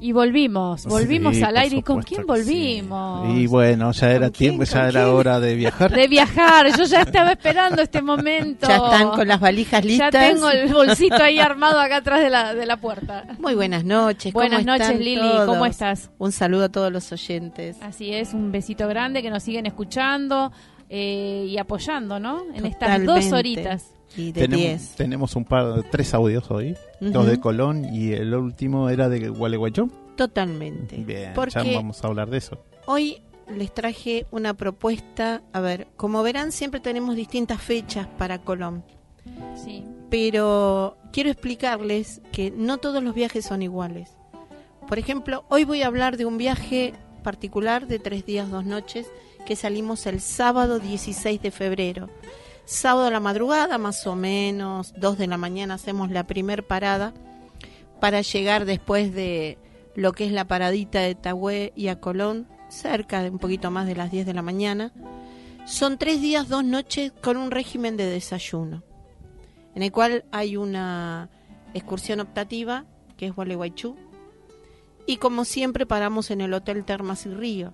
Y 0.00 0.12
volvimos, 0.12 0.86
volvimos 0.86 1.42
al 1.42 1.56
aire. 1.56 1.78
¿Y 1.78 1.82
con 1.82 2.00
quién 2.02 2.24
volvimos? 2.24 3.36
Y 3.36 3.48
bueno, 3.48 3.90
ya 3.90 4.12
era 4.12 4.30
tiempo, 4.30 4.62
ya 4.62 4.88
era 4.88 5.12
hora 5.12 5.40
de 5.40 5.56
viajar. 5.56 5.92
De 5.92 6.06
viajar, 6.06 6.68
yo 6.78 6.84
ya 6.84 7.00
estaba 7.00 7.32
esperando 7.32 7.82
este 7.82 8.00
momento. 8.00 8.68
Ya 8.68 8.76
están 8.76 9.10
con 9.10 9.26
las 9.26 9.40
valijas 9.40 9.84
listas. 9.84 10.12
Ya 10.12 10.28
tengo 10.28 10.48
el 10.48 10.72
bolsito 10.72 11.20
ahí 11.20 11.40
armado 11.40 11.80
acá 11.80 11.96
atrás 11.96 12.20
de 12.20 12.30
la, 12.30 12.54
de 12.54 12.66
la 12.66 12.76
puerta. 12.76 13.24
Muy 13.40 13.56
buenas 13.56 13.84
noches. 13.84 14.32
Buenas 14.32 14.64
noches, 14.64 14.96
Lili. 14.96 15.28
¿Cómo 15.44 15.66
estás? 15.66 16.12
Un 16.18 16.30
saludo 16.30 16.66
a 16.66 16.68
todos 16.68 16.92
los 16.92 17.10
oyentes. 17.10 17.78
Así 17.82 18.14
es, 18.14 18.32
un 18.32 18.52
besito 18.52 18.86
grande 18.86 19.22
que 19.22 19.30
nos 19.30 19.42
siguen 19.42 19.66
escuchando. 19.66 20.52
Eh, 20.88 21.46
y 21.48 21.58
apoyando, 21.58 22.18
¿no? 22.18 22.44
En 22.54 22.64
estas 22.66 23.04
dos 23.04 23.32
horitas. 23.32 23.92
Y 24.16 24.32
de 24.32 24.48
tenemos, 24.48 24.90
tenemos 24.96 25.36
un 25.36 25.44
par, 25.44 25.74
de 25.74 25.82
tres 25.82 26.14
audios 26.14 26.50
hoy, 26.50 26.74
dos 27.00 27.26
de 27.26 27.38
Colón 27.38 27.84
y 27.94 28.12
el 28.12 28.34
último 28.34 28.88
era 28.88 29.08
de 29.08 29.28
Gualeguaychú. 29.28 29.90
Totalmente. 30.16 30.96
Bien, 30.96 31.32
ya 31.34 31.62
vamos 31.74 32.02
a 32.02 32.06
hablar 32.08 32.30
de 32.30 32.38
eso. 32.38 32.58
Hoy 32.86 33.22
les 33.54 33.72
traje 33.72 34.26
una 34.30 34.54
propuesta. 34.54 35.42
A 35.52 35.60
ver, 35.60 35.88
como 35.96 36.22
verán, 36.22 36.52
siempre 36.52 36.80
tenemos 36.80 37.16
distintas 37.16 37.60
fechas 37.60 38.06
para 38.18 38.38
Colón. 38.38 38.82
Sí. 39.54 39.84
Pero 40.10 40.96
quiero 41.12 41.30
explicarles 41.30 42.22
que 42.32 42.50
no 42.50 42.78
todos 42.78 43.02
los 43.02 43.14
viajes 43.14 43.44
son 43.44 43.62
iguales. 43.62 44.10
Por 44.88 44.98
ejemplo, 44.98 45.44
hoy 45.48 45.64
voy 45.64 45.82
a 45.82 45.86
hablar 45.86 46.16
de 46.16 46.24
un 46.24 46.38
viaje 46.38 46.94
particular 47.22 47.86
de 47.86 47.98
tres 47.98 48.24
días, 48.24 48.50
dos 48.50 48.64
noches, 48.64 49.06
que 49.48 49.56
salimos 49.56 50.04
el 50.04 50.20
sábado 50.20 50.78
16 50.78 51.40
de 51.40 51.50
febrero. 51.50 52.10
Sábado 52.66 53.06
a 53.06 53.10
la 53.10 53.18
madrugada, 53.18 53.78
más 53.78 54.06
o 54.06 54.14
menos, 54.14 54.92
2 54.98 55.16
de 55.16 55.26
la 55.26 55.38
mañana, 55.38 55.72
hacemos 55.72 56.10
la 56.10 56.26
primer 56.26 56.66
parada 56.66 57.14
para 57.98 58.20
llegar 58.20 58.66
después 58.66 59.14
de 59.14 59.56
lo 59.94 60.12
que 60.12 60.26
es 60.26 60.32
la 60.32 60.46
paradita 60.46 61.00
de 61.00 61.14
Tahué 61.14 61.72
y 61.74 61.88
a 61.88 61.98
Colón, 61.98 62.46
cerca 62.68 63.22
de 63.22 63.30
un 63.30 63.38
poquito 63.38 63.70
más 63.70 63.86
de 63.86 63.96
las 63.96 64.10
10 64.10 64.26
de 64.26 64.34
la 64.34 64.42
mañana. 64.42 64.92
Son 65.64 65.96
tres 65.96 66.20
días, 66.20 66.50
dos 66.50 66.62
noches 66.62 67.12
con 67.22 67.38
un 67.38 67.50
régimen 67.50 67.96
de 67.96 68.04
desayuno, 68.04 68.82
en 69.74 69.82
el 69.82 69.90
cual 69.90 70.26
hay 70.30 70.58
una 70.58 71.30
excursión 71.72 72.20
optativa, 72.20 72.84
que 73.16 73.28
es 73.28 73.34
Gualeguaychú, 73.34 73.96
y 75.06 75.16
como 75.16 75.46
siempre 75.46 75.86
paramos 75.86 76.30
en 76.30 76.42
el 76.42 76.52
Hotel 76.52 76.84
Termas 76.84 77.24
y 77.24 77.30
Río 77.30 77.72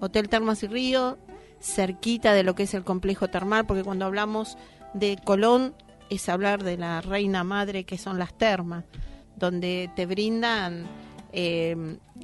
Hotel 0.00 0.28
Termas 0.28 0.62
y 0.62 0.66
Río, 0.66 1.18
cerquita 1.60 2.34
de 2.34 2.42
lo 2.42 2.54
que 2.54 2.64
es 2.64 2.74
el 2.74 2.84
complejo 2.84 3.28
termal, 3.28 3.66
porque 3.66 3.84
cuando 3.84 4.04
hablamos 4.04 4.56
de 4.94 5.18
Colón 5.24 5.74
es 6.10 6.28
hablar 6.28 6.62
de 6.62 6.76
la 6.76 7.00
reina 7.00 7.44
madre 7.44 7.84
que 7.84 7.98
son 7.98 8.18
las 8.18 8.36
termas, 8.36 8.84
donde 9.36 9.90
te 9.96 10.06
brindan 10.06 10.86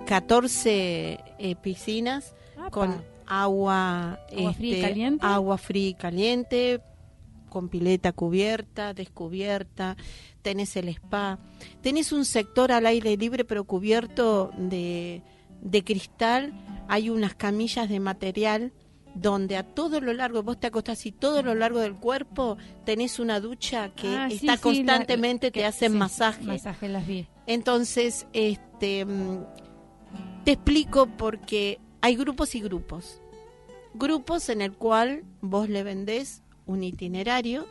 14 0.07 1.13
em, 1.13 1.19
eh, 1.39 1.57
piscinas 1.57 2.35
con 2.71 3.03
agua, 3.27 4.19
agua, 4.31 4.53
fría 4.55 4.71
y 4.71 4.73
este, 4.75 4.89
caliente. 4.89 5.27
agua 5.27 5.59
fría 5.59 5.89
y 5.89 5.95
caliente, 5.95 6.81
con 7.49 7.69
pileta 7.69 8.13
cubierta, 8.13 8.95
descubierta, 8.95 9.97
tenés 10.41 10.77
el 10.77 10.89
spa, 10.89 11.39
tenés 11.83 12.13
un 12.13 12.25
sector 12.25 12.73
al 12.73 12.87
aire 12.87 13.17
libre 13.17 13.45
pero 13.45 13.65
cubierto 13.65 14.51
de, 14.57 15.23
de 15.61 15.85
cristal 15.85 16.55
hay 16.89 17.11
unas 17.11 17.35
camillas 17.35 17.89
de 17.89 18.01
material 18.01 18.73
donde 19.15 19.57
a 19.57 19.63
todo 19.63 20.01
lo 20.01 20.13
largo, 20.13 20.43
vos 20.43 20.59
te 20.59 20.69
acostás 20.69 21.05
y 21.07 21.13
todo 21.13 21.43
lo 21.43 21.55
largo 21.55 21.81
del 21.81 21.95
cuerpo 21.95 22.57
tenés 22.85 23.19
una 23.19 23.41
ducha 23.41 23.91
que 23.95 24.09
ah, 24.09 24.29
está 24.29 24.57
constantemente, 24.57 25.51
te 25.51 25.65
hacen 25.65 25.97
masaje. 25.99 26.45
Masaje 26.45 26.89
las 26.89 27.07
vi. 27.07 27.27
Entonces, 27.47 28.27
este, 28.33 29.05
mm, 29.05 29.45
te 30.45 30.53
explico 30.53 31.07
porque 31.07 31.79
hay 32.01 32.17
grupos 32.17 32.55
y 32.55 32.61
grupos. 32.61 33.21
Grupos 33.95 34.49
en 34.49 34.63
el 34.63 34.73
cual 34.73 35.25
vos 35.41 35.69
le 35.69 35.83
vendés 35.83 36.43
un 36.65 36.83
itinerario 36.83 37.67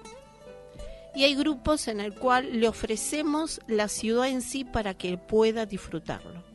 y 1.16 1.24
hay 1.24 1.36
grupos 1.36 1.88
en 1.88 2.00
el 2.00 2.14
cual 2.14 2.60
le 2.60 2.68
ofrecemos 2.68 3.60
la 3.68 3.88
ciudad 3.88 4.30
en 4.30 4.42
sí 4.42 4.64
para 4.64 4.94
que 4.94 5.18
pueda 5.18 5.66
disfrutarlo. 5.66 6.51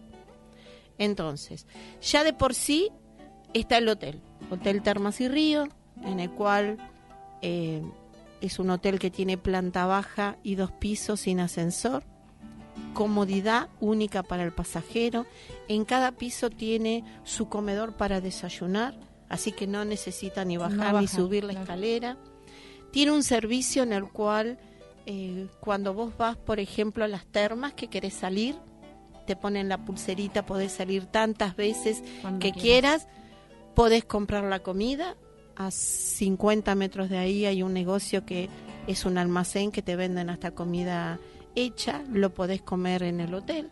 Entonces, 0.98 1.66
ya 2.00 2.24
de 2.24 2.32
por 2.32 2.54
sí 2.54 2.90
está 3.52 3.78
el 3.78 3.88
hotel, 3.88 4.20
Hotel 4.50 4.82
Termas 4.82 5.20
y 5.20 5.28
Río, 5.28 5.68
en 6.04 6.20
el 6.20 6.30
cual 6.30 6.76
eh, 7.42 7.82
es 8.40 8.58
un 8.58 8.70
hotel 8.70 8.98
que 8.98 9.10
tiene 9.10 9.38
planta 9.38 9.86
baja 9.86 10.36
y 10.42 10.54
dos 10.54 10.72
pisos 10.72 11.20
sin 11.20 11.40
ascensor, 11.40 12.04
comodidad 12.94 13.68
única 13.80 14.22
para 14.22 14.42
el 14.42 14.52
pasajero, 14.52 15.26
en 15.68 15.84
cada 15.84 16.12
piso 16.12 16.50
tiene 16.50 17.04
su 17.24 17.48
comedor 17.48 17.96
para 17.96 18.20
desayunar, 18.20 18.94
así 19.28 19.52
que 19.52 19.66
no 19.66 19.84
necesita 19.84 20.44
ni 20.44 20.56
bajar 20.56 20.94
ni 20.94 21.08
subir 21.08 21.44
la 21.44 21.52
escalera. 21.52 22.16
Tiene 22.92 23.12
un 23.12 23.22
servicio 23.22 23.82
en 23.82 23.92
el 23.92 24.08
cual 24.08 24.58
eh, 25.06 25.48
cuando 25.60 25.94
vos 25.94 26.16
vas, 26.16 26.36
por 26.36 26.60
ejemplo, 26.60 27.04
a 27.04 27.08
las 27.08 27.26
termas 27.26 27.74
que 27.74 27.88
querés 27.88 28.14
salir, 28.14 28.56
te 29.26 29.36
ponen 29.36 29.68
la 29.68 29.84
pulserita, 29.84 30.46
podés 30.46 30.72
salir 30.72 31.06
tantas 31.06 31.56
veces 31.56 32.02
que 32.40 32.52
quieras. 32.52 33.08
podés 33.74 34.04
comprar 34.04 34.44
la 34.44 34.60
comida, 34.60 35.16
a 35.56 35.70
50 35.70 36.74
metros 36.74 37.08
de 37.08 37.18
ahí 37.18 37.46
hay 37.46 37.62
un 37.62 37.72
negocio 37.72 38.24
que 38.24 38.48
es 38.86 39.04
un 39.04 39.18
almacén 39.18 39.72
que 39.72 39.82
te 39.82 39.96
venden 39.96 40.30
hasta 40.30 40.52
comida 40.52 41.18
hecha, 41.54 42.02
lo 42.12 42.32
podés 42.32 42.62
comer 42.62 43.02
en 43.02 43.20
el 43.20 43.34
hotel. 43.34 43.70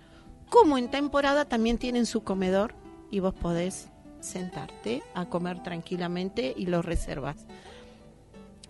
Como 0.51 0.79
en 0.79 0.91
temporada 0.91 1.45
también 1.45 1.79
tienen 1.79 2.07
su 2.07 2.25
comedor 2.25 2.75
y 3.11 3.21
vos 3.21 3.35
podés 3.35 3.89
sentarte 4.21 5.03
a 5.15 5.27
comer 5.27 5.63
tranquilamente 5.63 6.55
y 6.57 6.67
lo 6.67 6.83
reservas. 6.83 7.47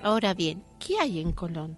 Ahora 0.03 0.35
bien, 0.35 0.63
¿qué 0.79 0.99
hay 1.01 1.21
en 1.21 1.33
Colón? 1.33 1.77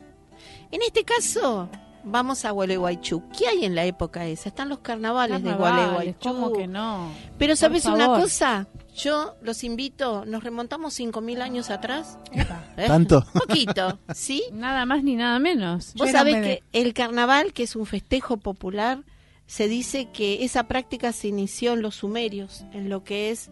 En 0.71 0.83
este 0.83 1.05
caso, 1.05 1.69
vamos 2.07 2.45
a 2.45 2.53
Gualeguaychú. 2.53 3.29
¿Qué 3.37 3.47
hay 3.49 3.65
en 3.65 3.75
la 3.75 3.85
época 3.85 4.27
esa? 4.27 4.49
Están 4.49 4.69
los 4.69 4.79
carnavales, 4.79 5.43
de 5.43 5.53
Gualeguaychú. 5.53 6.19
¿Cómo 6.21 6.53
que 6.53 6.67
no? 6.67 7.13
Pero 7.37 7.57
¿sabes 7.57 7.85
una 7.85 8.07
cosa? 8.07 8.67
Yo 8.97 9.35
los 9.43 9.63
invito, 9.63 10.25
nos 10.25 10.43
remontamos 10.43 10.99
5.000 10.99 11.43
años 11.43 11.69
atrás. 11.69 12.19
¿Eh? 12.33 12.87
¿Tanto? 12.87 13.23
Poquito, 13.35 13.99
¿sí? 14.15 14.43
Nada 14.53 14.87
más 14.87 15.05
ni 15.05 15.17
nada 15.17 15.39
menos. 15.39 15.93
Vos 15.97 16.11
sabés 16.11 16.37
que 16.37 16.63
el 16.73 16.95
carnaval, 16.95 17.53
que 17.53 17.65
es 17.65 17.77
un 17.77 17.85
festejo 17.85 18.39
popular, 18.39 19.03
se 19.47 19.69
dice 19.69 20.09
que 20.13 20.45
esa 20.45 20.65
práctica 20.65 21.13
se 21.13 21.29
inició 21.29 21.75
en 21.75 21.83
los 21.83 21.97
sumerios, 21.97 22.65
en 22.73 22.89
lo 22.89 23.05
que 23.05 23.31
es 23.31 23.51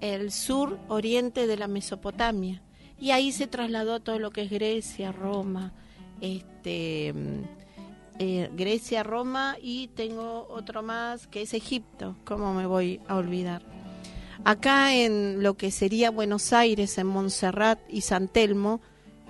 el 0.00 0.30
sur 0.30 0.78
oriente 0.88 1.46
de 1.46 1.56
la 1.56 1.66
Mesopotamia. 1.66 2.62
Y 3.00 3.10
ahí 3.10 3.32
se 3.32 3.48
trasladó 3.48 4.00
todo 4.00 4.18
lo 4.18 4.30
que 4.30 4.42
es 4.42 4.50
Grecia, 4.50 5.10
Roma, 5.10 5.72
este, 6.20 7.12
eh, 8.18 8.50
Grecia, 8.54 9.02
Roma 9.02 9.56
y 9.60 9.88
tengo 9.88 10.46
otro 10.50 10.82
más 10.82 11.26
que 11.26 11.42
es 11.42 11.54
Egipto. 11.54 12.16
¿Cómo 12.24 12.54
me 12.54 12.66
voy 12.66 13.00
a 13.08 13.16
olvidar? 13.16 13.62
Acá 14.44 14.94
en 14.94 15.42
lo 15.42 15.54
que 15.54 15.70
sería 15.70 16.10
Buenos 16.10 16.52
Aires, 16.52 16.98
en 16.98 17.06
Montserrat 17.06 17.78
y 17.88 18.02
San 18.02 18.28
Telmo, 18.28 18.80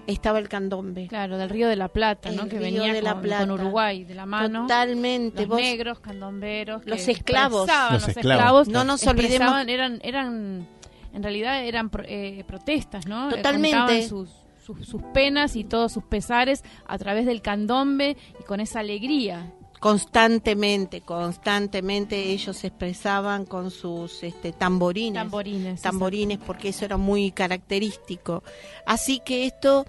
estaba 0.07 0.39
el 0.39 0.49
candombe. 0.49 1.07
Claro, 1.07 1.39
del 1.39 1.49
Río 1.49 1.69
de 1.69 1.77
la 1.77 1.89
Plata, 1.89 2.31
¿no? 2.31 2.45
Que 2.49 2.59
Río 2.59 2.61
venía 2.83 2.93
de 2.93 3.01
la 3.01 3.13
con, 3.15 3.23
Plata. 3.23 3.47
con 3.47 3.51
Uruguay 3.53 4.05
de 4.05 4.15
la 4.15 4.27
mano. 4.27 4.63
Totalmente. 4.63 5.41
Los 5.43 5.49
vos- 5.49 5.61
negros, 5.61 6.01
candomberos. 6.01 6.83
Los 6.85 7.07
esclavos. 7.09 7.69
Los 7.93 8.09
esclavos. 8.09 8.69
No 8.69 8.85
nos 8.85 9.07
olvidemos- 9.07 9.67
Eran, 9.69 10.01
eran, 10.03 10.67
en 11.13 11.23
realidad 11.23 11.65
eran 11.65 11.91
pro- 11.91 12.05
eh, 12.07 12.43
protestas, 12.47 13.07
¿no? 13.07 13.29
Totalmente. 13.31 13.79
contaban 13.79 14.03
sus, 14.09 14.31
sus, 14.65 14.87
sus 14.87 15.03
penas 15.13 15.57
y 15.57 15.65
todos 15.65 15.93
sus 15.93 16.05
pesares 16.05 16.65
a 16.87 16.99
través 16.99 17.27
del 17.27 17.43
candombe 17.43 18.17
y 18.41 18.45
con 18.45 18.61
esa 18.61 18.81
alegría. 18.81 19.53
constantemente, 19.81 21.03
constantemente 21.03 22.31
ellos 22.31 22.57
se 22.57 22.69
expresaban 22.69 23.45
con 23.45 23.71
sus 23.71 24.23
este, 24.23 24.53
tamborines. 24.53 25.23
Tamborines. 25.23 25.83
tamborines 25.83 26.39
porque 26.39 26.71
eso 26.71 26.87
era 26.87 26.97
muy 26.97 27.33
característico. 27.33 28.43
Así 28.87 29.21
que 29.21 29.45
esto 29.45 29.85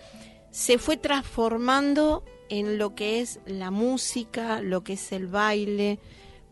se 0.51 0.77
fue 0.77 0.97
transformando 0.97 2.23
en 2.49 2.77
lo 2.77 2.93
que 2.93 3.21
es 3.21 3.39
la 3.45 3.71
música, 3.71 4.61
lo 4.61 4.83
que 4.83 4.93
es 4.93 5.11
el 5.11 5.27
baile, 5.27 5.99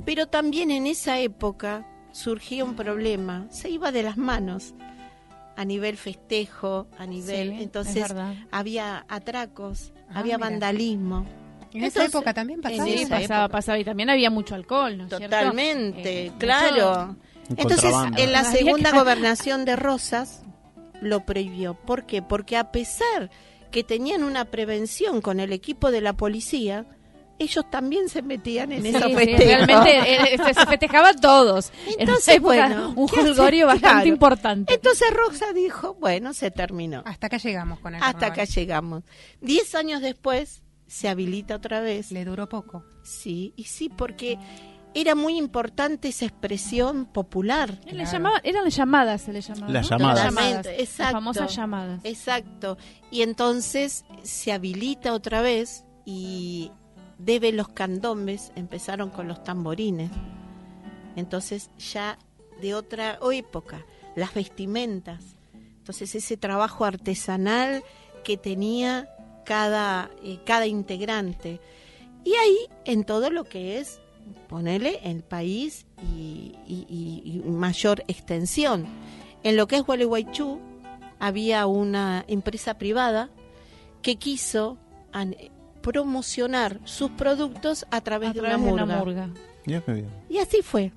pero 0.05 0.27
también 0.27 0.71
en 0.71 0.87
esa 0.87 1.19
época 1.19 1.85
surgía 2.11 2.63
un 2.63 2.75
problema, 2.75 3.47
se 3.49 3.69
iba 3.69 3.91
de 3.91 4.03
las 4.03 4.17
manos 4.17 4.73
a 5.55 5.65
nivel 5.65 5.97
festejo, 5.97 6.87
a 6.97 7.05
nivel, 7.05 7.49
Sí, 7.57 7.63
entonces 7.63 8.13
había 8.51 9.05
atracos, 9.07 9.93
Ah, 10.09 10.19
había 10.19 10.37
mira. 10.37 10.49
vandalismo. 10.49 11.25
En 11.73 11.83
esa 11.85 12.01
Entonces, 12.01 12.13
época 12.15 12.33
también 12.33 12.61
pasaba. 12.61 12.85
Sí, 12.85 13.05
pasaba, 13.09 13.45
época. 13.45 13.49
pasaba. 13.49 13.79
Y 13.79 13.83
también 13.83 14.09
había 14.11 14.29
mucho 14.29 14.53
alcohol, 14.55 14.95
¿no 14.97 15.03
es 15.05 15.09
cierto? 15.09 15.25
Totalmente, 15.35 16.27
Eh, 16.27 16.31
claro. 16.37 17.15
Entonces, 17.57 17.93
en 18.17 18.31
la 18.31 18.43
segunda 18.43 18.91
que- 18.91 18.97
gobernación 18.99 19.65
de 19.65 19.75
Rosas 19.75 20.43
lo 21.01 21.25
prohibió. 21.25 21.73
¿Por 21.73 22.05
qué? 22.05 22.21
Porque 22.21 22.57
a 22.57 22.71
pesar 22.71 23.29
que 23.71 23.83
tenían 23.83 24.23
una 24.23 24.45
prevención 24.45 25.19
con 25.21 25.39
el 25.39 25.51
equipo 25.51 25.89
de 25.91 26.01
la 26.01 26.13
policía, 26.13 26.85
ellos 27.39 27.69
también 27.69 28.09
se 28.09 28.21
metían 28.21 28.71
en 28.71 28.81
Sí, 28.83 28.89
esos 28.89 29.03
sí, 29.03 29.15
realmente 29.15 29.99
eh, 30.33 30.37
se, 30.37 30.53
se 30.53 30.65
festejaban 30.65 31.19
todos. 31.19 31.71
en 31.87 32.01
Entonces, 32.01 32.39
bueno, 32.41 32.93
un 32.95 33.07
jolgorio 33.07 33.67
bastante 33.67 33.89
Claro. 33.95 34.07
importante. 34.07 34.73
Entonces 34.73 35.07
Rosa 35.13 35.51
dijo, 35.53 35.95
bueno, 35.95 36.33
se 36.33 36.51
terminó. 36.51 37.01
Hasta 37.05 37.27
acá 37.27 37.37
llegamos 37.37 37.79
con 37.79 37.95
el 37.95 38.01
Hasta 38.01 38.13
carnaval. 38.13 38.31
acá 38.39 38.43
llegamos. 38.45 39.03
Diez 39.41 39.73
años 39.75 40.01
después 40.01 40.63
se 40.87 41.09
habilita 41.09 41.55
otra 41.55 41.79
vez. 41.81 42.11
Le 42.11 42.23
duró 42.23 42.47
poco. 42.47 42.85
Sí, 43.03 43.53
y 43.57 43.63
sí, 43.65 43.89
porque 43.89 44.37
era 44.95 45.15
muy 45.15 45.37
importante 45.37 46.09
esa 46.09 46.25
expresión 46.25 47.05
popular. 47.07 47.79
Le 47.85 47.93
Claro. 47.93 48.11
llamaba- 48.11 48.41
eran 48.43 48.63
las 48.63 48.75
llamadas, 48.75 49.21
se 49.23 49.33
le 49.33 49.41
llamaba. 49.41 49.73
Las 49.73 49.89
¿no? 49.89 49.97
llamadas. 49.97 50.27
Totalmente, 50.29 50.71
Las 50.71 50.79
exacto. 50.79 51.13
famosas 51.13 51.55
llamadas. 51.55 52.01
Exacto. 52.03 52.77
Y 53.09 53.23
entonces 53.23 54.05
se 54.21 54.51
habilita 54.53 55.13
otra 55.13 55.41
vez 55.41 55.83
y 56.05 56.71
debe 57.23 57.51
los 57.51 57.69
candombes 57.69 58.51
empezaron 58.55 59.09
con 59.09 59.27
los 59.27 59.43
tamborines. 59.43 60.11
Entonces 61.15 61.69
ya 61.77 62.17
de 62.61 62.75
otra 62.75 63.19
época, 63.31 63.85
las 64.15 64.33
vestimentas. 64.33 65.35
Entonces 65.77 66.15
ese 66.15 66.37
trabajo 66.37 66.85
artesanal 66.85 67.83
que 68.23 68.37
tenía 68.37 69.09
cada, 69.45 70.09
eh, 70.23 70.39
cada 70.45 70.65
integrante. 70.67 71.59
Y 72.23 72.33
ahí 72.35 72.57
en 72.85 73.03
todo 73.03 73.29
lo 73.29 73.43
que 73.43 73.79
es, 73.79 73.99
ponele, 74.47 74.99
el 75.03 75.23
país 75.23 75.85
y, 76.01 76.55
y- 76.65 77.41
mayor 77.45 78.03
extensión. 78.07 78.85
En 79.43 79.57
lo 79.57 79.67
que 79.67 79.75
es 79.75 79.83
Gualeguaychú 79.83 80.59
había 81.19 81.67
una 81.67 82.23
empresa 82.27 82.77
privada 82.77 83.29
que 84.01 84.15
quiso 84.15 84.77
promocionar 85.83 86.79
sus 86.85 87.11
productos 87.11 87.85
a 87.91 88.01
través, 88.01 88.31
A 88.31 88.33
de, 88.33 88.39
través 88.39 88.57
una 88.57 88.65
de 88.65 88.71
murga. 88.95 88.99
una. 89.25 89.33
Y 90.29 90.39
así 90.39 90.61
fue, 90.63 90.91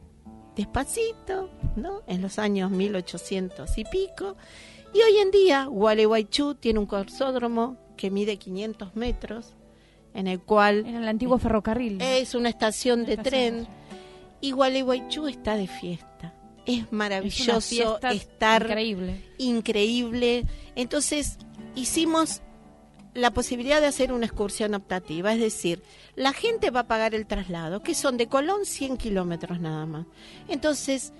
despacito, 0.56 1.50
¿no? 1.76 2.00
En 2.06 2.22
los 2.22 2.38
años 2.38 2.70
1800 2.70 3.76
y 3.76 3.84
pico. 3.84 4.36
Y 4.94 4.98
hoy 5.02 5.18
en 5.18 5.30
día, 5.30 5.64
Gualeguaychú 5.66 6.54
tiene 6.54 6.78
un 6.78 6.86
corsódromo 6.86 7.76
que 7.98 8.10
mide 8.10 8.38
500 8.38 8.96
metros, 8.96 9.54
en 10.14 10.26
el 10.28 10.40
cual 10.40 10.86
Era 10.86 10.98
el 11.00 11.08
antiguo 11.08 11.38
ferrocarril. 11.38 12.00
es 12.00 12.34
una 12.34 12.48
estación 12.48 13.04
de 13.04 13.14
estación. 13.14 13.30
tren. 13.64 13.68
Y 14.40 14.52
Gualeguaychú 14.52 15.26
está 15.28 15.56
de 15.56 15.66
fiesta. 15.66 16.32
Es 16.64 16.78
Es 16.78 16.82
una 16.90 16.98
maravilloso 16.98 17.98
estar 18.10 18.62
increíble. 18.62 19.22
increíble. 19.38 20.44
Entonces 20.74 21.38
hicimos 21.74 22.40
la 23.16 23.30
posibilidad 23.32 23.80
de 23.80 23.86
hacer 23.86 24.12
una 24.12 24.26
excursión 24.26 24.74
optativa, 24.74 25.32
es 25.32 25.40
decir, 25.40 25.82
la 26.14 26.32
gente 26.32 26.70
va 26.70 26.80
a 26.80 26.86
pagar 26.86 27.14
el 27.14 27.26
traslado, 27.26 27.82
que 27.82 27.94
son 27.94 28.16
de 28.16 28.28
Colón 28.28 28.64
100 28.64 28.96
kilómetros 28.96 29.60
nada 29.60 29.86
más. 29.86 30.06
Entonces, 30.48 31.12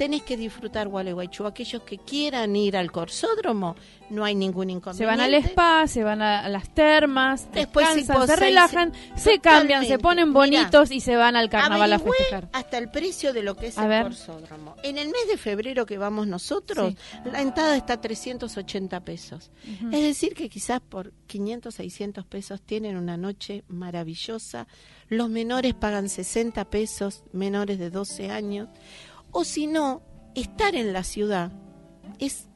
tenés 0.00 0.22
que 0.22 0.38
disfrutar 0.38 0.88
Gualeguaychú. 0.88 1.44
Aquellos 1.44 1.82
que 1.82 1.98
quieran 1.98 2.56
ir 2.56 2.74
al 2.74 2.90
corsódromo, 2.90 3.76
no 4.08 4.24
hay 4.24 4.34
ningún 4.34 4.70
inconveniente. 4.70 4.96
Se 4.96 5.04
van 5.04 5.20
al 5.20 5.34
spa, 5.34 5.86
se 5.86 6.02
van 6.02 6.22
a, 6.22 6.48
las 6.48 6.72
termas, 6.72 7.52
Después, 7.52 7.94
descansan, 7.94 8.26
se 8.26 8.36
relajan, 8.36 8.92
se 9.14 9.40
cambian, 9.40 9.84
se 9.84 9.98
ponen 9.98 10.28
Mirá, 10.28 10.40
bonitos 10.40 10.90
y 10.90 11.02
se 11.02 11.16
van 11.16 11.36
al 11.36 11.50
carnaval 11.50 11.92
a 11.92 11.98
festejar. 11.98 12.48
hasta 12.54 12.78
el 12.78 12.90
precio 12.90 13.34
de 13.34 13.42
lo 13.42 13.56
que 13.56 13.66
es 13.66 13.76
A 13.76 13.82
el 13.82 13.88
ver. 13.90 14.02
corsódromo. 14.04 14.74
En 14.82 14.96
el 14.96 15.08
mes 15.08 15.28
de 15.28 15.36
febrero 15.36 15.84
que 15.84 15.98
vamos 15.98 16.26
nosotros, 16.26 16.94
la 17.30 17.42
entrada 17.42 17.76
está 17.76 17.92
a 17.92 18.00
380 18.00 19.00
pesos. 19.00 19.50
Es 19.92 20.02
decir, 20.02 20.32
que 20.32 20.48
quizás 20.48 20.80
por 20.80 21.12
500, 21.26 21.74
600 21.74 22.24
pesos 22.24 22.62
tienen 22.62 22.96
una 22.96 23.18
noche 23.18 23.64
maravillosa. 23.68 24.66
Los 25.10 25.28
menores 25.28 25.74
pagan 25.74 26.08
60 26.08 26.70
pesos, 26.70 27.22
menores 27.32 27.78
de 27.78 27.90
12 27.90 28.30
años. 28.30 28.68
O 29.32 29.44
si 29.44 29.66
no, 29.66 30.02
estar 30.34 30.74
en 30.74 30.92
la 30.92 31.02
ciudad 31.04 31.50
es 32.18 32.46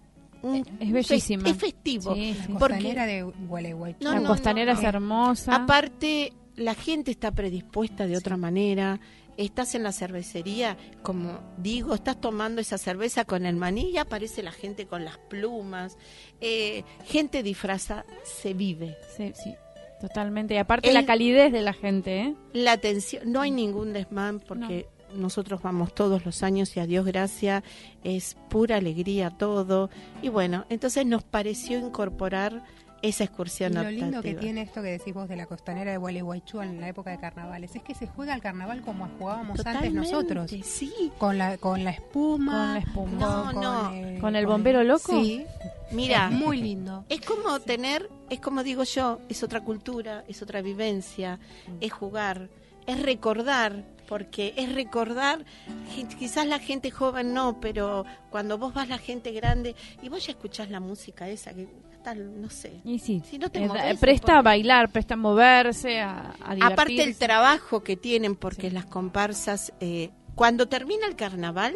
un 0.43 0.57
Es 0.81 0.93
bellísima. 0.93 1.49
Es 1.49 1.57
festivo. 1.57 2.15
Sí, 2.15 2.35
sí. 2.35 2.53
Porque- 2.59 2.75
Costanera 2.75 3.07
de 3.07 3.23
Gualeguaychú. 3.23 4.05
No, 4.05 4.13
la 4.13 4.21
no, 4.21 4.29
costanera 4.29 4.73
no, 4.73 4.79
es 4.79 4.83
no. 4.83 4.89
hermosa. 4.89 5.55
Aparte, 5.55 6.33
la 6.57 6.75
gente 6.75 7.11
está 7.11 7.31
predispuesta 7.33 8.07
de 8.07 8.17
otra 8.17 8.37
manera. 8.37 9.01
Estás 9.37 9.75
en 9.75 9.83
la 9.83 9.91
cervecería, 9.91 10.77
como 11.03 11.41
digo, 11.57 11.95
estás 11.95 12.21
tomando 12.21 12.61
esa 12.61 12.79
cerveza 12.79 13.25
con 13.25 13.47
el 13.47 13.57
maní 13.57 13.91
y 13.91 13.97
aparece 13.99 14.43
la 14.45 14.53
gente 14.53 14.87
con 14.87 15.05
las 15.05 15.19
plumas. 15.19 15.97
Eh, 16.41 16.85
gente 17.07 17.43
disfraza, 17.43 18.05
se 18.23 18.55
vive. 18.55 18.97
Sí, 19.17 19.33
sí, 19.35 19.55
totalmente. 20.01 20.55
Y 20.55 20.59
aparte 20.59 20.89
El- 20.89 20.95
la 20.95 21.05
calidez 21.05 21.51
de 21.53 21.63
la 21.63 21.73
gente, 21.73 22.21
¿eh? 22.21 22.35
La 22.53 22.73
atención, 22.73 23.33
no 23.33 23.41
hay 23.41 23.51
ningún 23.51 23.93
desmán 23.93 24.39
porque 24.39 24.87
nosotros 25.15 25.63
vamos 25.63 25.95
todos 25.95 26.25
los 26.25 26.43
años 26.43 26.77
y 26.77 26.81
a 26.81 26.87
Dios 26.87 27.07
gracias, 27.07 27.63
es 28.03 28.37
pura 28.49 28.77
alegría 28.77 29.31
todo. 29.31 29.91
Y 30.23 30.29
bueno, 30.29 30.65
entonces 30.69 31.07
nos 31.07 31.23
pareció 31.23 31.79
incorporar 31.79 32.63
esa 33.09 33.25
Y 33.25 33.27
excursión 33.27 33.75
lo 33.75 33.91
lindo 33.91 34.23
que 34.23 34.35
tiene 34.35 34.63
esto 34.63 34.81
que 34.81 34.89
decís 34.89 35.13
vos 35.13 35.29
de 35.29 35.37
la 35.37 35.47
costanera 35.47 35.91
de 35.91 35.99
Gualeguaychú 35.99 36.63
en 36.63 36.81
la 36.81 36.89
época 36.89 37.11
de 37.11 37.19
carnavales 37.19 37.77
es 37.77 37.83
que 37.83 37.95
se 37.95 38.07
juega 38.07 38.33
al 38.33 38.41
carnaval 38.41 38.81
como 38.81 39.07
jugábamos 39.19 39.65
antes 39.67 39.93
nosotros. 39.93 40.51
Sí, 40.63 41.13
Con 41.19 41.37
la, 41.37 41.59
con 41.59 41.85
la 41.85 41.91
espuma. 41.91 42.53
Con 42.53 42.73
la 42.73 42.79
espuma. 42.79 43.53
No, 43.53 43.53
no, 43.53 44.21
¿Con 44.21 44.37
el 44.37 44.47
bombero 44.47 44.83
loco? 44.83 45.13
Sí. 45.23 45.45
mira. 45.93 46.29
Es 46.31 46.39
muy 46.39 46.63
lindo. 46.63 47.05
Es 47.11 47.21
como 47.21 47.61
tener, 47.61 48.09
es 48.31 48.41
como 48.41 48.63
digo 48.63 48.85
yo, 48.85 49.21
es 49.29 49.43
otra 49.43 49.61
cultura, 49.61 50.25
es 50.27 50.41
otra 50.41 50.63
vivencia, 50.63 51.39
es 51.81 51.93
jugar, 51.93 52.49
es 52.87 53.03
recordar, 53.03 53.85
porque 54.07 54.55
es 54.57 54.73
recordar, 54.75 55.45
quizás 56.19 56.47
la 56.47 56.59
gente 56.59 56.91
joven 56.91 57.33
no, 57.35 57.61
pero 57.61 58.05
cuando 58.31 58.59
vos 58.59 58.75
vas 58.75 58.89
la 58.89 58.99
gente 58.99 59.33
grande 59.33 59.75
y 60.03 60.09
vos 60.09 60.25
ya 60.27 60.33
escuchás 60.33 60.71
la 60.71 60.81
música 60.81 61.29
esa 61.29 61.53
que 61.55 61.69
tal, 62.03 62.41
no 62.41 62.51
sé. 62.51 62.81
Y 62.85 62.99
sí, 62.99 63.23
Si 63.29 63.39
no 63.39 63.49
te 63.51 63.65
eh, 63.65 63.67
movés, 63.69 63.99
presta 63.99 64.27
porque- 64.27 64.39
a 64.39 64.43
bailar, 64.43 64.91
presta 64.91 65.15
a 65.15 65.17
moverse, 65.17 66.01
a, 66.01 66.35
a 66.45 66.67
Aparte 66.67 67.03
el 67.03 67.17
trabajo 67.17 67.83
que 67.83 67.97
tienen, 67.97 68.37
porque 68.37 68.69
Sí. 68.69 68.75
las 68.75 68.85
comparsas, 68.85 69.73
eh, 69.81 70.11
cuando 70.35 70.69
termina 70.69 71.07
el 71.07 71.17
carnaval, 71.17 71.75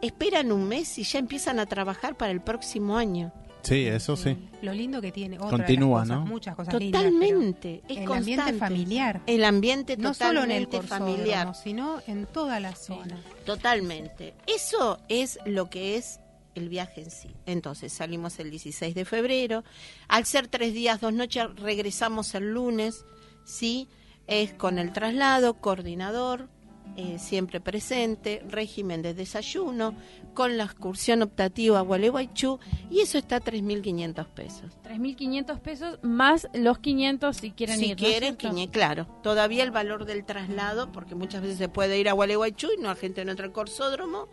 esperan 0.00 0.52
un 0.52 0.66
mes 0.68 0.98
y 0.98 1.02
ya 1.02 1.18
empiezan 1.18 1.58
a 1.58 1.66
trabajar 1.66 2.16
para 2.16 2.32
el 2.32 2.40
próximo 2.40 2.96
año. 2.96 3.32
Sí, 3.66 3.84
eso 3.86 4.16
sí. 4.16 4.36
Lo 4.62 4.72
lindo 4.72 5.00
que 5.00 5.10
tiene. 5.10 5.38
Otra 5.38 5.50
Continúa, 5.50 6.02
de 6.02 6.08
las 6.08 6.16
cosas, 6.18 6.24
¿no? 6.24 6.32
Muchas 6.32 6.54
cosas 6.54 6.74
lindas, 6.74 7.02
Totalmente, 7.02 7.82
es 7.88 7.96
el 7.98 8.12
ambiente 8.12 8.52
familiar. 8.52 9.22
El 9.26 9.44
ambiente 9.44 9.96
No 9.96 10.14
solo 10.14 10.44
en 10.44 10.52
el 10.52 10.68
familiar. 10.68 11.52
sino 11.56 12.00
en 12.06 12.26
toda 12.26 12.60
la 12.60 12.76
zona. 12.76 13.20
Totalmente. 13.44 14.34
Eso 14.46 15.00
es 15.08 15.40
lo 15.46 15.68
que 15.68 15.96
es 15.96 16.20
el 16.54 16.68
viaje 16.68 17.02
en 17.02 17.10
sí. 17.10 17.34
Entonces 17.44 17.92
salimos 17.92 18.38
el 18.38 18.52
16 18.52 18.94
de 18.94 19.04
febrero. 19.04 19.64
Al 20.06 20.26
ser 20.26 20.46
tres 20.46 20.72
días, 20.72 21.00
dos 21.00 21.12
noches, 21.12 21.44
regresamos 21.56 22.36
el 22.36 22.52
lunes, 22.52 23.04
¿sí? 23.44 23.88
Es 24.28 24.52
con 24.52 24.78
el 24.78 24.92
traslado, 24.92 25.54
coordinador, 25.54 26.48
eh, 26.96 27.18
siempre 27.18 27.60
presente, 27.60 28.42
régimen 28.48 29.02
de 29.02 29.12
desayuno, 29.14 29.94
con 30.34 30.56
la 30.56 30.64
excursión 30.64 31.22
optativa 31.22 31.78
a 31.78 31.82
Gualeguaychú, 31.82 32.58
y 32.90 33.00
eso 33.00 33.18
está 33.18 33.36
a 33.36 33.40
3.500 33.40 34.26
pesos. 34.28 34.72
3.500 34.84 35.60
pesos 35.60 35.98
más 36.02 36.48
los 36.54 36.78
500 36.78 37.36
si 37.36 37.50
quieren 37.52 37.78
si 37.78 37.86
ir. 37.86 38.00
¿no 38.00 38.06
es 38.06 38.12
quieren, 38.12 38.36
quiñe- 38.36 38.70
claro. 38.70 39.06
Todavía 39.22 39.62
el 39.62 39.70
valor 39.70 40.04
del 40.04 40.24
traslado, 40.24 40.92
porque 40.92 41.14
muchas 41.14 41.42
veces 41.42 41.58
se 41.58 41.68
puede 41.68 41.98
ir 41.98 42.08
a 42.08 42.12
Gualeguaychú 42.12 42.68
y 42.76 42.80
no 42.80 42.88
la 42.88 42.94
gente 42.96 43.24
no 43.24 43.30
entra 43.30 43.46
al 43.46 43.52
corsódromo 43.52 44.28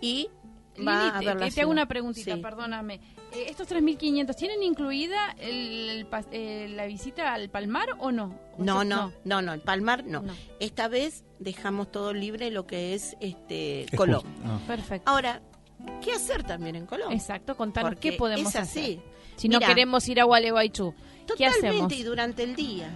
y 0.00 0.28
va 0.86 1.18
Lili, 1.20 1.50
te, 1.54 1.60
hago 1.60 1.70
una 1.72 1.86
preguntita, 1.86 2.34
Sí. 2.36 2.40
perdóname. 2.40 3.00
Eh, 3.32 3.46
¿Estos 3.48 3.66
3.500 3.68 4.36
tienen 4.36 4.62
incluida 4.62 5.32
el- 5.40 5.88
el 5.90 6.08
pas- 6.08 6.28
eh, 6.30 6.68
la 6.70 6.86
visita 6.86 7.34
al 7.34 7.48
Palmar 7.50 7.88
o 7.98 8.12
no? 8.12 8.38
¿O 8.56 8.62
No, 8.64 8.84
no, 8.84 9.12
no, 9.24 9.42
no, 9.42 9.52
el 9.52 9.60
Palmar 9.60 10.04
no. 10.04 10.22
No. 10.22 10.32
Esta 10.60 10.86
vez 10.88 11.24
dejamos 11.38 11.90
todo 11.92 12.12
libre 12.12 12.50
lo 12.50 12.66
que 12.66 12.94
es 12.94 13.16
este 13.20 13.82
Es 13.84 13.90
Colón. 13.92 14.22
Ah. 14.44 14.58
Perfecto. 14.66 15.10
Ahora, 15.10 15.40
¿qué 16.02 16.12
hacer 16.12 16.42
también 16.44 16.76
en 16.76 16.86
Colón? 16.86 17.12
Exacto, 17.12 17.56
contanos 17.56 17.90
Porque 17.92 18.10
qué 18.12 18.16
podemos 18.16 18.54
es 18.54 18.56
así. 18.60 18.80
hacer. 18.80 19.18
Si 19.36 19.48
no 19.48 19.60
queremos 19.60 20.08
ir 20.08 20.20
a 20.20 20.24
Gualeguaychú, 20.24 20.94
¿qué 21.36 21.46
hacemos? 21.46 21.60
Totalmente 21.60 21.94
y 21.94 22.02
durante 22.02 22.42
el 22.42 22.56
día. 22.56 22.90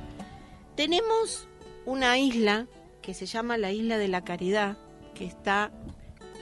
Tenemos 0.75 1.47
una 1.85 2.19
isla 2.19 2.67
que 3.01 3.15
se 3.15 3.27
llama 3.27 3.59
la 3.59 3.73
Isla 3.73 3.99
de 3.99 4.09
la 4.09 4.25
Caridad, 4.25 4.77
que 5.15 5.25
está 5.25 5.71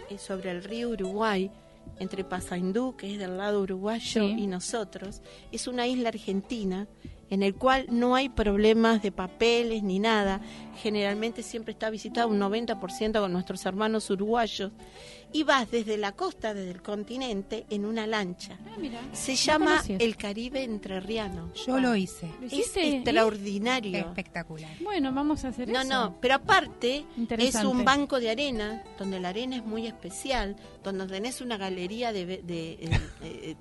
eh, 0.08 0.18
sobre 0.18 0.50
el 0.50 0.62
río 0.62 0.90
Uruguay, 0.90 1.50
entre 1.98 2.24
Pasaindú, 2.24 2.96
que 2.96 3.12
es 3.12 3.18
del 3.18 3.36
lado 3.38 3.60
uruguayo, 3.62 4.00
Sí. 4.28 4.34
y 4.38 4.46
nosotros. 4.46 5.20
Es 5.52 5.66
una 5.66 5.86
isla 5.86 6.08
argentina 6.10 6.86
en 7.28 7.42
el 7.42 7.54
cual 7.54 7.86
no 7.90 8.14
hay 8.14 8.28
problemas 8.28 9.02
de 9.02 9.12
papeles 9.12 9.82
ni 9.82 9.98
nada. 9.98 10.40
Generalmente 10.82 11.42
siempre 11.42 11.72
está 11.72 11.90
visitada 11.90 12.26
un 12.26 12.38
90% 12.40 13.20
con 13.20 13.32
nuestros 13.32 13.64
hermanos 13.66 14.08
uruguayos. 14.10 14.72
Y 15.32 15.44
vas 15.44 15.70
desde 15.70 15.96
la 15.96 16.10
costa, 16.10 16.54
desde 16.54 16.72
el 16.72 16.82
continente, 16.82 17.64
en 17.70 17.84
una 17.84 18.04
lancha. 18.04 18.58
Ah, 18.66 18.70
mira, 18.80 18.98
Se 19.12 19.32
no 19.32 19.36
llama 19.38 19.82
el 19.86 20.16
Caribe 20.16 20.64
Entrerriano. 20.64 21.52
Yo 21.54 21.78
lo 21.78 21.94
hice. 21.94 22.28
¿Lo 22.40 22.46
Es 22.48 22.76
extraordinario. 22.76 23.96
Espectacular. 23.98 24.70
Bueno, 24.82 25.12
vamos 25.12 25.44
a 25.44 25.48
hacer 25.48 25.68
No, 25.68 25.80
eso. 25.82 25.88
no, 25.88 26.16
pero 26.20 26.34
aparte 26.34 27.04
es 27.38 27.54
un 27.56 27.84
banco 27.84 28.18
de 28.18 28.30
arena, 28.30 28.82
donde 28.98 29.20
la 29.20 29.28
arena 29.28 29.54
es 29.56 29.64
muy 29.64 29.86
especial, 29.86 30.56
donde 30.82 31.06
tenés 31.06 31.40
una 31.40 31.56
galería 31.56 32.12
de, 32.12 32.26
de, 32.26 32.36
de- 32.42 32.78
eh, 33.22 33.56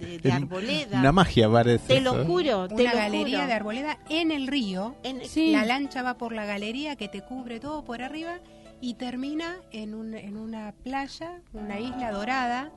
de- 0.00 0.18
de 0.18 0.32
arboleda. 0.32 0.98
Una 0.98 1.12
magia 1.12 1.48
parece. 1.48 1.86
Te 1.86 2.00
lo 2.00 2.20
¿eh? 2.20 2.24
juro, 2.24 2.66
te 2.66 2.74
Una 2.74 2.90
lo 2.92 2.96
galería 2.98 3.36
juro. 3.38 3.46
de 3.48 3.52
arboleda 3.52 3.98
en 4.08 4.30
el 4.32 4.46
río. 4.48 4.96
En- 5.04 5.20
Sí. 5.28 5.52
La 5.52 5.64
lancha 5.64 6.02
va 6.02 6.14
por 6.18 6.29
la 6.32 6.44
galería 6.46 6.96
que 6.96 7.08
te 7.08 7.22
cubre 7.22 7.60
todo 7.60 7.84
por 7.84 8.02
arriba 8.02 8.38
y 8.80 8.94
termina 8.94 9.56
en, 9.72 9.94
un- 9.94 10.14
en 10.14 10.36
una 10.36 10.72
playa, 10.82 11.40
una 11.52 11.78
isla 11.80 12.10
dorada, 12.12 12.70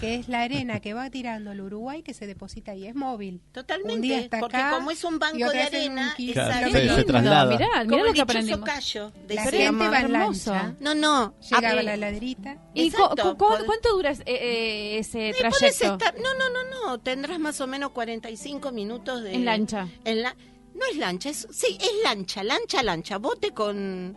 que 0.00 0.16
es 0.16 0.28
la 0.28 0.42
arena 0.42 0.80
que 0.80 0.92
va 0.92 1.08
tirando 1.08 1.52
el 1.52 1.60
Uruguay 1.60 2.02
que 2.02 2.12
se 2.14 2.26
deposita 2.26 2.72
ahí. 2.72 2.86
Es 2.86 2.94
móvil. 2.96 3.40
Totalmente, 3.52 3.94
Un 3.94 4.00
día 4.02 4.18
está 4.20 4.40
porque 4.40 4.56
acá 4.56 4.70
como 4.76 4.90
es 4.90 5.02
un 5.04 5.14
y 5.14 5.18
banco 5.18 5.50
de 5.50 5.62
arena. 5.62 6.14
Claro, 6.16 6.66
se- 6.66 6.72
se 6.72 6.84
lindo, 6.84 7.04
traslada. 7.04 7.50
Mirá, 7.56 7.68
como 7.70 7.84
mirá 7.86 8.00
el 8.02 8.06
lo 8.06 8.12
que 8.12 8.20
aprendimos. 8.20 8.64
callo 8.68 9.12
de 9.26 9.34
La 9.34 9.42
gente 9.42 9.58
llama. 9.64 9.90
va 9.90 10.00
en 10.00 10.12
lancha, 10.12 10.74
No, 10.80 10.94
no, 10.96 11.34
llega 11.40 11.68
ah, 11.68 11.78
a 11.78 11.82
la 11.82 11.96
laderita. 11.96 12.58
¿Y 12.74 12.86
Exacto, 12.88 13.22
co- 13.22 13.36
cu- 13.36 13.52
podés- 13.54 13.66
cuánto 13.66 13.92
dura 13.96 14.10
eh, 14.12 14.22
eh, 14.26 14.98
ese 14.98 15.28
y 15.28 15.32
trayecto 15.32 15.84
estar- 15.96 16.14
no, 16.16 16.34
no, 16.34 16.48
no, 16.50 16.86
no, 16.86 16.98
tendrás 16.98 17.38
más 17.38 17.60
o 17.60 17.66
menos 17.68 17.90
45 17.90 18.72
minutos 18.72 19.22
de 19.22 19.34
en 19.34 19.44
lancha? 19.44 19.86
En 20.04 20.22
la, 20.22 20.34
no 20.78 20.86
es 20.90 20.96
lancha, 20.96 21.30
es, 21.30 21.46
sí, 21.50 21.78
es 21.80 21.90
lancha, 22.04 22.42
lancha, 22.42 22.82
lancha, 22.82 23.18
bote 23.18 23.52
con, 23.52 24.16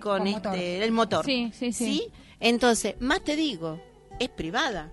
con, 0.00 0.18
Con 0.18 0.26
este, 0.26 0.38
motor. 0.48 0.58
el 0.58 0.92
motor. 0.92 1.24
Sí, 1.24 1.50
sí, 1.54 1.72
sí. 1.72 2.08
Entonces, 2.40 2.96
más 3.00 3.22
te 3.22 3.36
digo, 3.36 3.80
es 4.18 4.28
privada. 4.28 4.92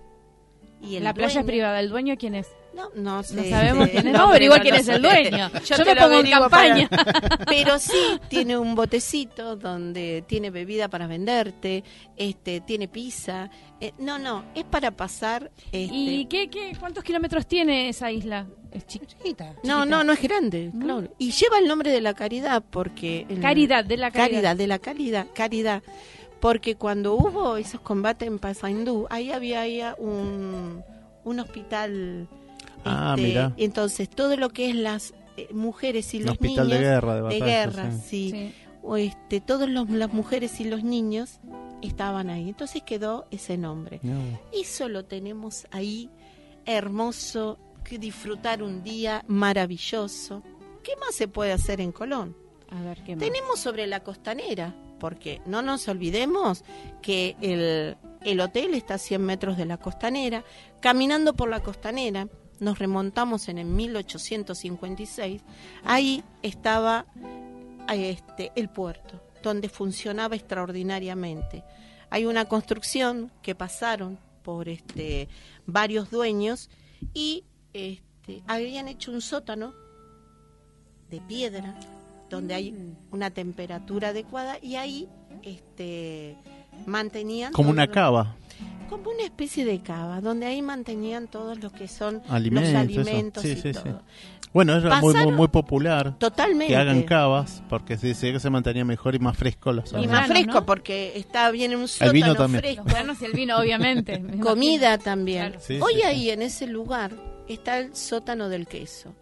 Y 0.80 0.96
el 0.96 1.04
La 1.04 1.12
playa 1.14 1.40
es 1.40 1.46
privada, 1.46 1.78
¿el 1.80 1.90
dueño 1.90 2.16
quién 2.18 2.34
es? 2.34 2.46
No, 2.74 2.88
no 2.94 3.22
sé. 3.22 3.34
No 3.36 3.44
sabemos 3.44 3.88
quién 3.90 4.06
es. 4.06 4.12
no, 4.12 4.28
averiguar 4.28 4.62
quién 4.62 4.74
no 4.74 4.80
es 4.80 4.88
el 4.88 5.02
dueño. 5.02 5.50
Yo, 5.64 5.76
te 5.76 5.84
me 5.94 5.96
pongo 6.00 6.14
en 6.20 6.30
para- 6.30 6.40
campaña. 6.40 6.88
Pero 7.46 7.78
sí, 7.78 7.92
tiene 8.28 8.56
un 8.56 8.74
botecito 8.74 9.56
donde 9.56 10.22
tiene 10.26 10.50
bebida 10.50 10.88
para 10.88 11.06
venderte, 11.06 11.82
este, 12.16 12.60
tiene 12.60 12.88
pizza. 12.88 13.50
Eh, 13.80 13.92
no, 13.98 14.18
no, 14.18 14.44
es 14.54 14.64
para 14.64 14.90
pasar. 14.92 15.50
Este, 15.72 15.78
¿Y 15.94 16.26
qué, 16.26 16.48
qué, 16.48 16.72
cuántos 16.78 17.02
kilómetros 17.04 17.46
tiene 17.46 17.88
esa 17.88 18.10
isla? 18.12 18.46
Es 18.70 18.86
chi- 18.86 19.00
Chiquita, 19.04 19.54
No, 19.64 19.84
no, 19.84 20.04
no 20.04 20.12
es 20.12 20.22
grande. 20.22 20.70
¿No? 20.72 20.84
claro. 21.00 21.14
Y 21.18 21.32
lleva 21.32 21.58
el 21.58 21.66
nombre 21.66 21.90
de 21.90 22.00
la 22.00 22.14
caridad 22.14 22.62
porque... 22.70 23.26
el- 23.28 23.40
Caridad, 23.40 23.84
de 23.84 23.96
la 23.96 24.10
caridad. 24.12 24.30
caridad, 24.30 24.56
de 24.56 24.66
la 24.68 24.78
caridad, 24.78 25.26
caridad. 25.34 25.82
Porque 26.40 26.76
cuando 26.76 27.14
hubo 27.14 27.56
esos 27.56 27.80
combates 27.80 28.28
en 28.28 28.38
Paysandú, 28.38 29.06
ahí 29.10 29.32
había, 29.32 29.62
había 29.62 29.94
un, 29.98 30.82
un 31.24 31.40
hospital. 31.40 32.28
Ah, 32.84 33.14
este. 33.18 33.52
Entonces, 33.64 34.08
todo 34.08 34.36
lo 34.36 34.50
que 34.50 34.70
es 34.70 34.76
las 34.76 35.14
eh, 35.36 35.48
mujeres 35.52 36.12
y 36.14 36.18
Un 36.18 36.24
los 36.24 36.32
hospital 36.32 36.66
niños. 36.68 36.80
de 36.80 36.84
guerra, 36.86 37.10
de 37.14 37.16
de 37.16 37.22
batalla. 37.22 37.44
guerra, 37.46 37.92
sí. 37.92 38.00
sí. 38.00 38.30
Sí. 38.30 38.54
O 38.82 38.96
este, 38.96 39.40
todas 39.42 39.68
las 39.68 40.12
mujeres 40.12 40.58
y 40.60 40.64
los 40.64 40.82
niños 40.82 41.38
estaban 41.82 42.30
ahí. 42.30 42.48
Entonces 42.48 42.82
quedó 42.82 43.26
ese 43.30 43.58
nombre. 43.58 44.00
No. 44.02 44.18
Eso 44.52 44.88
lo 44.88 45.04
tenemos 45.04 45.66
ahí, 45.70 46.08
hermoso, 46.64 47.58
que 47.84 47.98
disfrutar 47.98 48.62
un 48.62 48.82
día 48.82 49.24
maravilloso. 49.28 50.42
¿Qué 50.82 50.92
más 50.96 51.14
se 51.14 51.28
puede 51.28 51.52
hacer 51.52 51.80
en 51.80 51.92
Colón? 51.92 52.36
A 52.70 52.80
ver, 52.82 53.02
¿qué 53.04 53.16
más? 53.16 53.24
Tenemos 53.24 53.58
sobre 53.60 53.86
la 53.86 54.00
costanera, 54.00 54.74
porque 54.98 55.40
no 55.44 55.60
nos 55.62 55.86
olvidemos 55.88 56.64
que 57.02 57.36
el, 57.42 57.96
el 58.22 58.40
hotel 58.40 58.74
está 58.74 58.94
a 58.94 58.98
100 58.98 59.20
metros 59.22 59.56
de 59.58 59.66
la 59.66 59.76
costanera. 59.76 60.44
Caminando 60.80 61.34
por 61.34 61.50
la 61.50 61.60
costanera, 61.60 62.28
nos 62.60 62.78
remontamos 62.78 63.48
en 63.48 63.58
el 63.58 63.66
1856. 63.66 65.42
Ahí 65.84 66.22
estaba 66.42 67.06
eh, 67.92 68.10
este, 68.10 68.52
el 68.54 68.68
puerto, 68.68 69.20
donde 69.42 69.68
funcionaba 69.68 70.36
extraordinariamente. 70.36 71.64
Hay 72.10 72.26
una 72.26 72.44
construcción 72.44 73.32
que 73.42 73.54
pasaron 73.54 74.18
por 74.42 74.68
este, 74.68 75.28
varios 75.66 76.10
dueños 76.10 76.70
y 77.14 77.44
este, 77.72 78.42
habían 78.46 78.88
hecho 78.88 79.12
un 79.12 79.20
sótano 79.20 79.74
de 81.08 81.20
piedra 81.20 81.78
donde 82.28 82.54
hay 82.54 82.94
una 83.10 83.30
temperatura 83.30 84.08
adecuada 84.08 84.58
y 84.62 84.76
ahí 84.76 85.08
este 85.42 86.36
mantenían 86.86 87.52
Como 87.52 87.70
una 87.70 87.88
cava. 87.88 88.36
Como 88.90 89.10
una 89.10 89.22
especie 89.24 89.64
de 89.64 89.80
cava 89.80 90.20
donde 90.20 90.44
ahí 90.46 90.60
mantenían 90.60 91.28
todos 91.28 91.58
los 91.62 91.72
que 91.72 91.88
son 91.88 92.20
Alimentos, 92.28 92.72
los 92.72 92.82
alimentos 92.82 93.42
Sí, 93.42 93.50
y 93.50 93.54
sí, 93.56 93.62
sí. 93.62 93.72
todo. 93.72 94.02
Bueno, 94.52 94.76
es 94.76 94.82
muy, 94.82 94.90
muy, 95.00 95.12
Pasaron- 95.14 95.36
muy 95.36 95.46
popular 95.48 96.18
totalmente 96.18 96.66
que 96.72 96.76
hagan 96.76 97.02
cavas 97.04 97.62
porque 97.68 97.96
se 97.96 98.08
dice 98.08 98.32
que 98.32 98.40
se 98.40 98.50
mantenía 98.50 98.84
mejor 98.84 99.14
y 99.14 99.20
más 99.20 99.36
fresco 99.36 99.72
los 99.72 99.92
y 99.92 99.96
Y 100.02 100.08
más 100.08 100.26
fresco 100.26 100.54
¿no? 100.54 100.66
porque 100.66 101.12
está 101.16 101.50
bien 101.52 101.70
en 101.72 101.78
un 101.78 101.86
sótano 101.88 102.12
vino 102.12 102.34
también. 102.34 102.60
fresco 102.62 102.82
Los 102.82 102.92
granos 102.92 103.22
y 103.22 103.24
el 103.26 103.32
vino, 103.32 103.56
obviamente. 103.58 104.20
comida 104.42 104.98
también 104.98 105.50
Claro. 105.50 105.60
Sí, 105.64 105.78
hoy 105.80 105.92
sí, 105.94 106.00
sí. 106.00 106.06
ahí 106.06 106.30
en 106.30 106.42
ese 106.42 106.66
lugar 106.66 107.12
está 107.48 107.78
el 107.78 107.94
sótano 107.94 108.48
del 108.48 108.66
queso 108.66 109.14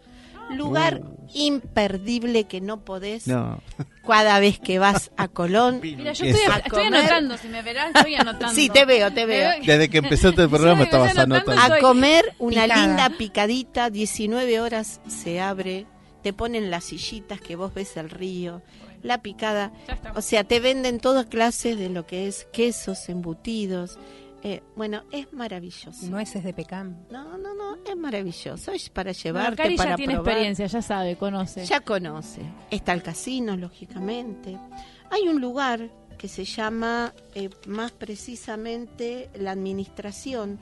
lugar 0.55 1.01
Uh. 1.03 1.27
imperdible 1.33 2.45
que 2.45 2.59
no 2.61 2.83
podés 2.83 3.27
No. 3.27 3.61
cada 4.07 4.39
vez 4.39 4.59
que 4.59 4.79
vas 4.79 5.11
a 5.17 5.27
Colón 5.39 5.79
Mira, 5.81 6.13
yo 6.13 6.25
estoy, 6.25 6.41
A 6.51 6.57
estoy 6.57 6.69
comer. 6.85 6.95
anotando, 6.95 7.37
si 7.37 7.47
me 7.49 7.61
verás, 7.61 7.91
estoy 7.95 8.15
anotando. 8.15 8.55
sí 8.55 8.69
te 8.69 8.85
veo 8.85 9.11
te 9.13 9.25
veo 9.27 9.51
Desde 9.63 9.89
que 9.89 9.99
empezaste 9.99 10.41
el 10.43 10.49
programa 10.49 10.79
Sí, 10.79 10.83
estabas 10.85 11.17
anotando. 11.17 11.51
anotando. 11.51 11.75
a 11.75 11.79
comer 11.79 12.25
una 12.39 12.63
Picada. 12.63 12.87
linda 12.87 13.09
picadita, 13.17 13.89
19 13.91 14.59
horas 14.59 15.01
se 15.07 15.39
abre, 15.39 15.85
te 16.23 16.33
ponen 16.33 16.71
las 16.71 16.85
sillitas 16.85 17.39
que 17.41 17.55
vos 17.55 17.73
ves 17.75 17.95
el 17.97 18.09
río, 18.09 18.61
la 19.03 19.21
picada, 19.21 19.71
o 20.15 20.21
sea, 20.21 20.43
te 20.43 20.59
venden 20.59 20.99
todas 20.99 21.27
clases 21.27 21.77
de 21.77 21.89
lo 21.89 22.05
que 22.07 22.27
es 22.27 22.47
quesos, 22.51 23.07
embutidos, 23.07 23.97
eh, 24.43 24.63
bueno, 24.75 25.03
es 25.11 25.31
maravilloso. 25.33 26.05
Nueces 26.07 26.43
de 26.43 26.53
pecan. 26.53 27.05
No, 27.11 27.37
no, 27.37 27.53
no, 27.53 27.77
es 27.85 27.95
maravilloso, 27.97 28.71
es 28.71 28.89
para 28.89 29.11
llevarte, 29.11 29.55
Cari 29.57 29.77
ya 29.77 29.83
para 29.83 29.95
tiene 29.95 30.13
probar. 30.13 30.29
experiencia, 30.31 30.65
ya 30.67 30.81
sabe, 30.81 31.15
conoce. 31.17 31.65
Ya 31.65 31.81
conoce. 31.81 32.41
Está 32.71 32.93
el 32.93 33.03
casino, 33.03 33.57
lógicamente. 33.57 34.57
Hay 35.11 35.27
un 35.27 35.41
lugar 35.41 35.89
que 36.17 36.27
se 36.27 36.45
llama, 36.45 37.13
eh, 37.33 37.49
más 37.67 37.91
precisamente, 37.91 39.29
la 39.35 39.51
administración, 39.51 40.59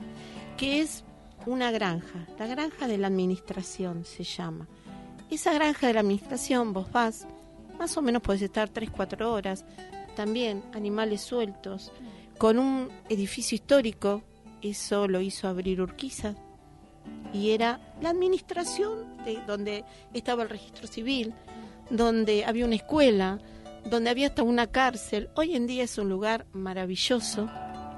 que 0.56 0.80
es 0.80 1.04
una 1.46 1.70
granja. 1.70 2.26
La 2.38 2.46
granja 2.46 2.86
de 2.88 2.98
la 2.98 3.06
administración 3.08 4.04
se 4.04 4.24
llama. 4.24 4.66
Esa 5.30 5.52
granja 5.52 5.86
de 5.86 5.94
la 5.94 6.00
administración, 6.00 6.72
vos 6.72 6.90
vas, 6.90 7.26
más 7.78 7.96
o 7.96 8.02
menos 8.02 8.22
puedes 8.22 8.42
estar 8.42 8.68
3, 8.68 8.90
4 8.90 9.32
horas. 9.32 9.64
También 10.16 10.62
animales 10.74 11.20
sueltos, 11.20 11.92
con 12.38 12.58
un 12.58 12.88
edificio 13.08 13.56
histórico 13.56 14.22
eso 14.62 15.08
lo 15.08 15.20
hizo 15.20 15.48
abrir 15.48 15.80
Urquiza 15.80 16.34
y 17.32 17.50
era 17.50 17.80
la 18.00 18.10
administración 18.10 19.16
de 19.24 19.40
donde 19.46 19.84
estaba 20.14 20.42
el 20.42 20.48
registro 20.48 20.86
civil, 20.86 21.34
donde 21.90 22.44
había 22.44 22.64
una 22.64 22.76
escuela, 22.76 23.38
donde 23.90 24.10
había 24.10 24.28
hasta 24.28 24.42
una 24.42 24.68
cárcel. 24.68 25.28
Hoy 25.36 25.54
en 25.54 25.66
día 25.66 25.84
es 25.84 25.98
un 25.98 26.08
lugar 26.08 26.46
maravilloso, 26.52 27.50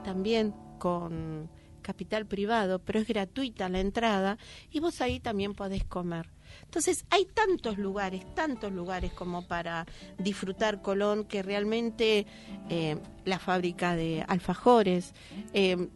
también 0.04 0.54
con 0.78 1.50
capital 1.82 2.26
privado, 2.26 2.78
pero 2.80 2.98
es 2.98 3.06
gratuita 3.06 3.68
la 3.68 3.80
entrada 3.80 4.38
y 4.70 4.80
vos 4.80 5.00
ahí 5.00 5.20
también 5.20 5.54
podés 5.54 5.84
comer. 5.84 6.28
Entonces 6.70 7.04
hay 7.10 7.24
tantos 7.24 7.78
lugares, 7.78 8.24
tantos 8.36 8.70
lugares 8.70 9.12
como 9.12 9.42
para 9.42 9.86
disfrutar 10.18 10.82
Colón 10.82 11.24
que 11.24 11.42
realmente 11.42 12.26
eh, 12.68 12.96
la 13.24 13.40
fábrica 13.40 13.96
de 13.96 14.24
alfajores 14.28 15.12
eh, 15.52 15.88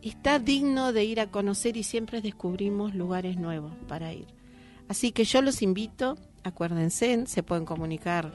está 0.00 0.38
digno 0.38 0.94
de 0.94 1.04
ir 1.04 1.20
a 1.20 1.30
conocer 1.30 1.76
y 1.76 1.82
siempre 1.82 2.22
descubrimos 2.22 2.94
lugares 2.94 3.36
nuevos 3.36 3.70
para 3.86 4.14
ir. 4.14 4.28
Así 4.88 5.12
que 5.12 5.24
yo 5.24 5.42
los 5.42 5.60
invito, 5.60 6.16
acuérdense, 6.42 7.26
se 7.26 7.42
pueden 7.42 7.66
comunicar 7.66 8.32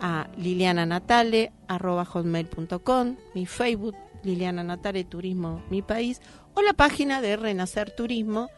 a 0.00 0.28
Liliana 0.36 0.84
Natale, 0.84 1.50
arroba 1.66 2.04
hotmail.com, 2.04 3.16
mi 3.34 3.46
Facebook, 3.46 3.96
Liliana 4.22 4.62
Natale 4.62 5.04
Turismo 5.04 5.62
Mi 5.70 5.80
País, 5.80 6.20
o 6.52 6.60
la 6.60 6.74
página 6.74 7.22
de 7.22 7.38
Renacer 7.38 7.90
Turismo, 7.90 8.50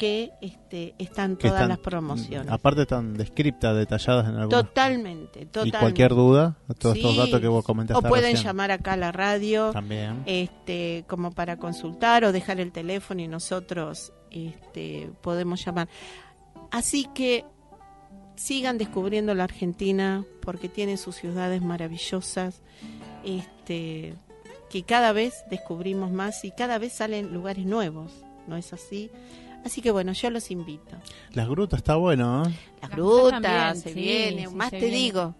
que 0.00 0.32
este, 0.40 0.94
están 0.98 1.36
Que 1.36 1.48
todas 1.48 1.56
están- 1.60 1.68
las 1.68 1.78
promociones. 1.80 2.50
Aparte 2.50 2.82
están 2.82 3.12
descriptas, 3.14 3.76
detalladas 3.76 4.24
en 4.30 4.36
algunos. 4.36 4.64
Totalmente, 4.64 5.44
totalmente. 5.44 5.76
Y 5.76 5.80
cualquier 5.80 6.10
duda, 6.12 6.56
todos 6.78 6.96
estos 6.96 7.12
Sí, 7.12 7.18
datos 7.18 7.38
que 7.40 7.48
vos 7.48 7.62
comentaste 7.64 8.06
O 8.06 8.08
pueden 8.08 8.32
recién. 8.32 8.46
llamar 8.46 8.70
acá 8.70 8.94
a 8.94 8.96
la 8.96 9.12
radio 9.12 9.72
También. 9.72 10.22
este 10.24 11.04
como 11.06 11.32
para 11.32 11.58
consultar 11.58 12.24
o 12.24 12.32
dejar 12.32 12.60
el 12.60 12.72
teléfono 12.72 13.20
y 13.20 13.28
nosotros 13.28 14.12
este 14.30 15.10
podemos 15.20 15.62
llamar. 15.64 15.88
Así 16.70 17.06
que 17.14 17.44
sigan 18.36 18.78
descubriendo 18.78 19.34
la 19.34 19.44
Argentina 19.44 20.24
porque 20.40 20.70
tiene 20.70 20.96
sus 20.96 21.16
ciudades 21.16 21.60
maravillosas. 21.60 22.62
Este 23.24 24.14
que 24.70 24.82
cada 24.84 25.12
vez 25.12 25.44
descubrimos 25.50 26.10
más 26.10 26.44
y 26.44 26.52
cada 26.52 26.78
vez 26.78 26.92
salen 26.94 27.34
lugares 27.34 27.66
nuevos, 27.66 28.12
¿no 28.46 28.56
es 28.56 28.72
así? 28.72 29.10
Así 29.64 29.80
que 29.82 29.90
bueno, 29.90 30.12
yo 30.12 30.30
los 30.30 30.50
invito. 30.50 30.96
Las 31.32 31.48
grutas 31.48 31.78
está 31.78 31.96
bueno, 31.96 32.44
¿eh? 32.44 32.50
Las 32.80 32.90
Las 32.90 32.90
grutas, 32.98 33.80
se 33.80 33.92
viene, 33.94 34.46
sí, 34.48 34.54
más 34.54 34.70
se 34.70 34.78
te 34.78 34.86
viene. 34.86 34.96
digo. 34.96 35.34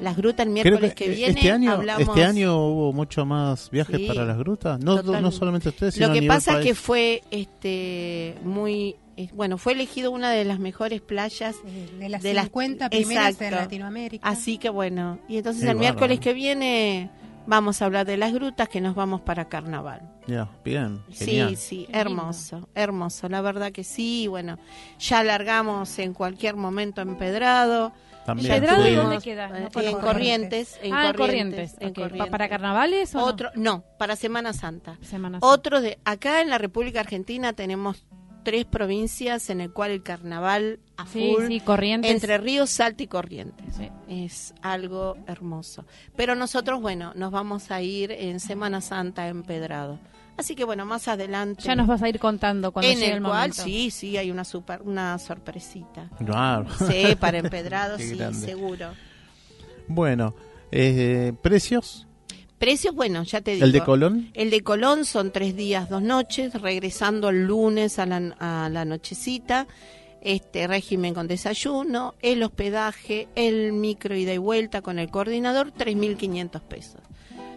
Las 0.00 0.16
grutas 0.16 0.46
el 0.46 0.52
miércoles 0.52 0.94
que, 0.94 1.08
viene 1.10 1.32
este 1.38 1.50
año, 1.52 1.72
hablamos 1.72 2.08
este 2.08 2.24
año 2.24 2.56
hubo 2.66 2.92
mucho 2.92 3.26
más 3.26 3.70
viajes 3.70 3.96
Sí, 3.98 4.06
para 4.06 4.24
las 4.24 4.38
grutas. 4.38 4.80
No, 4.80 5.02
no 5.02 5.30
solamente 5.30 5.68
ustedes, 5.68 5.94
sino 5.94 6.06
Lo 6.06 6.12
a 6.12 6.14
que 6.14 6.20
nivel 6.22 6.36
pasa 6.36 6.52
país. 6.54 6.64
que 6.66 6.74
fue 6.74 7.22
este 7.30 8.34
muy 8.42 8.96
eh, 9.18 9.28
bueno, 9.34 9.58
fue 9.58 9.74
elegido 9.74 10.10
una 10.10 10.30
de 10.30 10.44
las 10.46 10.58
mejores 10.58 11.02
playas, 11.02 11.56
Eh, 11.66 11.88
De 11.98 12.08
las 12.08 12.22
De 12.22 12.32
las- 12.32 12.44
50 12.46 12.88
primeras 12.88 13.38
de. 13.38 13.50
Latinoamérica. 13.50 14.26
así 14.26 14.56
que 14.56 14.70
bueno, 14.70 15.18
y 15.28 15.36
entonces 15.36 15.64
Qué 15.64 15.70
el 15.70 15.76
miércoles 15.76 16.18
que 16.18 16.32
viene 16.32 17.10
vamos 17.46 17.80
a 17.82 17.86
hablar 17.86 18.06
de 18.06 18.16
las 18.16 18.32
grutas 18.32 18.68
que 18.68 18.80
nos 18.80 18.94
vamos 18.94 19.20
para 19.22 19.48
carnaval. 19.48 20.02
Ya, 20.26 20.48
bien, 20.64 21.02
genial. 21.10 21.50
Sí, 21.50 21.56
sí, 21.56 21.76
Qué 21.86 21.92
lindo. 21.92 21.98
hermoso, 22.00 22.68
hermoso, 22.74 23.28
la 23.28 23.40
verdad 23.40 23.72
que 23.72 23.84
sí, 23.84 24.26
bueno, 24.28 24.58
ya 24.98 25.24
largamos 25.24 25.98
en 25.98 26.14
cualquier 26.14 26.56
momento 26.56 27.00
empedrado. 27.00 27.92
También. 28.26 28.52
¿Empedrado 28.52 28.86
y 28.86 28.90
sí. 28.90 28.94
dónde 28.96 29.18
queda? 29.18 29.46
eh, 29.58 29.68
No 29.74 29.80
en. 29.82 29.98
Corrientes, 29.98 30.78
en 30.82 30.94
ah, 30.94 31.08
en 31.08 31.14
Corrientes, 31.16 31.72
Corrientes. 31.72 31.76
en 31.80 31.88
ok. 31.88 31.94
¿Pa- 31.94 32.02
Corrientes. 32.02 32.30
¿Para 32.30 32.48
carnavales 32.48 33.14
o 33.14 33.18
no? 33.18 33.24
Otro, 33.24 33.50
no, 33.56 33.82
para 33.98 34.14
Semana 34.14 34.52
Santa. 34.52 34.98
Semana 35.02 35.40
Santa. 35.40 35.46
Otro 35.46 35.80
de 35.80 35.98
acá 36.04 36.40
en 36.42 36.50
la 36.50 36.58
República 36.58 37.00
Argentina 37.00 37.54
tenemos 37.54 38.04
tres 38.42 38.64
provincias 38.64 39.50
en 39.50 39.60
el 39.60 39.72
cual 39.72 39.90
el 39.92 40.02
carnaval 40.02 40.78
a 40.96 41.06
Sí, 41.06 41.32
full 41.34 41.46
sí, 41.46 41.60
Corrientes. 41.60 42.10
entre 42.10 42.38
Ríos, 42.38 42.70
Salta 42.70 43.02
y 43.02 43.06
Corrientes. 43.06 43.74
Sí. 43.76 43.88
Es 44.08 44.54
algo 44.62 45.16
hermoso. 45.26 45.84
Pero 46.16 46.34
nosotros, 46.34 46.80
bueno, 46.80 47.12
nos 47.14 47.30
vamos 47.30 47.70
a 47.70 47.80
ir 47.82 48.10
en 48.12 48.40
Semana 48.40 48.80
Santa 48.80 49.28
en 49.28 49.42
Pedrado. 49.42 49.98
Así 50.36 50.54
que 50.54 50.64
bueno, 50.64 50.86
más 50.86 51.06
adelante. 51.06 51.62
Ya 51.62 51.74
nos 51.76 51.86
vas 51.86 52.02
a 52.02 52.08
ir 52.08 52.18
contando 52.18 52.72
cuando 52.72 52.90
en 52.90 52.96
llegue 52.98 53.10
el, 53.10 53.16
el, 53.18 53.22
cual 53.22 53.32
momento. 53.34 53.62
sí, 53.62 53.90
sí, 53.90 54.16
hay 54.16 54.30
una 54.30 54.44
super, 54.44 54.80
una 54.82 55.18
sorpresita. 55.18 56.08
Claro. 56.24 56.66
Sí, 56.88 57.14
para 57.20 57.38
empedrado, 57.38 57.98
sí, 57.98 58.16
grande. 58.16 58.38
seguro. 58.38 58.86
Bueno, 59.86 60.34
eh, 60.72 61.32
precios. 61.42 62.06
Precios, 62.60 62.94
bueno, 62.94 63.22
ya 63.22 63.40
te 63.40 63.52
digo. 63.52 63.64
El 63.64 63.72
de 63.72 63.82
Colón. 63.82 64.30
El 64.34 64.50
de 64.50 64.60
Colón 64.60 65.06
son 65.06 65.30
tres 65.30 65.56
días, 65.56 65.88
dos 65.88 66.02
noches, 66.02 66.52
regresando 66.60 67.30
el 67.30 67.46
lunes 67.46 67.98
a 67.98 68.04
la, 68.04 68.36
a 68.38 68.68
la 68.68 68.84
nochecita, 68.84 69.66
este 70.20 70.66
régimen 70.66 71.14
con 71.14 71.26
desayuno, 71.26 72.16
el 72.20 72.42
hospedaje, 72.42 73.28
el 73.34 73.72
micro 73.72 74.14
ida 74.14 74.34
y 74.34 74.38
vuelta 74.38 74.82
con 74.82 74.98
el 74.98 75.10
coordinador, 75.10 75.72
3.500 75.72 76.60
pesos. 76.60 77.00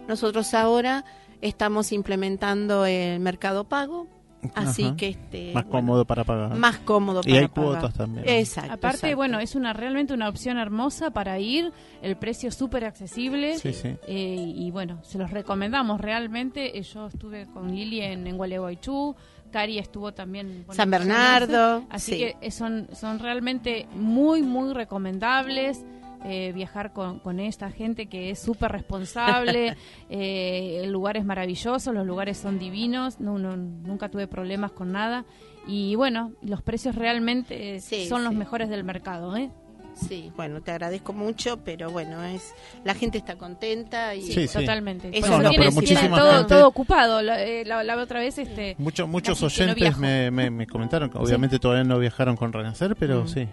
Nosotros 0.08 0.54
ahora 0.54 1.04
estamos 1.42 1.92
implementando 1.92 2.86
el 2.86 3.20
mercado 3.20 3.64
pago, 3.64 4.06
así 4.54 4.84
Ajá. 4.84 4.96
que 4.96 5.08
este 5.08 5.52
Más 5.54 5.64
bueno, 5.64 5.70
cómodo 5.70 6.04
para 6.04 6.24
pagar. 6.24 6.56
más 6.56 6.78
cómodo 6.78 7.20
Y 7.24 7.30
para 7.30 7.40
hay 7.42 7.48
pagar. 7.48 7.70
cuotas 7.72 7.94
también. 7.94 8.28
Exacto. 8.28 8.72
Aparte, 8.72 8.96
exacto. 8.98 9.16
bueno, 9.16 9.40
es 9.40 9.54
una 9.54 9.72
realmente 9.72 10.14
una 10.14 10.28
opción 10.28 10.58
hermosa 10.58 11.10
para 11.10 11.38
ir, 11.38 11.72
el 12.02 12.16
precio 12.16 12.50
súper 12.50 12.84
accesible. 12.84 13.58
Sí, 13.58 13.72
sí. 13.72 13.96
eh, 14.06 14.36
y 14.56 14.70
bueno, 14.70 14.98
se 15.02 15.18
los 15.18 15.30
recomendamos 15.30 16.00
realmente. 16.00 16.78
Eh, 16.78 16.82
Yo 16.82 17.06
estuve 17.06 17.46
con 17.46 17.74
Lili 17.74 18.00
en, 18.00 18.26
en 18.26 18.36
Gualeguaychú, 18.36 19.14
Cari 19.50 19.78
estuvo 19.78 20.12
también 20.12 20.64
bueno, 20.66 20.74
San 20.74 20.90
Bernardo, 20.90 21.84
Así 21.88 22.12
sí. 22.12 22.18
que 22.18 22.36
eh, 22.40 22.50
son, 22.50 22.88
son 22.92 23.18
realmente 23.20 23.86
muy, 23.94 24.42
muy 24.42 24.72
recomendables. 24.74 25.84
Eh, 26.24 26.52
viajar 26.52 26.92
con, 26.92 27.18
con 27.20 27.38
esta 27.38 27.70
gente 27.70 28.06
que 28.06 28.30
es 28.30 28.38
súper 28.38 28.72
responsable, 28.72 29.76
eh, 30.10 30.80
el 30.82 30.90
lugar 30.90 31.16
es 31.16 31.24
maravilloso, 31.24 31.92
los 31.92 32.06
lugares 32.06 32.36
son 32.38 32.58
divinos, 32.58 33.20
no, 33.20 33.38
no- 33.38 33.56
nunca 33.56 34.08
tuve 34.08 34.26
problemas 34.26 34.72
con 34.72 34.92
nada 34.92 35.24
y 35.66 35.94
bueno, 35.94 36.32
los 36.42 36.62
precios 36.62 36.94
realmente 36.94 37.80
Sí, 37.80 38.06
son 38.06 38.24
los 38.24 38.34
mejores 38.34 38.68
del 38.68 38.84
mercado. 38.84 39.36
¿eh? 39.36 39.50
Sí, 39.94 40.32
bueno, 40.36 40.60
te 40.60 40.70
agradezco 40.72 41.12
mucho, 41.12 41.58
pero 41.64 41.90
bueno, 41.90 42.22
es 42.24 42.52
la 42.84 42.94
gente 42.94 43.18
está 43.18 43.36
contenta 43.36 44.14
y 44.14 44.22
Sí, 44.22 44.48
sí. 44.48 44.58
Totalmente. 44.58 45.08
Eso 45.16 45.28
no, 45.40 45.50
tiene- 45.50 45.56
pero 45.56 45.70
tiene 45.70 45.74
muchísima 45.74 46.16
todo, 46.18 46.32
gente- 46.38 46.48
todo 46.54 46.68
ocupado. 46.68 47.22
La, 47.22 47.42
eh, 47.42 47.64
la- 47.64 47.84
la 47.84 47.96
otra 47.96 48.20
vez, 48.20 48.38
este, 48.38 48.74
Mucho- 48.78 49.06
muchos 49.06 49.40
no 49.40 49.46
oyentes 49.46 49.96
me, 49.98 50.30
me- 50.30 50.50
me 50.50 50.66
comentaron 50.66 51.10
que 51.10 51.18
obviamente 51.18 51.58
todavía 51.58 51.84
no 51.84 51.98
viajaron 51.98 52.36
con 52.36 52.52
Renacer, 52.52 52.96
pero 52.96 53.24
Mm. 53.24 53.28
sí, 53.28 53.48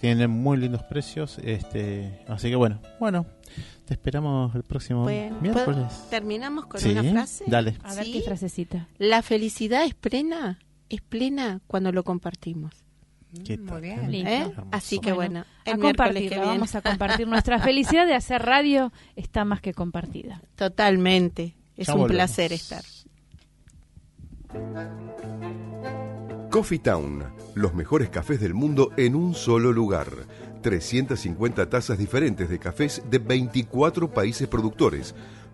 tienen 0.00 0.30
muy 0.30 0.56
lindos 0.58 0.82
precios. 0.84 1.38
este 1.42 2.20
Así 2.28 2.48
que 2.48 2.56
bueno, 2.56 2.80
bueno, 3.00 3.26
te 3.86 3.94
esperamos 3.94 4.54
el 4.54 4.62
próximo 4.62 5.02
Bueno, 5.02 5.36
miércoles. 5.40 6.06
terminamos 6.10 6.66
con 6.66 6.80
Sí, 6.80 6.90
una 6.90 7.02
frase. 7.02 7.44
dale. 7.46 7.76
a 7.82 7.94
ver 7.94 8.04
Sí. 8.04 8.12
qué 8.12 8.22
frasecita. 8.22 8.88
La 8.98 9.22
felicidad 9.22 9.84
es 9.84 9.94
plena, 9.94 10.58
es 10.88 11.00
plena 11.00 11.60
cuando 11.66 11.92
lo 11.92 12.04
compartimos. 12.04 12.72
¿Qué 13.44 13.56
Muy 13.56 13.80
bien. 13.80 14.26
¿eh? 14.26 14.52
Así 14.70 14.98
que 14.98 15.12
Bueno, 15.12 15.44
bueno, 15.44 15.46
A 15.64 15.74
que 16.12 16.20
viene. 16.28 16.36
vamos 16.46 16.74
a 16.74 16.82
compartir. 16.82 17.26
Nuestra 17.28 17.58
felicidad 17.58 18.06
de 18.06 18.14
hacer 18.14 18.42
radio 18.42 18.92
está 19.16 19.44
más 19.44 19.60
que 19.60 19.72
compartida. 19.72 20.42
Totalmente. 20.56 21.56
Es 21.76 21.86
Ya 21.86 21.94
un 21.94 22.00
volvemos. 22.00 22.16
placer 22.18 22.52
estar. 22.52 22.82
Coffee 26.50 26.78
Town, 26.78 27.24
los 27.54 27.72
mejores 27.74 28.10
cafés 28.10 28.38
del 28.40 28.52
mundo 28.52 28.90
en 28.98 29.14
un 29.14 29.34
solo 29.34 29.72
lugar. 29.72 30.08
350 30.62 31.68
tazas 31.70 31.98
diferentes 31.98 32.48
de 32.48 32.58
cafés 32.58 33.02
de 33.10 33.18
24 33.18 34.12
países 34.12 34.46
productores. 34.48 35.14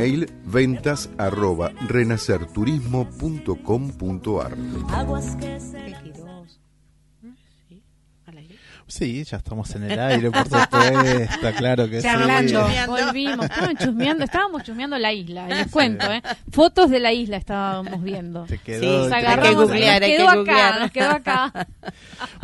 Email 0.00 0.30
ventas 0.44 1.10
arroba 1.18 1.70
renacerturismo.com.ar 1.86 4.56
Sí, 8.86 9.22
ya 9.22 9.36
estamos 9.36 9.72
en 9.76 9.84
el 9.84 10.00
aire, 10.00 10.32
por 10.32 10.42
supuesto, 10.48 11.52
claro 11.56 11.88
que 11.88 11.96
sí. 12.00 12.08
Charlando. 12.08 12.66
Volvimos, 12.88 13.46
chusmeando, 13.78 14.24
estábamos 14.24 14.64
chusmeando 14.64 14.98
la 14.98 15.12
isla, 15.12 15.46
les 15.46 15.68
cuento, 15.70 16.10
¿eh? 16.10 16.20
Fotos 16.50 16.90
de 16.90 16.98
la 16.98 17.12
isla 17.12 17.36
estábamos 17.36 18.02
viendo. 18.02 18.46
Te 18.46 18.58
quedó- 18.58 18.80
Sí, 18.80 18.86
te- 18.86 18.96
nos 18.96 19.12
hay 19.12 19.20
que 19.20 19.26
agarramos, 19.28 19.62
googlear, 19.68 20.00
nos 20.00 20.02
hay 20.02 20.10
que 20.10 20.16
quedó 20.16 20.28
acá, 20.28 20.36
googlear. 20.38 20.80
nos 20.80 20.90
quedó 20.90 21.10
acá. 21.10 21.52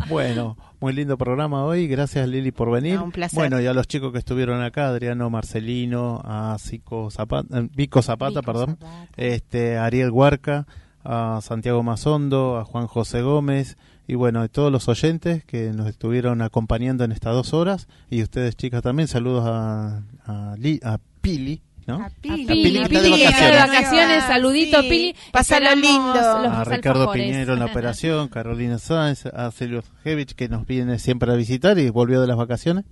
Bueno, 0.07 0.57
muy 0.79 0.93
lindo 0.93 1.17
programa 1.17 1.63
hoy. 1.63 1.87
Gracias 1.87 2.27
Lili 2.27 2.51
por 2.51 2.71
venir. 2.71 2.95
No, 2.95 3.05
un 3.05 3.11
placer. 3.11 3.37
Bueno, 3.37 3.59
y 3.61 3.65
a 3.67 3.73
los 3.73 3.87
chicos 3.87 4.11
que 4.11 4.19
estuvieron 4.19 4.61
acá, 4.61 4.87
Adriano 4.87 5.29
Marcelino, 5.29 6.21
a 6.23 6.55
Zico 6.59 7.09
Zapata, 7.11 7.59
eh, 7.59 7.69
Vico 7.75 8.01
Zapata, 8.01 8.41
Vico 8.41 8.51
perdón, 8.51 8.77
Zapata. 8.79 9.07
este 9.17 9.77
Ariel 9.77 10.11
Huarca, 10.11 10.67
a 11.03 11.39
Santiago 11.41 11.83
Mazondo, 11.83 12.57
a 12.57 12.65
Juan 12.65 12.87
José 12.87 13.21
Gómez 13.21 13.77
y 14.07 14.15
bueno, 14.15 14.41
a 14.41 14.47
todos 14.47 14.71
los 14.71 14.87
oyentes 14.87 15.43
que 15.43 15.71
nos 15.73 15.87
estuvieron 15.87 16.41
acompañando 16.41 17.03
en 17.03 17.11
estas 17.11 17.33
dos 17.33 17.53
horas 17.53 17.87
y 18.09 18.23
ustedes 18.23 18.55
chicas 18.55 18.81
también, 18.81 19.07
saludos 19.07 19.43
a, 19.45 20.03
a, 20.25 20.55
Li- 20.57 20.79
a 20.83 20.99
Pili, 21.21 21.61
¿no? 21.87 21.95
A 22.01 22.05
A 22.05 22.09
Pili. 22.09 22.45
Pili, 22.45 22.63
Pili 22.63 22.79
de 22.79 22.87
Pili, 22.89 23.23
está 23.23 23.45
de 23.49 23.57
vacaciones. 23.57 24.23
saludito 24.25 24.81
Sí, 24.81 24.89
Pili. 24.89 25.15
pásalo 25.31 25.75
lindo. 25.75 26.13
los 26.13 26.51
a 26.53 26.63
Ricardo 26.65 27.01
alfajores. 27.01 27.25
Piñero 27.25 27.53
en 27.53 27.59
la 27.59 27.65
operación, 27.71 28.27
Carolina 28.27 28.77
Sáenz, 28.77 29.25
a 29.27 29.49
Silvio 29.51 29.83
Jevich 30.03 30.33
que 30.35 30.49
nos 30.49 30.65
viene 30.67 30.99
siempre 30.99 31.31
a 31.31 31.35
visitar 31.35 31.79
y 31.79 31.89
volvió 31.89 32.21
de 32.21 32.27
las 32.27 32.37
vacaciones. 32.37 32.85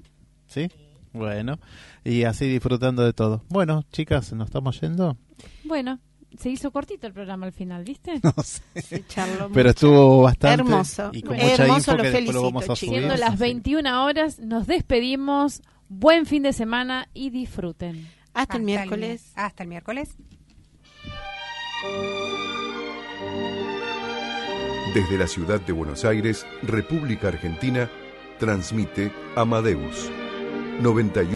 ¿Sí? 0.47 0.69
Bueno, 1.13 1.59
y 2.03 2.23
así 2.23 2.45
disfrutando 2.47 3.03
de 3.03 3.13
todo. 3.13 3.43
Bueno, 3.49 3.83
chicas, 3.91 4.31
nos 4.33 4.47
estamos 4.47 4.79
yendo. 4.81 5.17
Bueno, 5.63 5.99
se 6.37 6.49
hizo 6.49 6.71
cortito 6.71 7.07
el 7.07 7.13
programa 7.13 7.45
al 7.45 7.53
final, 7.53 7.83
¿viste? 7.83 8.19
No 8.23 8.33
sé. 8.43 8.61
Se 8.81 9.05
charló 9.07 9.49
Pero 9.53 9.69
mucho. 9.69 9.69
estuvo 9.69 10.21
bastante 10.23 10.61
Hermoso. 10.61 11.09
y 11.13 11.21
con 11.21 11.35
Hermoso, 11.39 11.61
mucha 11.63 11.77
info 11.77 11.91
lo 11.95 12.03
que 12.03 12.09
después 12.11 12.35
lo 12.35 12.41
felicito, 12.41 12.41
vamos 12.43 12.69
a 12.69 12.75
subir. 12.75 12.89
Siendo 12.99 13.15
las 13.17 13.39
21 13.39 14.03
horas, 14.05 14.39
nos 14.39 14.67
despedimos. 14.67 15.61
Buen 15.87 16.25
fin 16.25 16.41
de 16.43 16.51
semana 16.51 17.07
y 17.13 17.29
disfruten. 17.29 18.07
Hasta 18.35 18.57
el 18.57 18.63
miércoles. 18.63 19.31
hasta 19.35 19.63
el 19.63 19.69
miércoles. 19.69 20.15
Desde 24.93 25.17
la 25.17 25.27
ciudad 25.27 25.59
de 25.61 25.73
Buenos 25.73 26.05
Aires, 26.05 26.45
República 26.61 27.29
Argentina, 27.29 27.89
transmite 28.39 29.11
Amadeus 29.35 30.11
91. 30.81 31.33